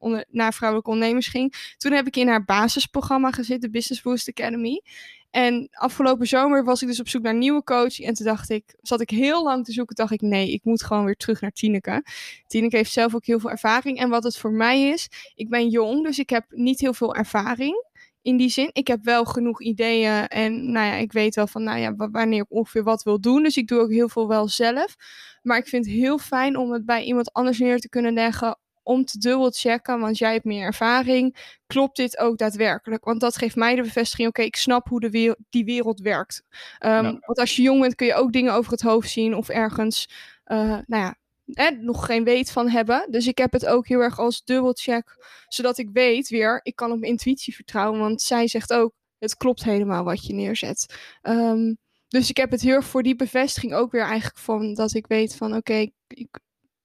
onder, 0.00 0.24
naar 0.28 0.54
vrouwelijke 0.54 0.90
ondernemers 0.90 1.28
ging. 1.28 1.74
Toen 1.76 1.92
heb 1.92 2.06
ik 2.06 2.16
in 2.16 2.28
haar 2.28 2.44
basisprogramma 2.44 3.30
gezeten, 3.30 3.70
Business 3.70 4.02
Boost 4.02 4.28
Academy. 4.28 4.82
En 5.30 5.68
afgelopen 5.72 6.26
zomer 6.26 6.64
was 6.64 6.82
ik 6.82 6.88
dus 6.88 7.00
op 7.00 7.08
zoek 7.08 7.22
naar 7.22 7.32
een 7.32 7.38
nieuwe 7.38 7.62
coach. 7.62 8.00
En 8.00 8.14
toen 8.14 8.26
dacht 8.26 8.50
ik, 8.50 8.74
zat 8.80 9.00
ik 9.00 9.10
heel 9.10 9.42
lang 9.42 9.64
te 9.64 9.72
zoeken, 9.72 9.96
dacht 9.96 10.12
ik, 10.12 10.20
nee, 10.20 10.52
ik 10.52 10.64
moet 10.64 10.82
gewoon 10.82 11.04
weer 11.04 11.16
terug 11.16 11.40
naar 11.40 11.50
Tineke. 11.50 12.04
Tineke 12.46 12.76
heeft 12.76 12.92
zelf 12.92 13.14
ook 13.14 13.24
heel 13.24 13.40
veel 13.40 13.50
ervaring. 13.50 13.98
En 13.98 14.08
wat 14.08 14.24
het 14.24 14.36
voor 14.38 14.52
mij 14.52 14.88
is, 14.88 15.08
ik 15.34 15.48
ben 15.48 15.68
jong, 15.68 16.04
dus 16.04 16.18
ik 16.18 16.30
heb 16.30 16.44
niet 16.48 16.80
heel 16.80 16.94
veel 16.94 17.14
ervaring. 17.14 17.88
In 18.22 18.36
die 18.36 18.48
zin, 18.48 18.70
ik 18.72 18.86
heb 18.86 19.04
wel 19.04 19.24
genoeg 19.24 19.62
ideeën 19.62 20.26
en 20.26 20.72
nou 20.72 20.86
ja, 20.86 20.94
ik 20.94 21.12
weet 21.12 21.34
wel 21.34 21.46
van 21.46 21.62
nou 21.62 21.78
ja, 21.78 21.94
wa- 21.94 22.10
wanneer 22.10 22.40
ik 22.40 22.50
ongeveer 22.52 22.82
wat 22.82 23.02
wil 23.02 23.20
doen. 23.20 23.42
Dus 23.42 23.56
ik 23.56 23.68
doe 23.68 23.80
ook 23.80 23.90
heel 23.90 24.08
veel 24.08 24.28
wel 24.28 24.48
zelf. 24.48 24.96
Maar 25.42 25.58
ik 25.58 25.68
vind 25.68 25.84
het 25.84 25.94
heel 25.94 26.18
fijn 26.18 26.56
om 26.56 26.72
het 26.72 26.84
bij 26.86 27.04
iemand 27.04 27.32
anders 27.32 27.58
neer 27.58 27.78
te 27.78 27.88
kunnen 27.88 28.12
leggen 28.12 28.58
om 28.90 29.04
te 29.04 29.18
dubbelchecken, 29.18 30.00
want 30.00 30.18
jij 30.18 30.32
hebt 30.32 30.44
meer 30.44 30.64
ervaring. 30.64 31.36
Klopt 31.66 31.96
dit 31.96 32.18
ook 32.18 32.38
daadwerkelijk? 32.38 33.04
Want 33.04 33.20
dat 33.20 33.36
geeft 33.36 33.56
mij 33.56 33.74
de 33.74 33.82
bevestiging, 33.82 34.28
oké, 34.28 34.42
ik 34.42 34.56
snap 34.56 34.88
hoe 34.88 35.00
de 35.00 35.10
wereld, 35.10 35.38
die 35.50 35.64
wereld 35.64 36.00
werkt. 36.00 36.42
Ehm. 36.78 37.16
Want 37.20 37.38
als 37.38 37.56
je 37.56 37.62
jong 37.62 37.80
bent 37.80 37.94
kun 37.94 38.06
je 38.06 38.14
ook 38.14 38.32
dingen 38.32 38.54
over 38.54 38.72
het 38.72 38.80
hoofd 38.80 39.10
zien 39.10 39.34
of 39.34 39.48
ergens, 39.48 40.08
eh, 40.44 40.58
nou 40.58 41.02
ja, 41.02 41.16
hè, 41.44 41.70
nog 41.70 42.06
geen 42.06 42.24
weet 42.24 42.50
van 42.50 42.68
hebben. 42.68 43.06
Dus 43.10 43.26
ik 43.26 43.38
heb 43.38 43.52
het 43.52 43.66
ook 43.66 43.86
heel 43.86 44.00
erg 44.00 44.18
als 44.18 44.44
dubbelcheck, 44.44 45.16
zodat 45.48 45.78
ik 45.78 45.88
weet 45.92 46.28
weer, 46.28 46.60
ik 46.62 46.76
kan 46.76 46.92
op 46.92 46.98
mijn 46.98 47.12
intuïtie 47.12 47.54
vertrouwen. 47.54 48.00
Want 48.00 48.22
zij 48.22 48.48
zegt 48.48 48.72
ook, 48.72 48.92
het 49.18 49.36
klopt 49.36 49.64
helemaal 49.64 50.04
wat 50.04 50.26
je 50.26 50.34
neerzet. 50.34 50.94
Ehm, 51.22 51.74
dus 52.08 52.30
ik 52.30 52.36
heb 52.36 52.50
het 52.50 52.60
heel 52.60 52.74
erg 52.74 52.86
voor 52.86 53.02
die 53.02 53.16
bevestiging 53.16 53.74
ook 53.74 53.92
weer 53.92 54.04
eigenlijk 54.04 54.38
van 54.38 54.74
dat 54.74 54.94
ik 54.94 55.06
weet 55.06 55.36
van 55.36 55.56
oké, 55.56 55.86
ik 56.06 56.28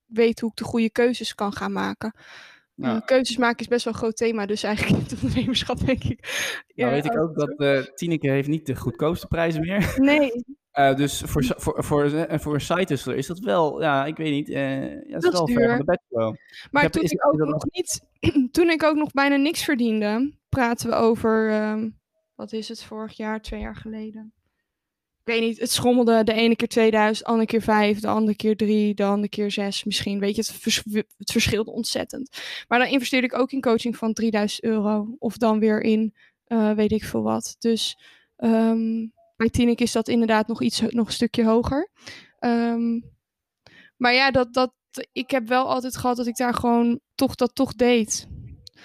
weet 0.06 0.40
hoe 0.40 0.50
ik 0.50 0.56
de 0.56 0.64
goede 0.64 0.90
keuzes 0.90 1.34
kan 1.34 1.52
gaan 1.52 1.72
maken. 1.72 2.14
Eh, 2.76 3.00
keuzes 3.04 3.36
maken 3.36 3.58
is 3.60 3.68
best 3.68 3.84
wel 3.84 3.92
een 3.92 3.98
groot 3.98 4.16
thema, 4.16 4.46
dus 4.46 4.62
eigenlijk 4.62 4.96
in 4.96 5.02
het 5.02 5.22
ondernemerschap 5.22 5.78
denk 5.86 6.04
ik. 6.04 6.20
Nou 6.20 6.64
Ja, 6.74 6.90
weet 6.90 7.04
ik 7.04 7.18
ook 7.18 7.34
dat 7.34 7.58
eh 7.58 7.94
Tineke 7.94 8.28
heeft 8.30 8.48
niet 8.48 8.66
de 8.66 8.76
goedkoopste 8.76 9.26
prijzen 9.26 9.60
meer. 9.60 9.94
Nee, 9.96 10.30
Eh, 10.70 10.94
dus 10.96 11.20
voor, 11.26 11.44
voor, 11.56 11.84
voor, 11.84 12.26
voor 12.40 12.54
een 12.54 12.60
site 12.60 12.92
hustler 12.92 13.16
is 13.16 13.26
dat 13.26 13.38
wel, 13.38 13.80
ja, 13.82 14.04
ik 14.06 14.16
weet 14.16 14.30
niet, 14.32 14.48
eh 14.48 14.80
ja, 15.08 15.16
is 15.16 15.22
Dat 15.22 15.32
is 15.32 15.38
wel 15.38 15.46
duur. 15.46 15.76
de 15.78 15.84
bachelor. 15.84 16.38
maar 16.70 16.82
heb- 16.82 16.92
toen 16.92 17.02
is- 17.02 17.10
ik 17.10 17.26
ook 17.26 17.36
nog 17.38 17.64
niet, 17.70 18.00
toen 18.56 18.70
ik 18.70 18.82
ook 18.82 18.96
nog 18.96 19.10
bijna 19.12 19.36
niks 19.36 19.64
verdiende, 19.64 20.34
praten 20.48 20.88
we 20.90 20.94
over, 20.94 21.50
ehm, 21.50 21.90
wat 22.34 22.52
is 22.52 22.68
het, 22.68 22.82
vorig 22.82 23.16
jaar, 23.16 23.40
twee 23.40 23.60
jaar 23.60 23.76
geleden. 23.76 24.32
Ik 25.26 25.32
weet 25.32 25.40
niet, 25.40 25.60
het 25.60 25.70
schommelde 25.70 26.24
de 26.24 26.32
ene 26.32 26.56
keer 26.56 26.68
2000, 26.68 27.18
de 27.26 27.30
andere 27.32 27.48
keer 27.48 27.62
5, 27.62 28.00
de 28.00 28.08
andere 28.08 28.36
keer 28.36 28.56
3, 28.56 28.94
de 28.94 29.04
andere 29.04 29.28
keer 29.28 29.50
6 29.50 29.84
misschien. 29.84 30.18
Weet 30.18 30.36
je, 30.36 30.40
het, 30.40 30.52
vers- 30.52 30.82
het 31.16 31.32
verschilde 31.32 31.70
ontzettend. 31.70 32.42
Maar 32.68 32.78
dan 32.78 32.88
investeerde 32.88 33.26
ik 33.26 33.38
ook 33.38 33.50
in 33.50 33.60
coaching 33.60 33.96
van 33.96 34.12
3000 34.12 34.62
euro. 34.64 35.16
Of 35.18 35.36
dan 35.36 35.58
weer 35.58 35.82
in 35.82 36.14
eh, 36.44 36.72
weet 36.72 36.92
ik 36.92 37.04
veel 37.04 37.22
wat. 37.22 37.56
Dus 37.58 37.98
ehm, 38.36 39.06
bij 39.36 39.48
Tineke 39.50 39.82
is 39.82 39.92
dat 39.92 40.08
inderdaad 40.08 40.46
nog 40.46 40.62
iets, 40.62 40.80
nog 40.80 41.06
een 41.06 41.12
stukje 41.12 41.44
hoger. 41.44 41.90
Ehm, 42.38 43.00
maar 43.96 44.14
ja, 44.14 44.30
dat, 44.30 44.54
dat, 44.54 44.72
ik 45.12 45.30
heb 45.30 45.48
wel 45.48 45.68
altijd 45.68 45.96
gehad 45.96 46.16
dat 46.16 46.26
ik 46.26 46.36
daar 46.36 46.54
gewoon 46.54 47.00
toch 47.14 47.34
dat 47.34 47.54
toch 47.54 47.74
deed. 47.74 48.26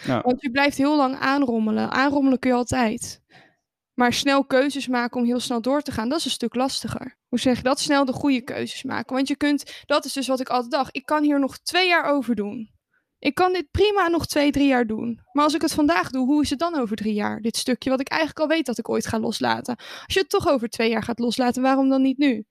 Ja. 0.06 0.22
Want 0.22 0.42
je 0.42 0.52
blijft 0.52 0.78
heel 0.78 0.98
lang 0.98 1.16
aanrommelen. 1.16 1.92
Aanrommelen 1.92 2.40
kun 2.40 2.50
je 2.50 2.56
altijd. 2.56 3.22
Maar 4.02 4.14
snel 4.14 4.46
keuzes 4.46 4.88
maken 4.88 5.20
om 5.20 5.26
heel 5.26 5.40
snel 5.40 5.62
door 5.62 5.82
te 5.82 5.92
gaan, 5.92 6.10
dat 6.10 6.20
is 6.20 6.26
een 6.26 6.32
stuk 6.32 6.56
lastiger. 6.56 7.18
Hoe 7.28 7.40
zeg 7.40 7.58
je 7.58 7.64
dat? 7.64 7.80
Snel 7.80 8.06
de 8.06 8.14
goede 8.14 8.42
keuzes 8.42 8.84
maken. 8.84 9.16
Want 9.16 9.28
je 9.28 9.36
kunt, 9.36 9.84
dat 9.86 10.06
is 10.06 10.14
dus 10.14 10.28
wat 10.28 10.40
ik 10.40 10.50
altijd 10.50 10.72
dacht, 10.72 10.96
ik 10.96 11.06
kan 11.06 11.24
hier 11.24 11.40
nog 11.40 11.58
twee 11.58 11.88
jaar 11.88 12.04
over 12.04 12.36
doen. 12.36 12.72
Ik 13.20 13.36
kan 13.36 13.54
dit 13.54 13.72
prima 13.72 14.08
nog 14.08 14.28
twee, 14.28 14.52
drie 14.52 14.68
jaar 14.68 14.88
doen. 14.88 15.20
Maar 15.32 15.44
als 15.44 15.54
ik 15.54 15.62
het 15.62 15.74
vandaag 15.74 16.10
doe, 16.10 16.26
hoe 16.26 16.42
is 16.42 16.50
het 16.50 16.60
dan 16.60 16.76
over 16.76 16.96
drie 16.96 17.14
jaar? 17.14 17.42
Dit 17.42 17.58
stukje 17.58 17.90
wat 17.90 18.00
ik 18.00 18.08
eigenlijk 18.08 18.40
al 18.40 18.48
weet 18.48 18.66
dat 18.66 18.78
ik 18.78 18.90
ooit 18.90 19.08
ga 19.08 19.20
loslaten. 19.20 19.76
Als 19.76 20.14
je 20.14 20.20
het 20.20 20.30
toch 20.30 20.48
over 20.48 20.70
twee 20.70 20.90
jaar 20.90 21.04
gaat 21.04 21.20
loslaten, 21.20 21.62
waarom 21.62 21.90
dan 21.90 22.02
niet 22.02 22.18
nu? 22.18 22.46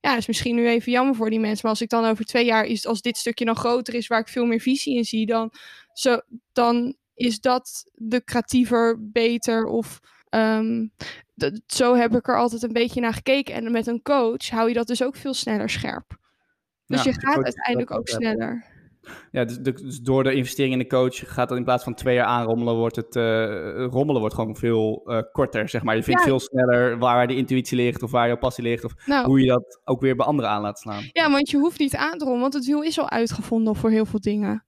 Ja, 0.00 0.16
is 0.16 0.26
misschien 0.26 0.54
nu 0.54 0.68
even 0.68 0.92
jammer 0.92 1.14
voor 1.14 1.30
die 1.30 1.40
mensen. 1.40 1.60
Maar 1.62 1.70
als 1.70 1.80
ik 1.82 1.88
dan 1.88 2.04
over 2.04 2.24
twee 2.24 2.44
jaar, 2.44 2.80
als 2.82 3.00
dit 3.00 3.16
stukje 3.16 3.44
dan 3.44 3.56
groter 3.56 3.94
is, 3.94 4.06
waar 4.06 4.20
ik 4.20 4.28
veel 4.28 4.46
meer 4.46 4.60
visie 4.60 4.96
in 4.96 5.04
zie, 5.04 5.26
dan, 5.26 5.52
zo, 5.92 6.20
dan 6.52 6.96
is 7.14 7.40
dat 7.40 7.90
lucratiever, 7.94 9.10
beter 9.10 9.64
of 9.64 10.00
ehm, 10.34 10.86
zo 11.66 11.94
heb 11.94 12.14
ik 12.14 12.28
er 12.28 12.38
altijd 12.38 12.62
een 12.62 12.72
beetje 12.72 13.00
naar 13.00 13.12
gekeken. 13.14 13.54
En 13.54 13.72
met 13.72 13.86
een 13.86 14.02
coach 14.02 14.48
hou 14.50 14.68
je 14.68 14.74
dat 14.74 14.86
dus 14.86 15.02
ook 15.04 15.16
veel 15.16 15.34
sneller 15.34 15.70
scherp. 15.70 16.16
Dus 16.86 17.02
Ja, 17.02 17.10
je 17.10 17.20
gaat 17.20 17.44
uiteindelijk 17.44 17.90
ook 17.90 18.08
sneller. 18.08 18.72
Ja, 19.30 19.44
dus, 19.44 19.58
dus 19.58 20.00
door 20.00 20.22
de 20.24 20.34
investering 20.34 20.72
in 20.72 20.78
de 20.78 20.86
coach 20.86 21.32
gaat 21.34 21.48
dat 21.48 21.58
in 21.58 21.64
plaats 21.64 21.84
van 21.84 21.94
twee 21.94 22.14
jaar 22.14 22.26
aanrommelen, 22.26 22.74
wordt 22.76 22.96
het 22.96 23.16
eh, 23.16 23.84
rommelen 23.90 24.20
wordt 24.20 24.34
gewoon 24.34 24.56
veel 24.56 25.02
eh, 25.06 25.18
korter, 25.32 25.68
zeg 25.68 25.82
maar. 25.82 25.96
Je 25.96 26.02
vindt 26.02 26.20
Ja. 26.20 26.26
veel 26.26 26.40
sneller 26.40 26.98
waar 26.98 27.26
de 27.26 27.36
intuïtie 27.36 27.76
ligt 27.76 28.02
of 28.02 28.10
waar 28.10 28.26
jouw 28.26 28.36
passie 28.38 28.64
ligt 28.64 28.84
of 28.84 29.06
Nou, 29.06 29.26
hoe 29.26 29.40
je 29.40 29.46
dat 29.46 29.80
ook 29.84 30.00
weer 30.00 30.16
bij 30.16 30.26
anderen 30.26 30.50
aan 30.50 30.62
laat 30.62 30.78
slaan. 30.78 31.02
ja, 31.12 31.30
want 31.30 31.50
je 31.50 31.56
hoeft 31.58 31.78
niet 31.78 31.96
aan 31.96 32.18
te 32.18 32.24
rollen, 32.24 32.40
want 32.40 32.54
het 32.54 32.66
wiel 32.66 32.82
is 32.82 32.98
al 32.98 33.10
uitgevonden 33.10 33.76
voor 33.76 33.90
heel 33.90 34.06
veel 34.06 34.20
dingen. 34.20 34.64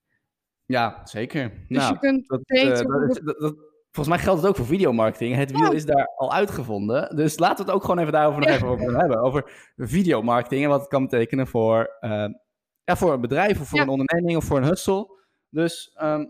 Ja, 0.66 1.00
zeker. 1.04 1.52
Dus 1.68 1.78
nou, 1.78 1.92
je 1.92 1.98
kunt 1.98 2.28
dat, 2.28 2.42
beter 2.44 2.72
eh, 2.72 3.08
dat- 3.24 3.38
dat- 3.38 3.56
volgens 3.96 4.16
mij 4.16 4.24
geldt 4.24 4.40
het 4.40 4.50
ook 4.50 4.56
voor 4.56 4.66
videomarketing. 4.66 5.34
Het 5.34 5.50
wiel 5.52 5.72
is 5.72 5.84
daar 5.84 6.12
al 6.16 6.32
uitgevonden. 6.32 7.16
Dus 7.16 7.38
laten 7.38 7.56
we 7.56 7.62
het 7.62 7.70
ook 7.80 7.84
gewoon 7.84 7.98
even 7.98 8.12
daarover 8.12 8.40
nog 8.40 8.50
even 8.50 8.68
over 8.68 8.98
hebben. 8.98 9.20
Over 9.20 9.70
videomarketing 9.76 10.62
en 10.64 10.68
wat 10.68 10.80
het 10.80 10.88
kan 10.88 11.02
betekenen 11.02 11.46
voor, 11.46 11.96
eh, 12.00 12.26
ja, 12.84 12.96
voor 12.96 13.12
een 13.12 13.20
bedrijf 13.20 13.60
of 13.60 13.68
voor 13.68 13.78
Ja. 13.78 13.84
een 13.84 13.90
onderneming 13.90 14.36
of 14.36 14.44
voor 14.44 14.56
een 14.56 14.64
hustle. 14.64 15.14
Dus 15.50 15.90
ehm, 15.94 16.24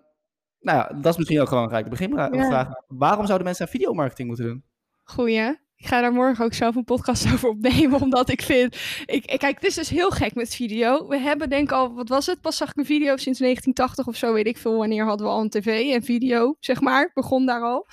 nou 0.61 0.79
ja, 0.79 0.89
dat 1.01 1.13
is 1.13 1.17
misschien 1.17 1.41
ook 1.41 1.49
gewoon 1.49 1.67
gelijk 1.67 1.85
de 1.85 1.91
beginvraag. 1.91 2.35
Ja. 2.35 2.85
Waarom 2.87 3.25
zouden 3.27 3.47
mensen 3.47 3.65
aan 3.65 3.71
videomarketing 3.73 4.29
moeten 4.29 4.47
doen? 4.47 4.65
Goeie. 5.05 5.65
Ik 5.77 5.87
ga 5.87 6.01
daar 6.01 6.13
morgen 6.13 6.45
ook 6.45 6.55
zelf 6.55 6.75
een 6.75 6.85
podcast 6.85 7.27
over 7.33 7.49
opnemen, 7.49 8.01
omdat 8.01 8.29
ik 8.29 8.43
vind... 8.43 8.77
Ik, 9.07 9.23
kijk, 9.27 9.55
het 9.55 9.65
is 9.65 9.75
dus 9.75 9.89
heel 9.89 10.11
gek 10.11 10.35
met 10.35 10.55
video. 10.55 11.09
We 11.09 11.19
hebben 11.19 11.49
denk 11.49 11.63
ik 11.63 11.73
al, 11.73 11.95
wat 11.95 12.09
was 12.09 12.27
het? 12.27 12.41
Pas 12.41 12.57
zag 12.57 12.71
ik 12.71 12.77
een 12.77 12.85
video 12.85 13.17
sinds 13.17 13.39
1980 13.39 14.07
of 14.07 14.17
zo, 14.17 14.33
weet 14.33 14.47
ik 14.47 14.57
veel. 14.57 14.77
Wanneer 14.77 15.05
hadden 15.05 15.27
we 15.27 15.33
al 15.33 15.41
een 15.41 15.51
tv 15.51 15.93
en 15.95 16.03
video, 16.03 16.57
zeg 16.61 16.81
maar. 16.81 17.11
Begon 17.15 17.47
daar 17.47 17.63
al. 17.63 17.87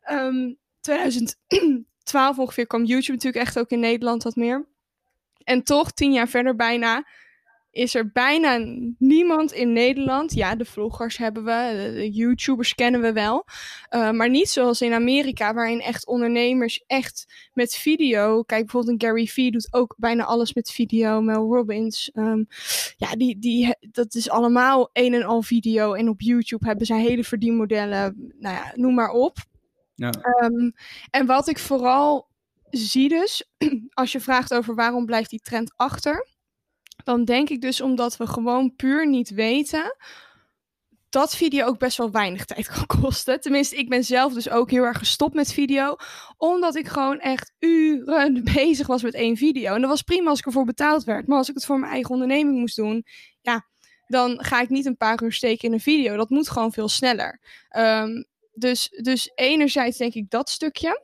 Ehm 0.00 0.52
2012 0.80 2.38
ongeveer 2.38 2.66
kwam 2.66 2.84
YouTube 2.84 3.12
natuurlijk 3.12 3.44
echt 3.44 3.58
ook 3.58 3.70
in 3.70 3.80
Nederland 3.80 4.22
wat 4.22 4.36
meer. 4.36 4.68
En 5.44 5.62
toch, 5.62 5.92
tien 5.92 6.12
jaar 6.12 6.28
verder 6.28 6.56
bijna, 6.56 7.06
is 7.70 7.94
er 7.94 8.10
bijna 8.12 8.58
niemand 8.98 9.52
in 9.52 9.72
Nederland. 9.72 10.34
Ja, 10.34 10.54
de 10.54 10.64
vloggers 10.64 11.16
hebben 11.16 11.44
we, 11.44 11.90
de, 11.94 12.10
YouTubers 12.10 12.74
kennen 12.74 13.00
we 13.00 13.12
wel. 13.12 13.44
Uh, 13.90 14.10
maar 14.10 14.30
niet 14.30 14.48
zoals 14.48 14.80
in 14.80 14.92
Amerika, 14.92 15.54
waarin 15.54 15.80
echt 15.80 16.06
ondernemers 16.06 16.84
echt 16.86 17.48
met 17.52 17.74
video. 17.74 18.42
Kijk, 18.42 18.60
bijvoorbeeld 18.62 18.92
een 18.92 19.08
Gary 19.08 19.26
Vee 19.26 19.50
doet 19.50 19.68
ook 19.70 19.94
bijna 19.98 20.24
alles 20.24 20.54
met 20.54 20.70
video. 20.70 21.20
Mel 21.20 21.54
Robbins. 21.54 22.10
Um, 22.14 22.46
ja, 22.96 23.14
die, 23.16 23.38
die, 23.38 23.76
dat 23.90 24.14
is 24.14 24.30
allemaal 24.30 24.90
een 24.92 25.14
en 25.14 25.22
al 25.22 25.42
video. 25.42 25.92
En 25.92 26.08
op 26.08 26.20
YouTube 26.20 26.66
hebben 26.66 26.86
zij 26.86 27.00
hele 27.00 27.24
verdienmodellen. 27.24 28.34
Nou 28.38 28.54
ja, 28.54 28.72
noem 28.74 28.94
maar 28.94 29.10
op. 29.10 29.36
Ja. 29.94 30.12
Um, 30.42 30.72
en 31.10 31.26
wat 31.26 31.48
ik 31.48 31.58
vooral 31.58 32.28
zie 32.70 33.08
dus, 33.08 33.44
als 33.90 34.12
je 34.12 34.20
vraagt 34.20 34.54
over 34.54 34.74
waarom 34.74 35.06
blijft 35.06 35.30
die 35.30 35.40
trend 35.40 35.72
achter, 35.76 36.26
dan 37.10 37.24
denk 37.24 37.48
ik 37.48 37.60
dus 37.60 37.80
omdat 37.80 38.16
we 38.16 38.26
gewoon 38.26 38.76
puur 38.76 39.08
niet 39.08 39.30
weten 39.30 39.96
dat 41.08 41.36
video 41.36 41.66
ook 41.66 41.78
best 41.78 41.96
wel 41.96 42.10
weinig 42.10 42.44
tijd 42.44 42.68
kan 42.68 42.86
kosten. 43.00 43.40
Tenminste, 43.40 43.76
ik 43.76 43.88
ben 43.88 44.04
zelf 44.04 44.32
dus 44.32 44.50
ook 44.50 44.70
heel 44.70 44.84
erg 44.84 44.98
gestopt 44.98 45.34
met 45.34 45.52
video, 45.52 45.96
omdat 46.36 46.76
ik 46.76 46.88
gewoon 46.88 47.18
echt 47.18 47.52
uren 47.58 48.44
bezig 48.54 48.86
was 48.86 49.02
met 49.02 49.14
één 49.14 49.36
video. 49.36 49.74
En 49.74 49.80
dat 49.80 49.90
was 49.90 50.02
prima 50.02 50.30
als 50.30 50.38
ik 50.38 50.46
ervoor 50.46 50.64
betaald 50.64 51.04
werd, 51.04 51.26
maar 51.26 51.38
als 51.38 51.48
ik 51.48 51.54
het 51.54 51.64
voor 51.64 51.78
mijn 51.78 51.92
eigen 51.92 52.10
onderneming 52.10 52.58
moest 52.58 52.76
doen, 52.76 53.04
ja, 53.40 53.66
dan 54.06 54.44
ga 54.44 54.60
ik 54.60 54.68
niet 54.68 54.86
een 54.86 54.96
paar 54.96 55.22
uur 55.22 55.32
steken 55.32 55.68
in 55.68 55.74
een 55.74 55.80
video. 55.80 56.16
Dat 56.16 56.30
moet 56.30 56.50
gewoon 56.50 56.72
veel 56.72 56.88
sneller. 56.88 57.40
Um, 57.76 58.26
dus, 58.52 58.88
dus 59.02 59.30
enerzijds 59.34 59.98
denk 59.98 60.14
ik 60.14 60.30
dat 60.30 60.50
stukje. 60.50 61.02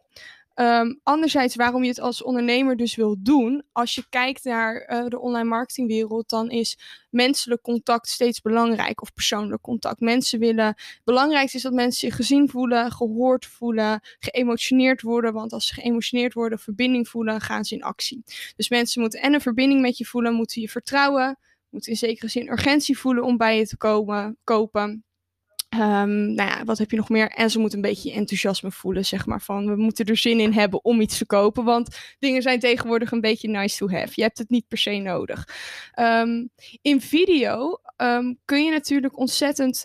Ehm, 0.57 0.95
anderzijds, 1.03 1.55
waarom 1.57 1.83
je 1.83 1.89
het 1.89 2.01
als 2.01 2.23
ondernemer 2.23 2.77
dus 2.77 2.95
wil 2.95 3.17
doen, 3.19 3.63
als 3.73 3.95
je 3.95 4.07
kijkt 4.09 4.45
naar 4.45 4.77
eh, 4.77 5.07
de 5.07 5.19
online 5.19 5.49
marketingwereld, 5.49 6.29
dan 6.29 6.51
is 6.51 6.79
menselijk 7.11 7.63
contact 7.63 8.09
steeds 8.09 8.41
belangrijk 8.41 9.03
of 9.03 9.13
persoonlijk 9.13 9.63
contact. 9.63 10.01
Mensen 10.01 10.39
willen, 10.39 10.67
het 10.67 11.01
belangrijkste 11.05 11.57
is 11.57 11.63
dat 11.63 11.73
mensen 11.73 12.09
zich 12.09 12.17
gezien 12.17 12.49
voelen, 12.49 12.93
gehoord 12.93 13.47
voelen, 13.47 14.01
geëmotioneerd 14.19 15.03
worden, 15.03 15.33
want 15.33 15.53
als 15.53 15.67
ze 15.67 15.75
geëmotioneerd 15.75 16.33
worden, 16.33 16.59
verbinding 16.59 17.09
voelen, 17.09 17.41
gaan 17.41 17.65
ze 17.65 17.75
in 17.75 17.83
actie. 17.83 18.23
Dus 18.57 18.69
mensen 18.69 19.01
moeten 19.01 19.21
en 19.21 19.35
een 19.35 19.41
verbinding 19.41 19.81
met 19.81 19.99
je 19.99 20.05
voelen, 20.05 20.35
moeten 20.35 20.61
je 20.61 20.69
vertrouwen, 20.69 21.39
moeten 21.69 21.91
in 21.91 21.99
zekere 21.99 22.29
zin 22.29 22.49
urgentie 22.51 22.99
voelen 22.99 23.25
om 23.25 23.37
bij 23.37 23.59
je 23.59 23.67
te 23.67 23.77
komen, 23.77 24.37
kopen. 24.45 25.06
Um, 25.81 26.35
nou 26.35 26.51
ja, 26.51 26.65
wat 26.65 26.79
heb 26.79 26.91
je 26.91 26.97
nog 26.97 27.09
meer? 27.09 27.31
En 27.31 27.51
ze 27.51 27.59
moeten 27.59 27.79
een 27.79 27.85
beetje 27.85 28.13
enthousiasme 28.13 28.71
voelen, 28.71 29.05
zeg 29.05 29.27
maar. 29.27 29.41
Van 29.41 29.67
we 29.67 29.77
moeten 29.77 30.05
er 30.05 30.17
zin 30.17 30.41
in 30.41 30.53
hebben 30.53 30.85
om 30.85 31.01
iets 31.01 31.19
te 31.19 31.27
kopen. 31.27 31.65
Want 31.65 31.99
dingen 32.19 32.43
zijn 32.43 32.61
tegenwoordig 32.61 33.11
een 33.13 33.21
beetje 33.21 33.49
nice 33.49 33.77
to 33.77 33.89
have. 33.91 34.13
Je 34.15 34.23
hebt 34.23 34.39
het 34.39 34.51
niet 34.51 34.69
per 34.69 34.79
se 34.79 34.91
nodig. 34.91 35.49
Um, 36.01 36.51
in 36.83 37.01
video 37.01 37.81
um, 37.97 38.39
kun 38.45 38.65
je 38.65 38.71
natuurlijk 38.71 39.19
ontzettend 39.19 39.85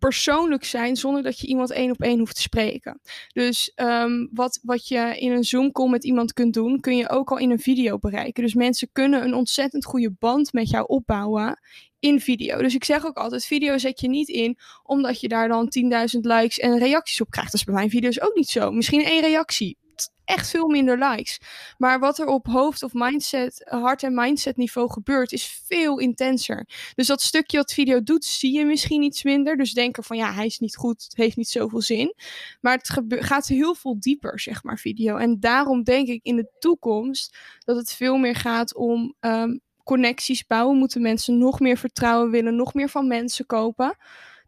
persoonlijk 0.00 0.64
zijn 0.64 0.96
zonder 0.96 1.22
dat 1.22 1.38
je 1.38 1.46
iemand 1.46 1.70
één 1.70 1.90
op 1.90 2.00
één 2.00 2.18
hoeft 2.18 2.34
te 2.34 2.42
spreken. 2.42 3.00
Dus 3.32 3.72
um, 3.76 4.28
wat, 4.32 4.60
wat 4.62 4.88
je 4.88 5.18
in 5.18 5.32
een 5.32 5.44
Zoom-call 5.44 5.88
met 5.88 6.04
iemand 6.04 6.32
kunt 6.32 6.54
doen, 6.54 6.80
kun 6.80 6.96
je 6.96 7.08
ook 7.10 7.30
al 7.30 7.38
in 7.38 7.50
een 7.50 7.58
video 7.58 7.98
bereiken. 7.98 8.42
Dus 8.42 8.54
mensen 8.54 8.88
kunnen 8.92 9.24
een 9.24 9.34
ontzettend 9.34 9.84
goede 9.84 10.14
band 10.18 10.52
met 10.52 10.70
jou 10.70 10.86
opbouwen 10.86 11.60
in 11.98 12.20
video. 12.20 12.58
Dus 12.58 12.74
ik 12.74 12.84
zeg 12.84 13.06
ook 13.06 13.16
altijd, 13.16 13.44
video 13.44 13.78
zet 13.78 14.00
je 14.00 14.08
niet 14.08 14.28
in 14.28 14.58
omdat 14.82 15.20
je 15.20 15.28
daar 15.28 15.48
dan 15.48 15.72
10.000 16.14 16.20
likes 16.20 16.58
en 16.58 16.78
reacties 16.78 17.20
op 17.20 17.30
krijgt. 17.30 17.50
Dat 17.50 17.60
is 17.60 17.66
bij 17.66 17.74
mijn 17.74 17.90
video's 17.90 18.20
ook 18.20 18.34
niet 18.34 18.48
zo. 18.48 18.70
Misschien 18.70 19.04
één 19.04 19.20
reactie 19.20 19.78
echt 20.24 20.50
veel 20.50 20.68
minder 20.68 20.98
likes. 21.10 21.40
Maar 21.78 21.98
wat 21.98 22.18
er 22.18 22.26
op 22.26 22.46
hoofd- 22.46 22.82
of 22.82 22.92
mindset, 22.92 23.64
hart- 23.68 24.02
en 24.02 24.14
mindset 24.14 24.56
niveau 24.56 24.90
gebeurt, 24.90 25.32
is 25.32 25.62
veel 25.66 25.98
intenser. 25.98 26.68
Dus 26.94 27.06
dat 27.06 27.20
stukje 27.20 27.56
wat 27.56 27.72
video 27.72 28.02
doet, 28.02 28.24
zie 28.24 28.52
je 28.52 28.64
misschien 28.64 29.02
iets 29.02 29.22
minder. 29.22 29.56
Dus 29.56 29.72
denken 29.72 30.04
van 30.04 30.16
ja, 30.16 30.32
hij 30.32 30.46
is 30.46 30.58
niet 30.58 30.76
goed, 30.76 31.02
het 31.02 31.16
heeft 31.16 31.36
niet 31.36 31.48
zoveel 31.48 31.80
zin. 31.80 32.14
Maar 32.60 32.76
het 32.76 33.24
gaat 33.24 33.46
heel 33.46 33.74
veel 33.74 33.96
dieper, 34.00 34.40
zeg 34.40 34.62
maar, 34.62 34.78
video. 34.78 35.16
En 35.16 35.40
daarom 35.40 35.82
denk 35.82 36.08
ik 36.08 36.20
in 36.22 36.36
de 36.36 36.50
toekomst 36.58 37.36
dat 37.58 37.76
het 37.76 37.92
veel 37.92 38.16
meer 38.16 38.36
gaat 38.36 38.74
om 38.74 39.14
um, 39.20 39.60
connecties 39.84 40.46
bouwen. 40.46 40.76
Moeten 40.76 41.02
mensen 41.02 41.38
nog 41.38 41.60
meer 41.60 41.76
vertrouwen 41.76 42.30
willen, 42.30 42.56
nog 42.56 42.74
meer 42.74 42.88
van 42.88 43.06
mensen 43.06 43.46
kopen. 43.46 43.96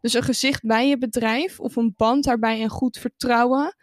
Dus 0.01 0.13
een 0.13 0.23
gezicht 0.23 0.61
bij 0.61 0.87
je 0.87 0.97
bedrijf 0.97 1.59
of 1.59 1.75
een 1.75 1.93
band 1.97 2.23
daarbij 2.23 2.61
en 2.61 2.69
goed 2.69 2.97
vertrouwen 2.97 3.75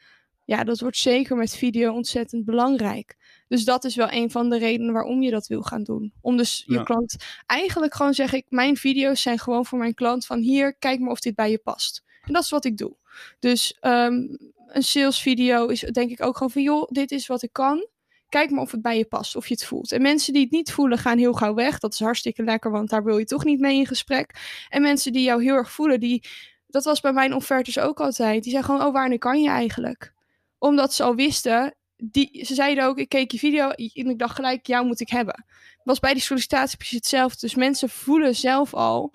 ja, 0.51 0.65
dat 0.65 0.81
wordt 0.81 0.97
zeker 0.97 1.37
met 1.37 1.57
video 1.57 1.93
ontzettend 1.93 2.45
belangrijk. 2.45 3.17
Dus 3.49 3.65
dat 3.65 3.85
is 3.85 3.97
wel 3.97 4.13
een 4.13 4.31
van 4.31 4.51
de 4.51 4.59
redenen 4.59 4.93
waarom 4.93 5.23
je 5.23 5.31
dat 5.31 5.47
wil 5.47 5.63
gaan 5.63 5.83
doen. 5.83 6.13
Om 6.21 6.37
dus 6.37 6.65
je 6.67 6.83
klant, 6.83 7.17
eigenlijk 7.47 7.95
gewoon 7.95 8.15
zeg 8.15 8.33
ik, 8.33 8.47
mijn 8.49 8.77
video's 8.77 9.23
zijn 9.23 9.39
gewoon 9.39 9.67
voor 9.67 9.79
mijn 9.79 9.95
klant 9.95 10.27
van 10.27 10.39
hier, 10.39 10.75
kijk 10.75 11.01
maar 11.01 11.11
of 11.11 11.21
dit 11.21 11.35
bij 11.35 11.51
je 11.51 11.59
past. 11.59 12.03
En 12.23 12.33
dat 12.33 12.43
is 12.43 12.51
wat 12.51 12.65
ik 12.65 12.77
doe. 12.77 12.97
Dus 13.39 13.79
um, 13.81 14.39
een 14.67 14.83
sales 14.83 15.21
video 15.21 15.67
is 15.67 15.81
denk 15.81 16.11
ik 16.11 16.23
ook 16.23 16.37
gewoon 16.37 16.51
van 16.51 16.63
joh, 16.63 16.89
dit 16.89 17.11
is 17.11 17.27
wat 17.27 17.43
ik 17.43 17.53
kan. 17.53 17.87
Kijk 18.29 18.51
maar 18.51 18.63
of 18.63 18.71
het 18.71 18.83
bij 18.83 18.99
je 18.99 19.05
past, 19.05 19.37
of 19.37 19.47
je 19.47 19.55
het 19.55 19.65
voelt. 19.65 19.93
En 19.93 20.03
mensen 20.03 20.33
die 20.33 20.43
het 20.43 20.51
niet 20.51 20.73
voelen, 20.73 20.99
gaan 20.99 21.19
heel 21.19 21.33
gauw 21.33 21.55
weg. 21.55 21.79
Dat 21.79 21.93
is 21.93 22.01
hartstikke 22.01 22.43
lekker, 22.43 22.71
want 22.71 22.91
daar 22.91 23.05
wil 23.05 23.19
je 23.19 23.25
toch 23.25 23.45
niet 23.45 23.61
mee 23.61 23.77
in 23.77 23.87
gesprek. 23.87 24.35
En 24.69 24.83
mensen 24.83 25.13
die 25.13 25.23
jou 25.23 25.43
heel 25.43 25.55
erg 25.55 25.71
voelen, 25.71 26.01
die, 26.01 26.25
dat 26.67 26.85
was 26.85 27.01
bij 27.01 27.13
mijn 27.13 27.35
offertes 27.35 27.79
ook 27.79 28.01
altijd. 28.01 28.43
Die 28.43 28.53
zeggen 28.53 28.75
gewoon, 28.75 28.89
oh, 28.89 28.93
wanneer 28.93 29.19
kan 29.19 29.43
je 29.43 29.49
eigenlijk? 29.49 30.19
Omdat 30.61 30.95
ze 30.95 31.03
al 31.03 31.15
wisten, 31.15 31.75
die, 31.97 32.45
ze 32.45 32.55
zeiden 32.55 32.85
ook, 32.85 32.99
ik 32.99 33.09
keek 33.09 33.31
je 33.31 33.39
video 33.39 33.69
en 33.71 34.11
ik 34.11 34.19
dacht 34.19 34.35
gelijk, 34.35 34.67
jou 34.67 34.87
moet 34.87 35.01
ik 35.01 35.09
hebben. 35.09 35.45
Was 35.83 35.99
bij 35.99 36.13
die 36.13 36.23
sollicitatie 36.23 36.77
precies 36.77 36.97
hetzelfde. 36.97 37.39
Dus 37.41 37.55
mensen 37.55 37.89
voelen 37.89 38.35
zelf 38.35 38.75
al, 38.75 39.15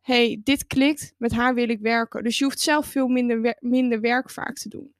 hey, 0.00 0.40
dit 0.44 0.66
klikt, 0.66 1.14
met 1.18 1.32
haar 1.32 1.54
wil 1.54 1.68
ik 1.68 1.80
werken. 1.80 2.22
Dus 2.22 2.38
je 2.38 2.44
hoeft 2.44 2.60
zelf 2.60 2.86
veel 2.86 3.08
minder, 3.08 3.56
minder 3.60 4.00
werk 4.00 4.30
vaak 4.30 4.56
te 4.56 4.68
doen. 4.68 4.94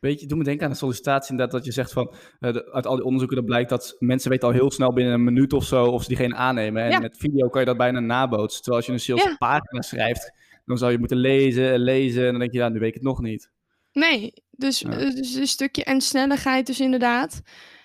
Beetje, 0.00 0.26
doe 0.26 0.38
me 0.38 0.44
denken 0.44 0.64
aan 0.64 0.70
de 0.70 0.76
sollicitatie 0.76 1.30
inderdaad, 1.30 1.56
dat 1.56 1.64
je 1.64 1.72
zegt 1.72 1.92
van, 1.92 2.14
uh, 2.40 2.50
uit 2.72 2.86
al 2.86 2.94
die 2.94 3.04
onderzoeken 3.04 3.36
dat 3.36 3.46
blijkt 3.46 3.70
dat 3.70 3.96
mensen 3.98 4.30
weten 4.30 4.48
al 4.48 4.54
heel 4.54 4.70
snel 4.70 4.92
binnen 4.92 5.14
een 5.14 5.24
minuut 5.24 5.52
of 5.52 5.64
zo 5.64 5.84
of 5.84 6.02
ze 6.02 6.08
diegene 6.08 6.34
aannemen. 6.34 6.82
En 6.82 7.00
met 7.00 7.16
video 7.16 7.48
kan 7.48 7.60
je 7.60 7.66
dat 7.66 7.76
bijna 7.76 8.00
nabootsen. 8.00 8.62
Terwijl 8.62 8.76
als 8.76 8.86
je 8.86 8.92
een 8.92 9.18
salespagina 9.18 9.68
ja. 9.70 9.82
schrijft, 9.82 10.32
dan 10.64 10.78
zou 10.78 10.92
je 10.92 10.98
moeten 10.98 11.16
lezen, 11.16 11.78
lezen 11.78 12.24
en 12.24 12.30
dan 12.30 12.40
denk 12.40 12.52
je, 12.52 12.58
ja, 12.58 12.68
nu 12.68 12.78
weet 12.78 12.88
ik 12.88 12.94
het 12.94 13.02
nog 13.02 13.20
niet. 13.20 13.50
Nee, 13.92 14.32
dus, 14.56 14.80
ja. 14.80 14.96
dus 14.96 15.34
een 15.34 15.46
stukje 15.46 15.84
en 15.84 16.00
snelheid 16.00 16.66
dus 16.66 16.80
inderdaad. 16.80 17.42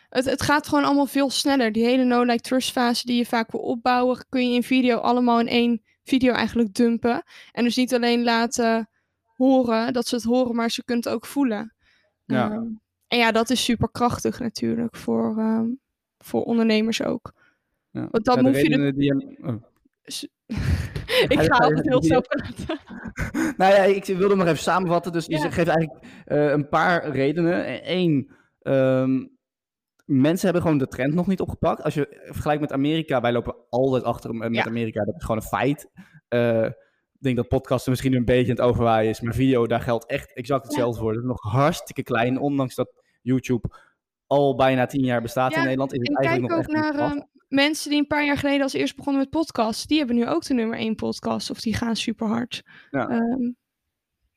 Het, 0.10 0.26
het 0.26 0.42
gaat 0.42 0.68
gewoon 0.68 0.84
allemaal 0.84 1.06
veel 1.06 1.30
sneller. 1.30 1.72
Die 1.72 1.84
hele 1.84 2.04
no-like 2.04 2.42
trust 2.42 2.72
fase 2.72 3.06
die 3.06 3.18
je 3.18 3.26
vaak 3.26 3.52
wil 3.52 3.62
opbouwen, 3.62 4.26
kun 4.30 4.50
je 4.50 4.56
in 4.56 4.64
video 4.64 4.98
allemaal 4.98 5.40
in 5.40 5.48
één 5.48 5.82
video 6.04 6.34
eigenlijk 6.34 6.74
dumpen. 6.74 7.24
En 7.52 7.64
dus 7.64 7.76
niet 7.76 7.94
alleen 7.94 8.24
laten 8.24 8.90
horen 9.36 9.94
dat 9.94 10.08
ze 10.08 10.16
het 10.16 10.24
horen, 10.24 10.56
maar 10.56 10.72
ze 10.72 10.84
kunnen 10.84 11.04
het 11.04 11.14
ook 11.14 11.26
voelen. 11.26 11.74
Ja. 12.26 12.52
Um, 12.52 12.82
en 13.08 13.18
ja, 13.18 13.32
dat 13.32 13.50
is 13.50 13.64
super 13.64 13.90
krachtig 13.92 14.40
natuurlijk 14.40 14.96
voor, 14.96 15.38
um, 15.38 15.80
voor 16.18 16.44
ondernemers 16.44 17.04
ook. 17.04 17.34
Ja. 17.92 18.08
Want 18.12 18.26
dan 18.26 18.44
ja, 18.44 18.60
je 18.60 18.70
de... 18.70 18.94
die... 18.94 19.38
oh. 19.42 19.56
ik 21.28 21.40
ga 21.40 21.58
altijd 21.58 21.88
heel 21.88 22.04
snel 22.04 22.22
praten. 22.28 22.80
nou 23.58 23.74
ja, 23.74 23.84
ik 23.84 24.06
wilde 24.06 24.36
nog 24.36 24.48
even 24.48 24.58
samenvatten. 24.58 25.12
Dus 25.12 25.26
je 25.26 25.38
geeft 25.38 25.68
eigenlijk 25.68 26.06
uh, 26.28 26.50
een 26.50 26.70
paar 26.70 27.10
redenen. 27.10 27.80
Eén, 27.92 28.32
um, 28.62 29.38
mensen 30.06 30.44
hebben 30.44 30.62
gewoon 30.62 30.78
de 30.78 30.88
trend 30.88 31.14
nog 31.14 31.28
niet 31.28 31.42
opgepakt. 31.42 31.84
Als 31.84 31.94
je 31.94 32.24
vergelijkt 32.26 32.62
met 32.62 32.72
Amerika, 32.72 33.22
wij 33.22 33.32
lopen 33.32 33.56
altijd 33.70 34.04
achter 34.04 34.36
met 34.36 34.56
ja. 34.56 34.66
Amerika. 34.66 35.06
Dat 35.06 35.16
is 35.16 35.22
gewoon 35.22 35.42
een 35.42 35.48
feit. 35.48 35.90
Uh, 36.30 36.66
ik 37.14 37.26
denk 37.26 37.36
dat 37.36 37.48
podcasten 37.48 37.92
misschien 37.92 38.14
een 38.14 38.26
beetje 38.26 38.52
aan 38.52 38.58
het 38.58 38.66
overwaaien 38.66 39.10
is. 39.10 39.22
Maar 39.22 39.34
video, 39.34 39.68
daar 39.68 39.82
geldt 39.82 40.06
echt 40.06 40.34
exact 40.34 40.64
hetzelfde 40.64 40.96
ja. 40.96 41.02
voor. 41.02 41.12
Het 41.12 41.22
is 41.22 41.28
nog 41.28 41.42
hartstikke 41.42 42.04
klein, 42.04 42.40
ondanks 42.40 42.76
dat 42.76 43.04
YouTube 43.22 43.70
al 44.28 44.56
bijna 44.56 44.86
tien 44.86 45.06
jaar 45.06 45.22
bestaat 45.22 45.54
in 45.54 45.64
Nederland. 45.64 45.94
Is 45.94 46.00
het 46.00 46.18
eigenlijk 46.18 46.54
nog 46.54 46.60
ook 46.60 46.72
naar 46.72 47.28
mensen 47.50 47.90
die 47.90 48.00
een 48.00 48.08
paar 48.08 48.26
jaar 48.26 48.38
geleden 48.38 48.62
als 48.62 48.74
eerst 48.74 48.96
begonnen 48.96 49.22
met 49.22 49.30
podcasts. 49.30 49.88
Die 49.88 49.98
hebben 49.98 50.16
nu 50.16 50.28
ook 50.28 50.44
de 50.44 50.54
nummer 50.54 50.78
één 50.78 50.96
podcast 50.96 51.50
of 51.50 51.62
die 51.62 51.76
gaan 51.76 51.96
super 51.96 52.28
hard. 52.28 52.64
Ja. 52.90 53.10
Um, 53.10 53.56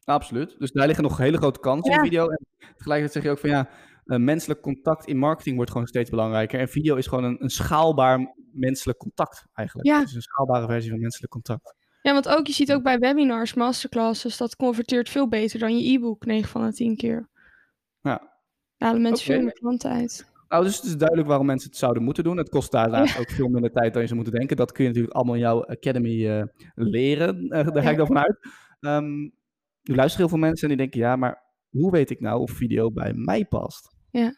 Absoluut. 0.04 0.54
Dus 0.58 0.72
daar 0.72 0.86
liggen 0.86 1.04
nog 1.04 1.16
hele 1.16 1.36
grote 1.36 1.60
kansen 1.60 1.92
ja. 1.92 1.98
in 1.98 2.04
video. 2.04 2.28
En 2.28 2.46
tegelijkertijd 2.76 3.12
zeg 3.12 3.22
je 3.22 3.30
ook 3.30 3.38
van 3.38 3.50
ja, 3.50 3.68
uh, 4.04 4.18
menselijk 4.18 4.60
contact 4.60 5.06
in 5.06 5.18
marketing 5.18 5.56
wordt 5.56 5.70
gewoon 5.70 5.86
steeds 5.86 6.10
belangrijker. 6.10 6.60
En 6.60 6.68
video 6.68 6.96
is 6.96 7.06
gewoon 7.06 7.24
een, 7.24 7.42
een 7.42 7.50
schaalbaar 7.50 8.34
menselijk 8.52 8.98
contact 8.98 9.46
eigenlijk. 9.52 9.88
Ja. 9.88 10.00
Dus 10.00 10.14
een 10.14 10.22
schaalbare 10.22 10.66
versie 10.66 10.90
van 10.90 11.00
menselijk 11.00 11.32
contact. 11.32 11.74
Ja, 12.02 12.12
want 12.12 12.28
ook 12.28 12.46
je 12.46 12.52
ziet 12.52 12.72
ook 12.72 12.82
bij 12.82 12.98
webinars, 12.98 13.54
masterclasses, 13.54 14.36
dat 14.36 14.56
converteert 14.56 15.08
veel 15.08 15.28
beter 15.28 15.58
dan 15.58 15.78
je 15.78 15.92
e-book 15.92 16.24
9 16.24 16.48
van 16.48 16.66
de 16.66 16.72
10 16.72 16.96
keer. 16.96 17.28
Ja. 18.00 18.30
Halen 18.76 19.02
mensen 19.02 19.24
okay. 19.24 19.36
veel 19.36 19.44
meer 19.44 19.58
klanten 19.58 19.90
uit. 19.90 20.31
Nou, 20.52 20.64
dus 20.64 20.76
het 20.76 20.84
is 20.84 20.96
duidelijk 20.96 21.28
waarom 21.28 21.46
mensen 21.46 21.68
het 21.68 21.78
zouden 21.78 22.02
moeten 22.02 22.24
doen. 22.24 22.36
Het 22.36 22.48
kost 22.48 22.72
daarnaast 22.72 23.12
ja. 23.14 23.20
ook 23.20 23.30
veel 23.30 23.48
minder 23.48 23.70
tijd 23.70 23.92
dan 23.92 24.02
je 24.02 24.08
zou 24.08 24.20
moeten 24.20 24.38
denken. 24.38 24.56
Dat 24.56 24.72
kun 24.72 24.82
je 24.82 24.88
natuurlijk 24.88 25.16
allemaal 25.16 25.34
in 25.34 25.40
jouw 25.40 25.64
academy 25.64 26.26
uh, 26.26 26.42
leren. 26.74 27.44
Uh, 27.44 27.50
daar 27.50 27.82
ga 27.82 27.90
ik 27.90 27.96
dan 27.96 28.06
vanuit. 28.06 28.38
Um, 28.80 29.32
nu 29.82 29.94
luisteren 29.94 30.26
heel 30.26 30.38
veel 30.38 30.48
mensen 30.48 30.62
en 30.62 30.76
die 30.76 30.86
denken, 30.86 31.00
ja, 31.00 31.16
maar 31.16 31.42
hoe 31.70 31.90
weet 31.90 32.10
ik 32.10 32.20
nou 32.20 32.40
of 32.40 32.50
video 32.50 32.90
bij 32.90 33.12
mij 33.14 33.44
past? 33.44 33.94
Ja. 34.10 34.32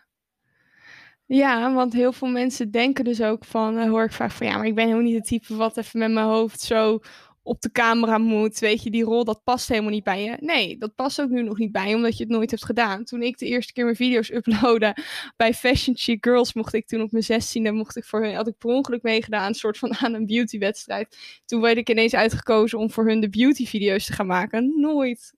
Ja, 1.26 1.74
want 1.74 1.92
heel 1.92 2.12
veel 2.12 2.28
mensen 2.28 2.70
denken 2.70 3.04
dus 3.04 3.22
ook 3.22 3.44
van, 3.44 3.78
uh, 3.78 3.88
hoor 3.88 4.04
ik 4.04 4.12
vaak 4.12 4.30
van, 4.30 4.46
ja, 4.46 4.56
maar 4.56 4.66
ik 4.66 4.74
ben 4.74 4.84
helemaal 4.84 5.06
niet 5.06 5.16
het 5.16 5.26
type 5.26 5.56
wat 5.56 5.76
even 5.76 5.98
met 5.98 6.12
mijn 6.12 6.26
hoofd 6.26 6.60
zo 6.60 6.98
op 7.44 7.60
de 7.60 7.70
camera 7.70 8.18
moet. 8.18 8.58
Weet 8.58 8.82
je, 8.82 8.90
die 8.90 9.04
rol, 9.04 9.24
dat 9.24 9.44
past 9.44 9.68
helemaal 9.68 9.90
niet 9.90 10.04
bij 10.04 10.24
je. 10.24 10.36
Nee, 10.40 10.78
dat 10.78 10.94
past 10.94 11.20
ook 11.20 11.28
nu 11.28 11.42
nog 11.42 11.58
niet 11.58 11.72
bij 11.72 11.94
omdat 11.94 12.16
je 12.16 12.22
het 12.22 12.32
nooit 12.32 12.50
hebt 12.50 12.64
gedaan. 12.64 13.04
Toen 13.04 13.22
ik 13.22 13.38
de 13.38 13.46
eerste 13.46 13.72
keer 13.72 13.84
mijn 13.84 13.96
video's 13.96 14.30
uploadde 14.30 14.96
bij 15.36 15.54
Fashion 15.54 15.96
Chic 15.96 16.24
Girls, 16.24 16.54
mocht 16.54 16.74
ik 16.74 16.86
toen 16.86 17.02
op 17.02 17.12
mijn 17.12 17.24
zestiende, 17.24 17.72
mocht 17.72 17.96
ik 17.96 18.04
voor 18.04 18.22
hun, 18.22 18.34
had 18.34 18.48
ik 18.48 18.58
per 18.58 18.70
ongeluk 18.70 19.02
meegedaan, 19.02 19.46
een 19.46 19.54
soort 19.54 19.78
van 19.78 19.94
aan 20.02 20.14
een 20.14 20.26
beautywedstrijd. 20.26 21.18
Toen 21.44 21.60
werd 21.60 21.76
ik 21.76 21.90
ineens 21.90 22.14
uitgekozen 22.14 22.78
om 22.78 22.90
voor 22.90 23.06
hun 23.06 23.20
de 23.20 23.30
beauty 23.30 23.66
video's 23.66 24.06
te 24.06 24.12
gaan 24.12 24.26
maken. 24.26 24.72
Nooit 24.76 25.32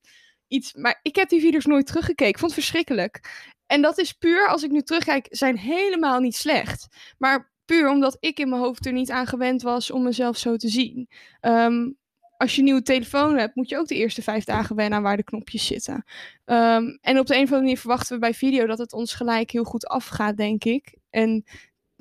iets, 0.49 0.75
maar 0.75 1.01
ik 1.03 1.16
heb 1.16 1.29
die 1.29 1.40
video's 1.40 1.66
nooit 1.66 1.87
teruggekeken. 1.87 2.33
Ik 2.33 2.38
vond 2.38 2.55
het 2.55 2.61
verschrikkelijk. 2.61 3.21
En 3.66 3.83
dat 3.83 3.99
is 3.99 4.12
puur, 4.12 4.49
als 4.49 4.62
ik 4.62 4.71
nu 4.71 4.83
terugkijk, 4.83 5.27
zijn 5.31 5.59
helemaal 5.59 6.21
niet 6.21 6.37
slecht. 6.37 6.87
Maar 7.19 7.55
Puur 7.66 7.90
omdat 7.90 8.17
ik 8.21 8.38
in 8.38 8.48
mijn 8.48 8.60
hoofd 8.60 8.87
er 8.87 8.92
niet 8.92 9.10
aan 9.10 9.27
gewend 9.27 9.62
was 9.62 9.90
om 9.90 10.02
mezelf 10.02 10.37
zo 10.37 10.56
te 10.56 10.69
zien. 10.69 11.08
Um, 11.40 11.96
als 12.37 12.52
je 12.52 12.58
een 12.58 12.64
nieuwe 12.64 12.83
telefoon 12.83 13.37
hebt, 13.37 13.54
moet 13.54 13.69
je 13.69 13.79
ook 13.79 13.87
de 13.87 13.94
eerste 13.94 14.23
vijf 14.23 14.44
dagen 14.44 14.77
wennen 14.77 14.98
aan 14.98 15.04
waar 15.04 15.17
de 15.17 15.25
knopjes 15.25 15.67
zitten. 15.67 16.04
Um, 16.44 16.98
en 17.00 17.19
op 17.19 17.27
de 17.27 17.35
een 17.35 17.42
of 17.42 17.52
andere 17.52 17.60
manier 17.60 17.79
verwachten 17.79 18.14
we 18.14 18.21
bij 18.21 18.35
video 18.35 18.67
dat 18.67 18.79
het 18.79 18.92
ons 18.92 19.14
gelijk 19.14 19.50
heel 19.50 19.64
goed 19.64 19.87
afgaat, 19.87 20.37
denk 20.37 20.64
ik. 20.64 20.94
En 21.10 21.44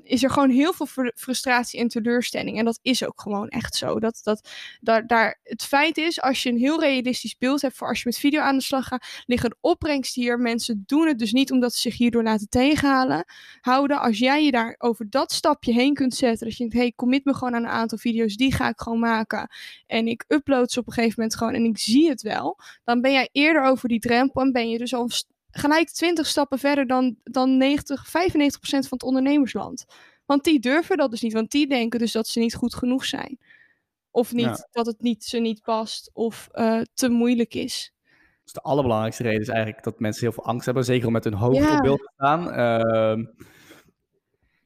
is 0.05 0.23
er 0.23 0.29
gewoon 0.29 0.49
heel 0.49 0.73
veel 0.73 1.11
frustratie 1.15 1.79
en 1.79 1.87
teleurstelling. 1.87 2.57
En 2.57 2.65
dat 2.65 2.79
is 2.81 3.05
ook 3.05 3.21
gewoon 3.21 3.47
echt 3.47 3.75
zo. 3.75 3.99
Dat, 3.99 4.19
dat, 4.23 4.49
daar, 4.81 5.07
daar, 5.07 5.39
het 5.43 5.63
feit 5.63 5.97
is, 5.97 6.21
als 6.21 6.43
je 6.43 6.49
een 6.49 6.57
heel 6.57 6.79
realistisch 6.79 7.37
beeld 7.37 7.61
hebt 7.61 7.77
voor 7.77 7.87
als 7.87 7.97
je 7.97 8.03
met 8.05 8.17
video 8.17 8.41
aan 8.41 8.57
de 8.57 8.63
slag 8.63 8.87
gaat, 8.87 9.23
liggen 9.25 9.49
de 9.49 9.57
opbrengst 9.61 10.15
hier. 10.15 10.39
Mensen 10.39 10.83
doen 10.85 11.07
het 11.07 11.19
dus 11.19 11.31
niet 11.31 11.51
omdat 11.51 11.73
ze 11.73 11.79
zich 11.79 11.97
hierdoor 11.97 12.23
laten 12.23 12.49
tegenhalen. 12.49 13.25
Houden, 13.61 13.99
als 13.99 14.19
jij 14.19 14.43
je 14.43 14.51
daar 14.51 14.75
over 14.77 15.09
dat 15.09 15.31
stapje 15.31 15.73
heen 15.73 15.93
kunt 15.93 16.15
zetten, 16.15 16.47
dat 16.47 16.57
je 16.57 16.63
denkt, 16.63 16.75
hey, 16.75 16.93
commit 16.95 17.25
me 17.25 17.33
gewoon 17.33 17.55
aan 17.55 17.63
een 17.63 17.69
aantal 17.69 17.97
video's, 17.97 18.35
die 18.35 18.53
ga 18.53 18.69
ik 18.69 18.79
gewoon 18.79 18.99
maken. 18.99 19.49
En 19.87 20.07
ik 20.07 20.25
upload 20.27 20.71
ze 20.71 20.79
op 20.79 20.87
een 20.87 20.93
gegeven 20.93 21.15
moment 21.17 21.37
gewoon 21.37 21.53
en 21.53 21.65
ik 21.65 21.77
zie 21.77 22.09
het 22.09 22.21
wel. 22.21 22.59
Dan 22.83 23.01
ben 23.01 23.11
jij 23.11 23.29
eerder 23.31 23.63
over 23.63 23.89
die 23.89 23.99
drempel 23.99 24.41
en 24.41 24.51
ben 24.51 24.69
je 24.69 24.77
dus 24.77 24.93
al 24.93 25.09
gelijk 25.57 25.89
20 25.89 26.27
stappen 26.27 26.59
verder 26.59 26.87
dan, 26.87 27.15
dan 27.23 27.57
90, 27.57 28.07
95% 28.07 28.09
van 28.61 28.87
het 28.89 29.03
ondernemersland. 29.03 29.85
Want 30.25 30.43
die 30.43 30.59
durven 30.59 30.97
dat 30.97 31.11
dus 31.11 31.21
niet, 31.21 31.33
want 31.33 31.51
die 31.51 31.67
denken 31.67 31.99
dus 31.99 32.11
dat 32.11 32.27
ze 32.27 32.39
niet 32.39 32.55
goed 32.55 32.75
genoeg 32.75 33.05
zijn. 33.05 33.39
Of 34.11 34.33
niet, 34.33 34.67
dat 34.71 34.85
het 34.85 35.01
niet, 35.01 35.23
ze 35.23 35.37
niet 35.37 35.61
past 35.61 36.09
of 36.13 36.49
uh, 36.53 36.81
te 36.93 37.09
moeilijk 37.09 37.53
is. 37.53 37.93
Dus 38.43 38.53
de 38.53 38.61
allerbelangrijkste 38.61 39.23
reden 39.23 39.41
is 39.41 39.47
eigenlijk 39.47 39.83
dat 39.83 39.99
mensen 39.99 40.21
heel 40.23 40.31
veel 40.31 40.45
angst 40.45 40.65
hebben, 40.65 40.85
zeker 40.85 41.07
om 41.07 41.13
met 41.13 41.23
hun 41.23 41.33
hoofd 41.33 41.57
ja. 41.57 41.75
op 41.77 41.83
beeld 41.83 41.99
te 41.99 42.11
staan. 42.13 42.59
Uh, 42.59 43.25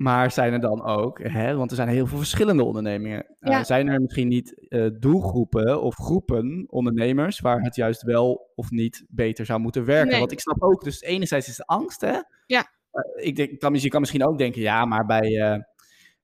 maar 0.02 0.32
zijn 0.32 0.54
er 0.54 0.60
dan 0.60 0.84
ook, 0.84 1.20
hè, 1.24 1.56
want 1.56 1.70
er 1.70 1.76
zijn 1.76 1.88
heel 1.88 2.08
veel 2.08 2.18
verschillende 2.18 2.64
ondernemingen. 2.64 3.26
Uh, 3.40 3.64
zijn 3.64 3.88
er 3.88 4.02
misschien 4.02 4.28
niet 4.28 4.66
uh, 4.70 4.90
doelgroepen 5.00 5.82
of 5.82 5.96
groepen 5.96 6.66
ondernemers 6.70 7.40
waar 7.40 7.62
het 7.62 7.76
juist 7.76 8.02
wel 8.04 8.52
of 8.56 8.72
niet 8.72 9.06
beter 9.10 9.46
zou 9.46 9.60
moeten 9.60 9.86
werken? 9.86 10.10
Nee. 10.10 10.20
Want 10.20 10.32
ik 10.32 10.40
snap 10.40 10.64
ook, 10.64 10.84
dus 10.84 11.02
enerzijds 11.02 11.48
is 11.48 11.56
de 11.56 11.66
angst, 11.66 12.02
hè? 12.02 12.18
Ja. 12.46 12.68
Uh, 12.92 13.26
ik 13.26 13.36
denk, 13.36 13.60
kan, 13.60 13.74
je 13.74 13.88
kan 13.88 14.00
misschien 14.00 14.28
ook 14.28 14.38
denken, 14.38 14.62
ja, 14.62 14.86
maar 14.86 15.06
bij 15.06 15.64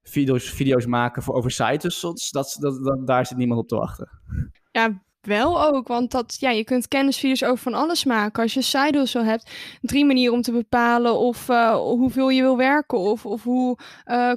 video's, 0.02 0.50
video's 0.50 0.86
maken 0.86 1.22
voor 1.22 1.34
over 1.34 1.50
sites, 1.50 2.00
dat, 2.00 2.28
dat, 2.30 2.58
dat, 2.60 3.06
daar 3.06 3.26
zit 3.26 3.36
niemand 3.36 3.60
op 3.60 3.68
te 3.68 3.76
wachten. 3.76 4.08
Ja, 4.70 5.02
wel 5.26 5.64
ook, 5.64 5.88
want 5.88 6.10
dat, 6.10 6.36
ja, 6.38 6.50
je 6.50 6.64
kunt 6.64 6.88
kennisvideo's 6.88 7.42
over 7.42 7.58
van 7.58 7.74
alles 7.74 8.04
maken. 8.04 8.42
Als 8.42 8.54
je 8.54 8.62
side 8.62 8.98
hustle 8.98 9.24
hebt, 9.24 9.50
drie 9.80 10.04
manieren 10.04 10.34
om 10.34 10.42
te 10.42 10.52
bepalen 10.52 11.18
of 11.18 11.48
uh, 11.48 11.76
hoeveel 11.76 12.28
je 12.28 12.42
wil 12.42 12.56
werken 12.56 12.98
of, 12.98 13.26
of 13.26 13.42
hoe, 13.42 13.78
uh, 14.06 14.32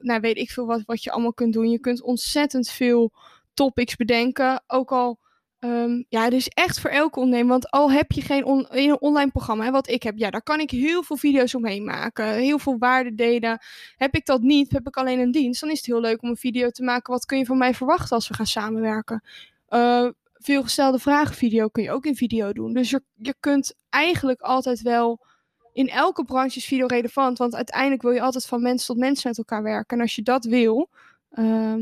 nou 0.00 0.20
weet 0.20 0.36
ik 0.36 0.50
veel 0.50 0.66
wat, 0.66 0.82
wat 0.86 1.02
je 1.02 1.10
allemaal 1.10 1.34
kunt 1.34 1.52
doen. 1.52 1.70
Je 1.70 1.80
kunt 1.80 2.02
ontzettend 2.02 2.68
veel 2.68 3.12
topics 3.54 3.96
bedenken, 3.96 4.62
ook 4.66 4.92
al... 4.92 5.18
Um, 5.60 6.04
ja, 6.08 6.24
het 6.24 6.32
is 6.32 6.48
echt 6.48 6.80
voor 6.80 6.90
elke 6.90 7.18
ondernemer. 7.18 7.50
Want 7.50 7.70
al 7.70 7.90
heb 7.90 8.12
je 8.12 8.20
geen 8.20 8.44
on 8.44 8.66
een 8.68 9.00
online 9.00 9.30
programma, 9.30 9.64
hè, 9.64 9.70
wat 9.70 9.88
ik 9.88 10.02
heb, 10.02 10.16
ja, 10.16 10.30
daar 10.30 10.42
kan 10.42 10.60
ik 10.60 10.70
heel 10.70 11.02
veel 11.02 11.16
video's 11.16 11.54
omheen 11.54 11.84
maken. 11.84 12.26
Heel 12.26 12.58
veel 12.58 12.78
waarde 12.78 13.14
delen. 13.14 13.58
Heb 13.96 14.14
ik 14.14 14.26
dat 14.26 14.40
niet, 14.40 14.72
heb 14.72 14.86
ik 14.86 14.96
alleen 14.96 15.18
een 15.18 15.30
dienst, 15.30 15.60
dan 15.60 15.70
is 15.70 15.76
het 15.76 15.86
heel 15.86 16.00
leuk 16.00 16.22
om 16.22 16.28
een 16.28 16.36
video 16.36 16.70
te 16.70 16.82
maken. 16.82 17.12
Wat 17.12 17.24
kun 17.24 17.38
je 17.38 17.44
van 17.44 17.58
mij 17.58 17.74
verwachten 17.74 18.16
als 18.16 18.28
we 18.28 18.34
gaan 18.34 18.46
samenwerken? 18.46 19.22
Uh, 19.68 20.08
veelgestelde 20.38 20.98
vragen 20.98 21.34
video 21.34 21.68
kun 21.68 21.82
je 21.82 21.90
ook 21.90 22.06
in 22.06 22.16
video 22.16 22.52
doen. 22.52 22.72
Dus 22.72 22.90
je, 22.90 23.02
je 23.14 23.34
kunt 23.40 23.74
eigenlijk 23.88 24.40
altijd 24.40 24.82
wel. 24.82 25.26
In 25.72 25.88
elke 25.88 26.24
branche 26.24 26.56
is 26.56 26.64
video 26.64 26.86
relevant. 26.86 27.38
Want 27.38 27.54
uiteindelijk 27.54 28.02
wil 28.02 28.10
je 28.10 28.20
altijd 28.20 28.46
van 28.46 28.62
mens 28.62 28.86
tot 28.86 28.96
mens 28.96 29.24
met 29.24 29.38
elkaar 29.38 29.62
werken. 29.62 29.96
En 29.96 30.02
als 30.02 30.14
je 30.14 30.22
dat 30.22 30.44
wil. 30.44 30.90
Ehm, 31.30 31.80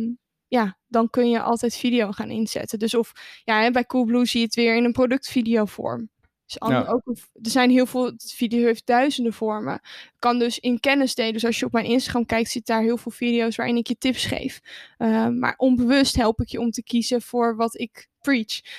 ja, 0.48 0.78
dan 0.86 1.10
kun 1.10 1.30
je 1.30 1.40
altijd 1.40 1.76
video 1.76 2.10
gaan 2.10 2.30
inzetten. 2.30 2.78
Dus 2.78 2.94
of 2.94 3.12
ja, 3.44 3.70
bij 3.70 3.84
Coolblue 3.84 4.26
zie 4.26 4.40
je 4.40 4.46
het 4.46 4.54
weer 4.54 4.76
in 4.76 4.84
een 4.84 4.92
productvideo 4.92 5.64
vorm. 5.64 6.10
Dus 6.46 6.60
ook, 6.60 7.02
er 7.32 7.50
zijn 7.50 7.70
heel 7.70 7.86
veel, 7.86 8.12
video 8.16 8.64
heeft 8.64 8.86
duizenden 8.86 9.32
vormen. 9.32 9.80
Kan 10.18 10.38
dus 10.38 10.58
in 10.58 10.80
kennis 10.80 11.14
delen. 11.14 11.32
Dus 11.32 11.44
als 11.44 11.58
je 11.58 11.66
op 11.66 11.72
mijn 11.72 11.84
Instagram 11.84 12.26
kijkt, 12.26 12.50
zit 12.50 12.66
daar 12.66 12.82
heel 12.82 12.96
veel 12.96 13.12
video's 13.12 13.56
waarin 13.56 13.76
ik 13.76 13.86
je 13.86 13.98
tips 13.98 14.24
geef. 14.24 14.60
Ehm, 14.98 15.38
maar 15.38 15.54
onbewust 15.56 16.16
help 16.16 16.40
ik 16.40 16.48
je 16.48 16.60
om 16.60 16.70
te 16.70 16.82
kiezen 16.82 17.22
voor 17.22 17.56
wat 17.56 17.78
ik 17.78 18.08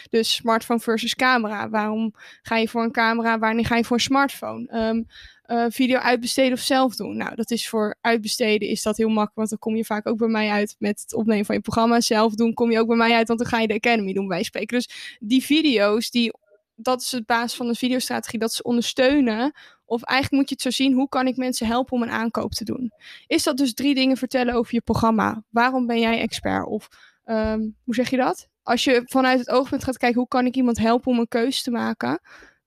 Dus 0.10 0.36
smartphone 0.36 0.80
versus 0.80 1.16
camera. 1.16 1.70
Waarom 1.70 2.14
ga 2.42 2.58
je 2.58 2.68
voor 2.68 2.84
een 2.84 2.92
camera? 2.92 3.40
Wanneer 3.40 3.66
ga 3.66 3.76
je 3.76 3.84
voor 3.84 3.96
een 3.96 4.02
smartphone? 4.02 4.88
Um, 4.88 5.06
uh, 5.48 5.66
video 5.70 5.98
uitbesteden 5.98 6.54
of 6.54 6.60
zelf 6.60 6.96
doen. 6.96 7.18
Nou, 7.18 7.36
dat 7.36 7.52
is 7.52 7.70
voor 7.70 7.96
uitbesteden 8.02 8.68
is 8.68 8.84
dat 8.84 8.98
heel 8.98 9.08
makkelijk, 9.08 9.36
want 9.36 9.50
dan 9.50 9.60
kom 9.60 9.76
je 9.76 9.86
vaak 9.86 10.08
ook 10.08 10.18
bij 10.18 10.28
mij 10.28 10.50
uit 10.50 10.76
met 10.80 11.00
het 11.02 11.14
opnemen 11.14 11.46
van 11.46 11.56
je 11.56 11.62
programma. 11.62 12.02
Zelf 12.02 12.34
doen 12.34 12.54
kom 12.54 12.72
je 12.72 12.80
ook 12.80 12.88
bij 12.88 12.98
mij 12.98 13.14
uit, 13.14 13.28
want 13.28 13.40
dan 13.40 13.48
ga 13.48 13.60
je 13.60 13.68
de 13.68 13.74
Academy 13.74 14.14
doen 14.14 14.28
bij 14.28 14.44
spreken. 14.44 14.78
Dus 14.78 15.18
die 15.20 15.44
video's 15.44 16.10
die 16.12 16.32
dat 16.80 17.02
is 17.02 17.12
het 17.12 17.26
basis 17.26 17.58
van 17.58 17.68
de 17.68 17.76
videostrategie, 17.76 18.40
dat 18.40 18.54
ze 18.54 18.64
ondersteunen. 18.64 19.54
Of 19.86 20.04
eigenlijk 20.04 20.42
moet 20.42 20.50
je 20.50 20.56
het 20.56 20.74
zo 20.74 20.84
zien, 20.84 20.94
hoe 20.94 21.10
kan 21.10 21.28
ik 21.28 21.38
mensen 21.38 21.68
helpen 21.68 21.94
om 21.94 22.02
een 22.02 22.10
aankoop 22.10 22.52
te 22.52 22.64
doen? 22.64 22.92
Is 23.28 23.44
dat 23.44 23.58
dus 23.58 23.74
drie 23.74 23.96
dingen 23.96 24.18
vertellen 24.18 24.54
over 24.54 24.74
je 24.74 24.82
programma? 24.82 25.44
Waarom 25.50 25.88
ben 25.88 26.00
jij 26.00 26.20
expert? 26.20 26.68
Of 26.68 26.88
um, 27.26 27.76
hoe 27.84 27.96
zeg 27.96 28.10
je 28.10 28.18
dat? 28.18 28.48
Als 28.68 28.84
je 28.84 29.02
vanuit 29.06 29.40
het 29.40 29.50
oogpunt 29.50 29.84
gaat 29.84 29.98
kijken, 29.98 30.20
hoe 30.20 30.28
kan 30.28 30.46
ik 30.46 30.56
iemand 30.56 30.78
helpen 30.78 31.12
om 31.12 31.20
een 31.20 31.28
keuze 31.28 31.64
te 31.64 31.72
maken? 31.72 32.22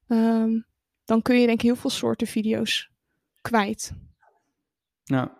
Um, 0.09 0.67
dan 1.05 1.23
kun 1.23 1.41
je 1.41 1.47
denk 1.47 1.59
ik 1.59 1.65
heel 1.65 1.77
veel 1.77 1.91
soorten 1.91 2.27
video's 2.27 2.91
kwijt. 3.41 3.93
Ja, 5.05 5.37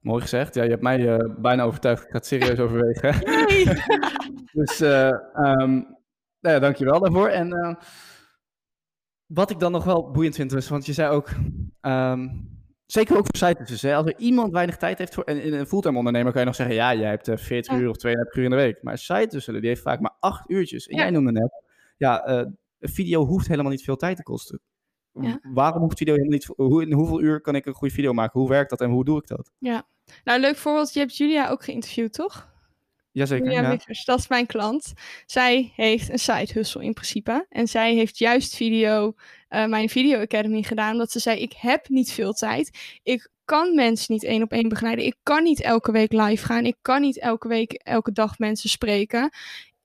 mooi 0.00 0.22
gezegd. 0.22 0.54
Ja, 0.54 0.62
je 0.62 0.70
hebt 0.70 0.82
mij 0.82 0.98
uh, 0.98 1.34
bijna 1.38 1.62
overtuigd. 1.62 2.02
Ik 2.02 2.10
ga 2.10 2.16
het 2.16 2.26
serieus 2.26 2.58
overwegen. 2.58 3.14
dus 4.58 4.80
uh, 4.80 5.06
um, 5.34 5.96
nou 6.40 6.54
ja, 6.54 6.58
dankjewel 6.58 7.00
daarvoor. 7.00 7.28
En 7.28 7.48
uh, 7.48 7.74
wat 9.26 9.50
ik 9.50 9.58
dan 9.58 9.72
nog 9.72 9.84
wel 9.84 10.10
boeiend 10.10 10.34
vind, 10.34 10.52
is, 10.52 10.68
want 10.68 10.86
je 10.86 10.92
zei 10.92 11.10
ook, 11.10 11.28
um, 11.80 12.57
zeker 12.92 13.16
ook 13.16 13.26
voor 13.26 13.48
sitebusiness, 13.48 13.84
als 13.84 14.06
er 14.06 14.18
iemand 14.18 14.52
weinig 14.52 14.76
tijd 14.76 14.98
heeft 14.98 15.14
voor, 15.14 15.24
en 15.24 15.42
in 15.42 15.52
een 15.52 15.66
fulltime 15.66 15.98
ondernemer 15.98 16.32
kan 16.32 16.40
je 16.40 16.46
nog 16.46 16.56
zeggen, 16.56 16.74
ja, 16.74 16.94
jij 16.94 17.08
hebt 17.08 17.28
uh, 17.28 17.36
40 17.36 17.72
ja. 17.72 17.78
uur 17.78 17.88
of 17.88 17.96
2,5 18.06 18.12
uur 18.12 18.44
in 18.44 18.50
de 18.50 18.56
week. 18.56 18.82
Maar 18.82 18.98
sitetussen, 18.98 19.60
die 19.60 19.68
heeft 19.68 19.82
vaak 19.82 20.00
maar 20.00 20.16
8 20.20 20.50
uurtjes. 20.50 20.86
En 20.86 20.96
ja. 20.96 21.02
jij 21.02 21.10
noemde 21.10 21.32
net, 21.32 21.62
ja, 21.96 22.28
uh, 22.28 22.36
een 22.78 22.88
video 22.88 23.26
hoeft 23.26 23.48
helemaal 23.48 23.70
niet 23.70 23.84
veel 23.84 23.96
tijd 23.96 24.16
te 24.16 24.22
kosten. 24.22 24.60
Ja. 25.12 25.38
Waarom 25.42 25.82
hoeft 25.82 25.98
video 25.98 26.14
helemaal 26.14 26.34
niet, 26.34 26.46
hoe, 26.56 26.82
in 26.82 26.92
hoeveel 26.92 27.20
uur 27.20 27.40
kan 27.40 27.54
ik 27.54 27.66
een 27.66 27.74
goede 27.74 27.94
video 27.94 28.12
maken? 28.12 28.40
Hoe 28.40 28.48
werkt 28.48 28.70
dat 28.70 28.80
en 28.80 28.90
hoe 28.90 29.04
doe 29.04 29.18
ik 29.18 29.26
dat? 29.26 29.50
Ja, 29.58 29.86
nou 30.24 30.40
leuk 30.40 30.56
voorbeeld, 30.56 30.92
je 30.92 31.00
hebt 31.00 31.16
Julia 31.16 31.48
ook 31.48 31.64
geïnterviewd, 31.64 32.12
toch? 32.12 32.56
Jazeker, 33.12 33.50
ja, 33.50 33.60
ja. 33.60 33.78
dat 34.04 34.18
is 34.18 34.28
mijn 34.28 34.46
klant. 34.46 34.92
Zij 35.26 35.72
heeft 35.76 36.08
een 36.10 36.18
side 36.18 36.52
hustle 36.52 36.84
in 36.84 36.92
principe. 36.92 37.46
En 37.48 37.68
zij 37.68 37.94
heeft 37.94 38.18
juist 38.18 38.56
video, 38.56 39.14
uh, 39.50 39.66
mijn 39.66 39.88
Video 39.88 40.20
Academy 40.20 40.62
gedaan. 40.62 40.92
Omdat 40.92 41.10
ze 41.10 41.18
zei, 41.18 41.40
ik 41.40 41.52
heb 41.56 41.88
niet 41.88 42.12
veel 42.12 42.32
tijd. 42.32 42.98
Ik 43.02 43.30
kan 43.44 43.74
mensen 43.74 44.12
niet 44.12 44.24
één 44.24 44.42
op 44.42 44.52
één 44.52 44.68
begeleiden. 44.68 45.04
Ik 45.04 45.16
kan 45.22 45.42
niet 45.42 45.60
elke 45.60 45.92
week 45.92 46.12
live 46.12 46.44
gaan. 46.44 46.64
Ik 46.64 46.76
kan 46.82 47.00
niet 47.00 47.18
elke 47.18 47.48
week, 47.48 47.72
elke 47.72 48.12
dag 48.12 48.38
mensen 48.38 48.70
spreken 48.70 49.30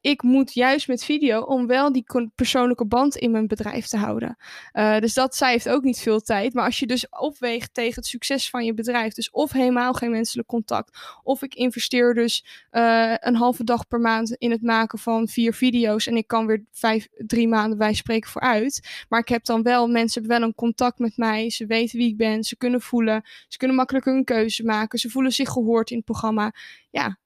ik 0.04 0.24
moet 0.24 0.54
juist 0.54 0.88
met 0.88 1.04
video 1.04 1.42
om 1.42 1.68
wel 1.68 1.92
die 1.92 2.06
persoonlijke 2.36 2.86
band 2.86 3.16
in 3.16 3.32
mijn 3.32 3.48
bedrijf 3.48 3.88
te 3.88 3.98
houden. 3.98 4.38
Uh, 4.74 5.00
dus 5.00 5.14
dat, 5.14 5.36
zij 5.36 5.52
heeft 5.52 5.70
ook 5.70 5.84
niet 5.84 6.00
veel 6.00 6.20
tijd. 6.20 6.54
Maar 6.54 6.66
als 6.66 6.80
je 6.80 6.88
dus 6.88 7.10
opweegt 7.10 7.74
tegen 7.74 7.96
het 7.96 8.06
succes 8.06 8.50
van 8.50 8.66
je 8.66 8.74
bedrijf, 8.74 9.14
dus 9.14 9.32
of 9.32 9.52
helemaal 9.52 9.94
geen 9.94 10.12
menselijk 10.12 10.48
contact, 10.48 10.98
of 11.24 11.42
ik 11.42 11.54
investeer 11.54 12.14
dus 12.14 12.46
uh, 12.72 13.14
een 13.20 13.36
halve 13.36 13.64
dag 13.64 13.88
per 13.88 14.00
maand 14.00 14.36
in 14.36 14.52
het 14.52 14.62
maken 14.62 15.00
van 15.00 15.28
vier 15.28 15.54
video's 15.54 16.08
en 16.08 16.18
ik 16.18 16.28
kan 16.28 16.46
weer 16.46 16.66
vijf, 16.72 17.08
drie 17.18 17.48
maanden 17.48 17.78
bij 17.78 17.94
spreken 17.94 18.30
vooruit. 18.30 19.06
Maar 19.10 19.20
ik 19.20 19.28
heb 19.28 19.46
dan 19.46 19.64
wel, 19.64 19.88
mensen 19.88 20.22
hebben 20.22 20.40
wel 20.40 20.48
een 20.48 20.56
contact 20.56 21.00
met 21.00 21.18
mij, 21.18 21.50
ze 21.50 21.66
weten 21.66 21.98
wie 21.98 22.10
ik 22.10 22.18
ben, 22.18 22.44
ze 22.44 22.58
kunnen 22.58 22.82
voelen, 22.82 23.22
ze 23.48 23.58
kunnen 23.58 23.78
makkelijker 23.78 24.16
een 24.16 24.24
keuze 24.24 24.64
maken, 24.64 25.00
ze 25.00 25.10
voelen 25.10 25.32
zich 25.32 25.50
gehoord 25.50 25.90
in 25.90 25.96
het 25.96 26.06
programma. 26.06 26.54
Ja, 26.90 27.18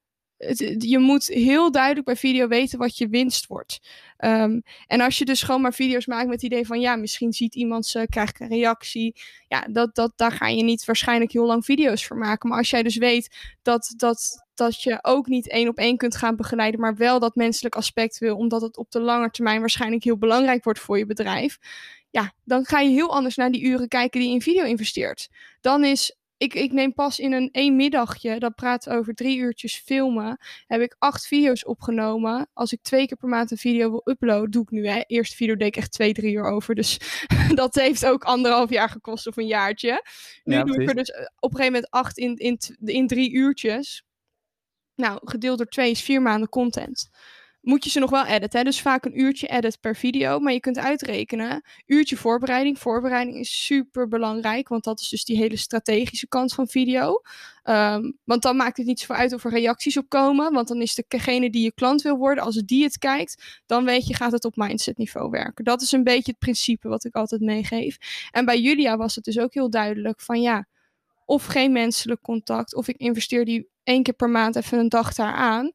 je 0.78 0.98
moet 0.98 1.26
heel 1.26 1.70
duidelijk 1.70 2.06
bij 2.06 2.16
video 2.16 2.48
weten 2.48 2.78
wat 2.78 2.98
je 2.98 3.08
winst 3.08 3.46
wordt. 3.46 3.80
Um, 4.18 4.62
en 4.86 5.00
als 5.00 5.18
je 5.18 5.24
dus 5.24 5.42
gewoon 5.42 5.60
maar 5.60 5.74
video's 5.74 6.06
maakt 6.06 6.24
met 6.24 6.34
het 6.34 6.42
idee 6.42 6.66
van 6.66 6.80
ja, 6.80 6.96
misschien 6.96 7.32
ziet 7.32 7.54
iemand 7.54 7.86
ze, 7.86 8.06
krijgt 8.08 8.40
een 8.40 8.48
reactie. 8.48 9.20
Ja, 9.48 9.66
dat, 9.70 9.94
dat, 9.94 10.12
daar 10.16 10.32
ga 10.32 10.48
je 10.48 10.62
niet 10.62 10.84
waarschijnlijk 10.84 11.32
heel 11.32 11.46
lang 11.46 11.64
video's 11.64 12.06
voor 12.06 12.16
maken. 12.16 12.48
Maar 12.48 12.58
als 12.58 12.70
jij 12.70 12.82
dus 12.82 12.96
weet 12.96 13.36
dat, 13.62 13.94
dat, 13.96 14.46
dat 14.54 14.82
je 14.82 14.98
ook 15.02 15.26
niet 15.26 15.48
één 15.48 15.68
op 15.68 15.76
één 15.76 15.96
kunt 15.96 16.16
gaan 16.16 16.36
begeleiden, 16.36 16.80
maar 16.80 16.96
wel 16.96 17.18
dat 17.18 17.34
menselijk 17.34 17.74
aspect 17.74 18.18
wil, 18.18 18.36
omdat 18.36 18.62
het 18.62 18.76
op 18.76 18.90
de 18.90 19.00
lange 19.00 19.30
termijn 19.30 19.60
waarschijnlijk 19.60 20.04
heel 20.04 20.18
belangrijk 20.18 20.64
wordt 20.64 20.80
voor 20.80 20.98
je 20.98 21.06
bedrijf. 21.06 21.58
Ja, 22.10 22.32
dan 22.44 22.64
ga 22.64 22.80
je 22.80 22.90
heel 22.90 23.14
anders 23.14 23.36
naar 23.36 23.50
die 23.50 23.62
uren 23.62 23.88
kijken 23.88 24.20
die 24.20 24.28
je 24.28 24.34
in 24.34 24.42
video 24.42 24.64
investeert. 24.64 25.28
Dan 25.60 25.84
is 25.84 26.17
ik, 26.38 26.54
ik 26.54 26.72
neem 26.72 26.94
pas 26.94 27.18
in 27.18 27.32
een 27.32 27.48
één 27.52 27.76
middagje, 27.76 28.38
dat 28.38 28.54
praat 28.54 28.88
over 28.88 29.14
drie 29.14 29.38
uurtjes 29.38 29.76
filmen, 29.84 30.38
heb 30.66 30.80
ik 30.80 30.96
acht 30.98 31.26
video's 31.26 31.66
opgenomen. 31.66 32.48
Als 32.52 32.72
ik 32.72 32.82
twee 32.82 33.06
keer 33.06 33.16
per 33.16 33.28
maand 33.28 33.50
een 33.50 33.56
video 33.56 33.90
wil 33.90 34.00
uploaden, 34.04 34.50
doe 34.50 34.62
ik 34.62 34.70
nu. 34.70 34.88
Hè. 34.88 35.00
Eerste 35.06 35.36
video 35.36 35.56
deed 35.56 35.68
ik 35.68 35.76
echt 35.76 35.92
twee, 35.92 36.12
drie 36.12 36.34
uur 36.34 36.44
over. 36.44 36.74
Dus 36.74 37.00
dat 37.54 37.74
heeft 37.74 38.06
ook 38.06 38.24
anderhalf 38.24 38.70
jaar 38.70 38.88
gekost 38.88 39.26
of 39.26 39.36
een 39.36 39.46
jaartje. 39.46 40.02
Nu 40.44 40.54
ja, 40.54 40.64
doe 40.64 40.82
ik 40.82 40.88
er 40.88 40.94
dus 40.94 41.10
eh, 41.10 41.20
op 41.20 41.50
een 41.50 41.56
gegeven 41.56 41.72
moment 41.72 41.90
acht 41.90 42.18
in, 42.18 42.36
in, 42.36 42.58
in 42.84 43.06
drie 43.06 43.32
uurtjes. 43.32 44.04
Nou, 44.94 45.20
gedeeld 45.24 45.58
door 45.58 45.66
twee 45.66 45.90
is 45.90 46.02
vier 46.02 46.22
maanden 46.22 46.48
content 46.48 47.10
moet 47.68 47.84
je 47.84 47.90
ze 47.90 47.98
nog 47.98 48.10
wel 48.10 48.26
editen. 48.26 48.64
Dus 48.64 48.80
vaak 48.80 49.04
een 49.04 49.20
uurtje 49.20 49.46
edit 49.46 49.80
per 49.80 49.96
video. 49.96 50.38
Maar 50.38 50.52
je 50.52 50.60
kunt 50.60 50.78
uitrekenen, 50.78 51.62
uurtje 51.86 52.16
voorbereiding. 52.16 52.78
Voorbereiding 52.78 53.38
is 53.38 53.64
super 53.64 54.08
belangrijk, 54.08 54.68
want 54.68 54.84
dat 54.84 55.00
is 55.00 55.08
dus 55.08 55.24
die 55.24 55.36
hele 55.36 55.56
strategische 55.56 56.28
kant 56.28 56.54
van 56.54 56.68
video. 56.68 57.20
Ehm, 57.62 58.12
want 58.24 58.42
dan 58.42 58.56
maakt 58.56 58.76
het 58.76 58.86
niet 58.86 59.00
zoveel 59.00 59.16
uit 59.16 59.32
of 59.32 59.44
er 59.44 59.50
reacties 59.50 59.96
op 59.96 60.08
komen. 60.08 60.52
Want 60.52 60.68
dan 60.68 60.80
is 60.80 61.02
degene 61.08 61.50
die 61.50 61.62
je 61.62 61.72
klant 61.72 62.02
wil 62.02 62.16
worden, 62.16 62.44
als 62.44 62.56
die 62.56 62.84
het 62.84 62.98
kijkt, 62.98 63.60
dan 63.66 63.84
weet 63.84 64.06
je, 64.06 64.14
gaat 64.14 64.32
het 64.32 64.44
op 64.44 64.56
mindset 64.56 64.96
niveau 64.96 65.30
werken. 65.30 65.64
Dat 65.64 65.82
is 65.82 65.92
een 65.92 66.04
beetje 66.04 66.30
het 66.30 66.38
principe 66.38 66.88
wat 66.88 67.04
ik 67.04 67.14
altijd 67.14 67.40
meegeef. 67.40 67.96
En 68.30 68.44
bij 68.44 68.60
Julia 68.60 68.96
was 68.96 69.14
het 69.14 69.24
dus 69.24 69.38
ook 69.38 69.54
heel 69.54 69.70
duidelijk 69.70 70.20
van 70.20 70.40
ja, 70.40 70.66
of 71.24 71.44
geen 71.44 71.72
menselijk 71.72 72.20
contact, 72.20 72.74
of 72.74 72.88
ik 72.88 72.96
investeer 72.96 73.44
die 73.44 73.68
één 73.82 74.02
keer 74.02 74.14
per 74.14 74.30
maand 74.30 74.56
even 74.56 74.78
een 74.78 74.88
dag 74.88 75.14
daar 75.14 75.34
aan. 75.34 75.72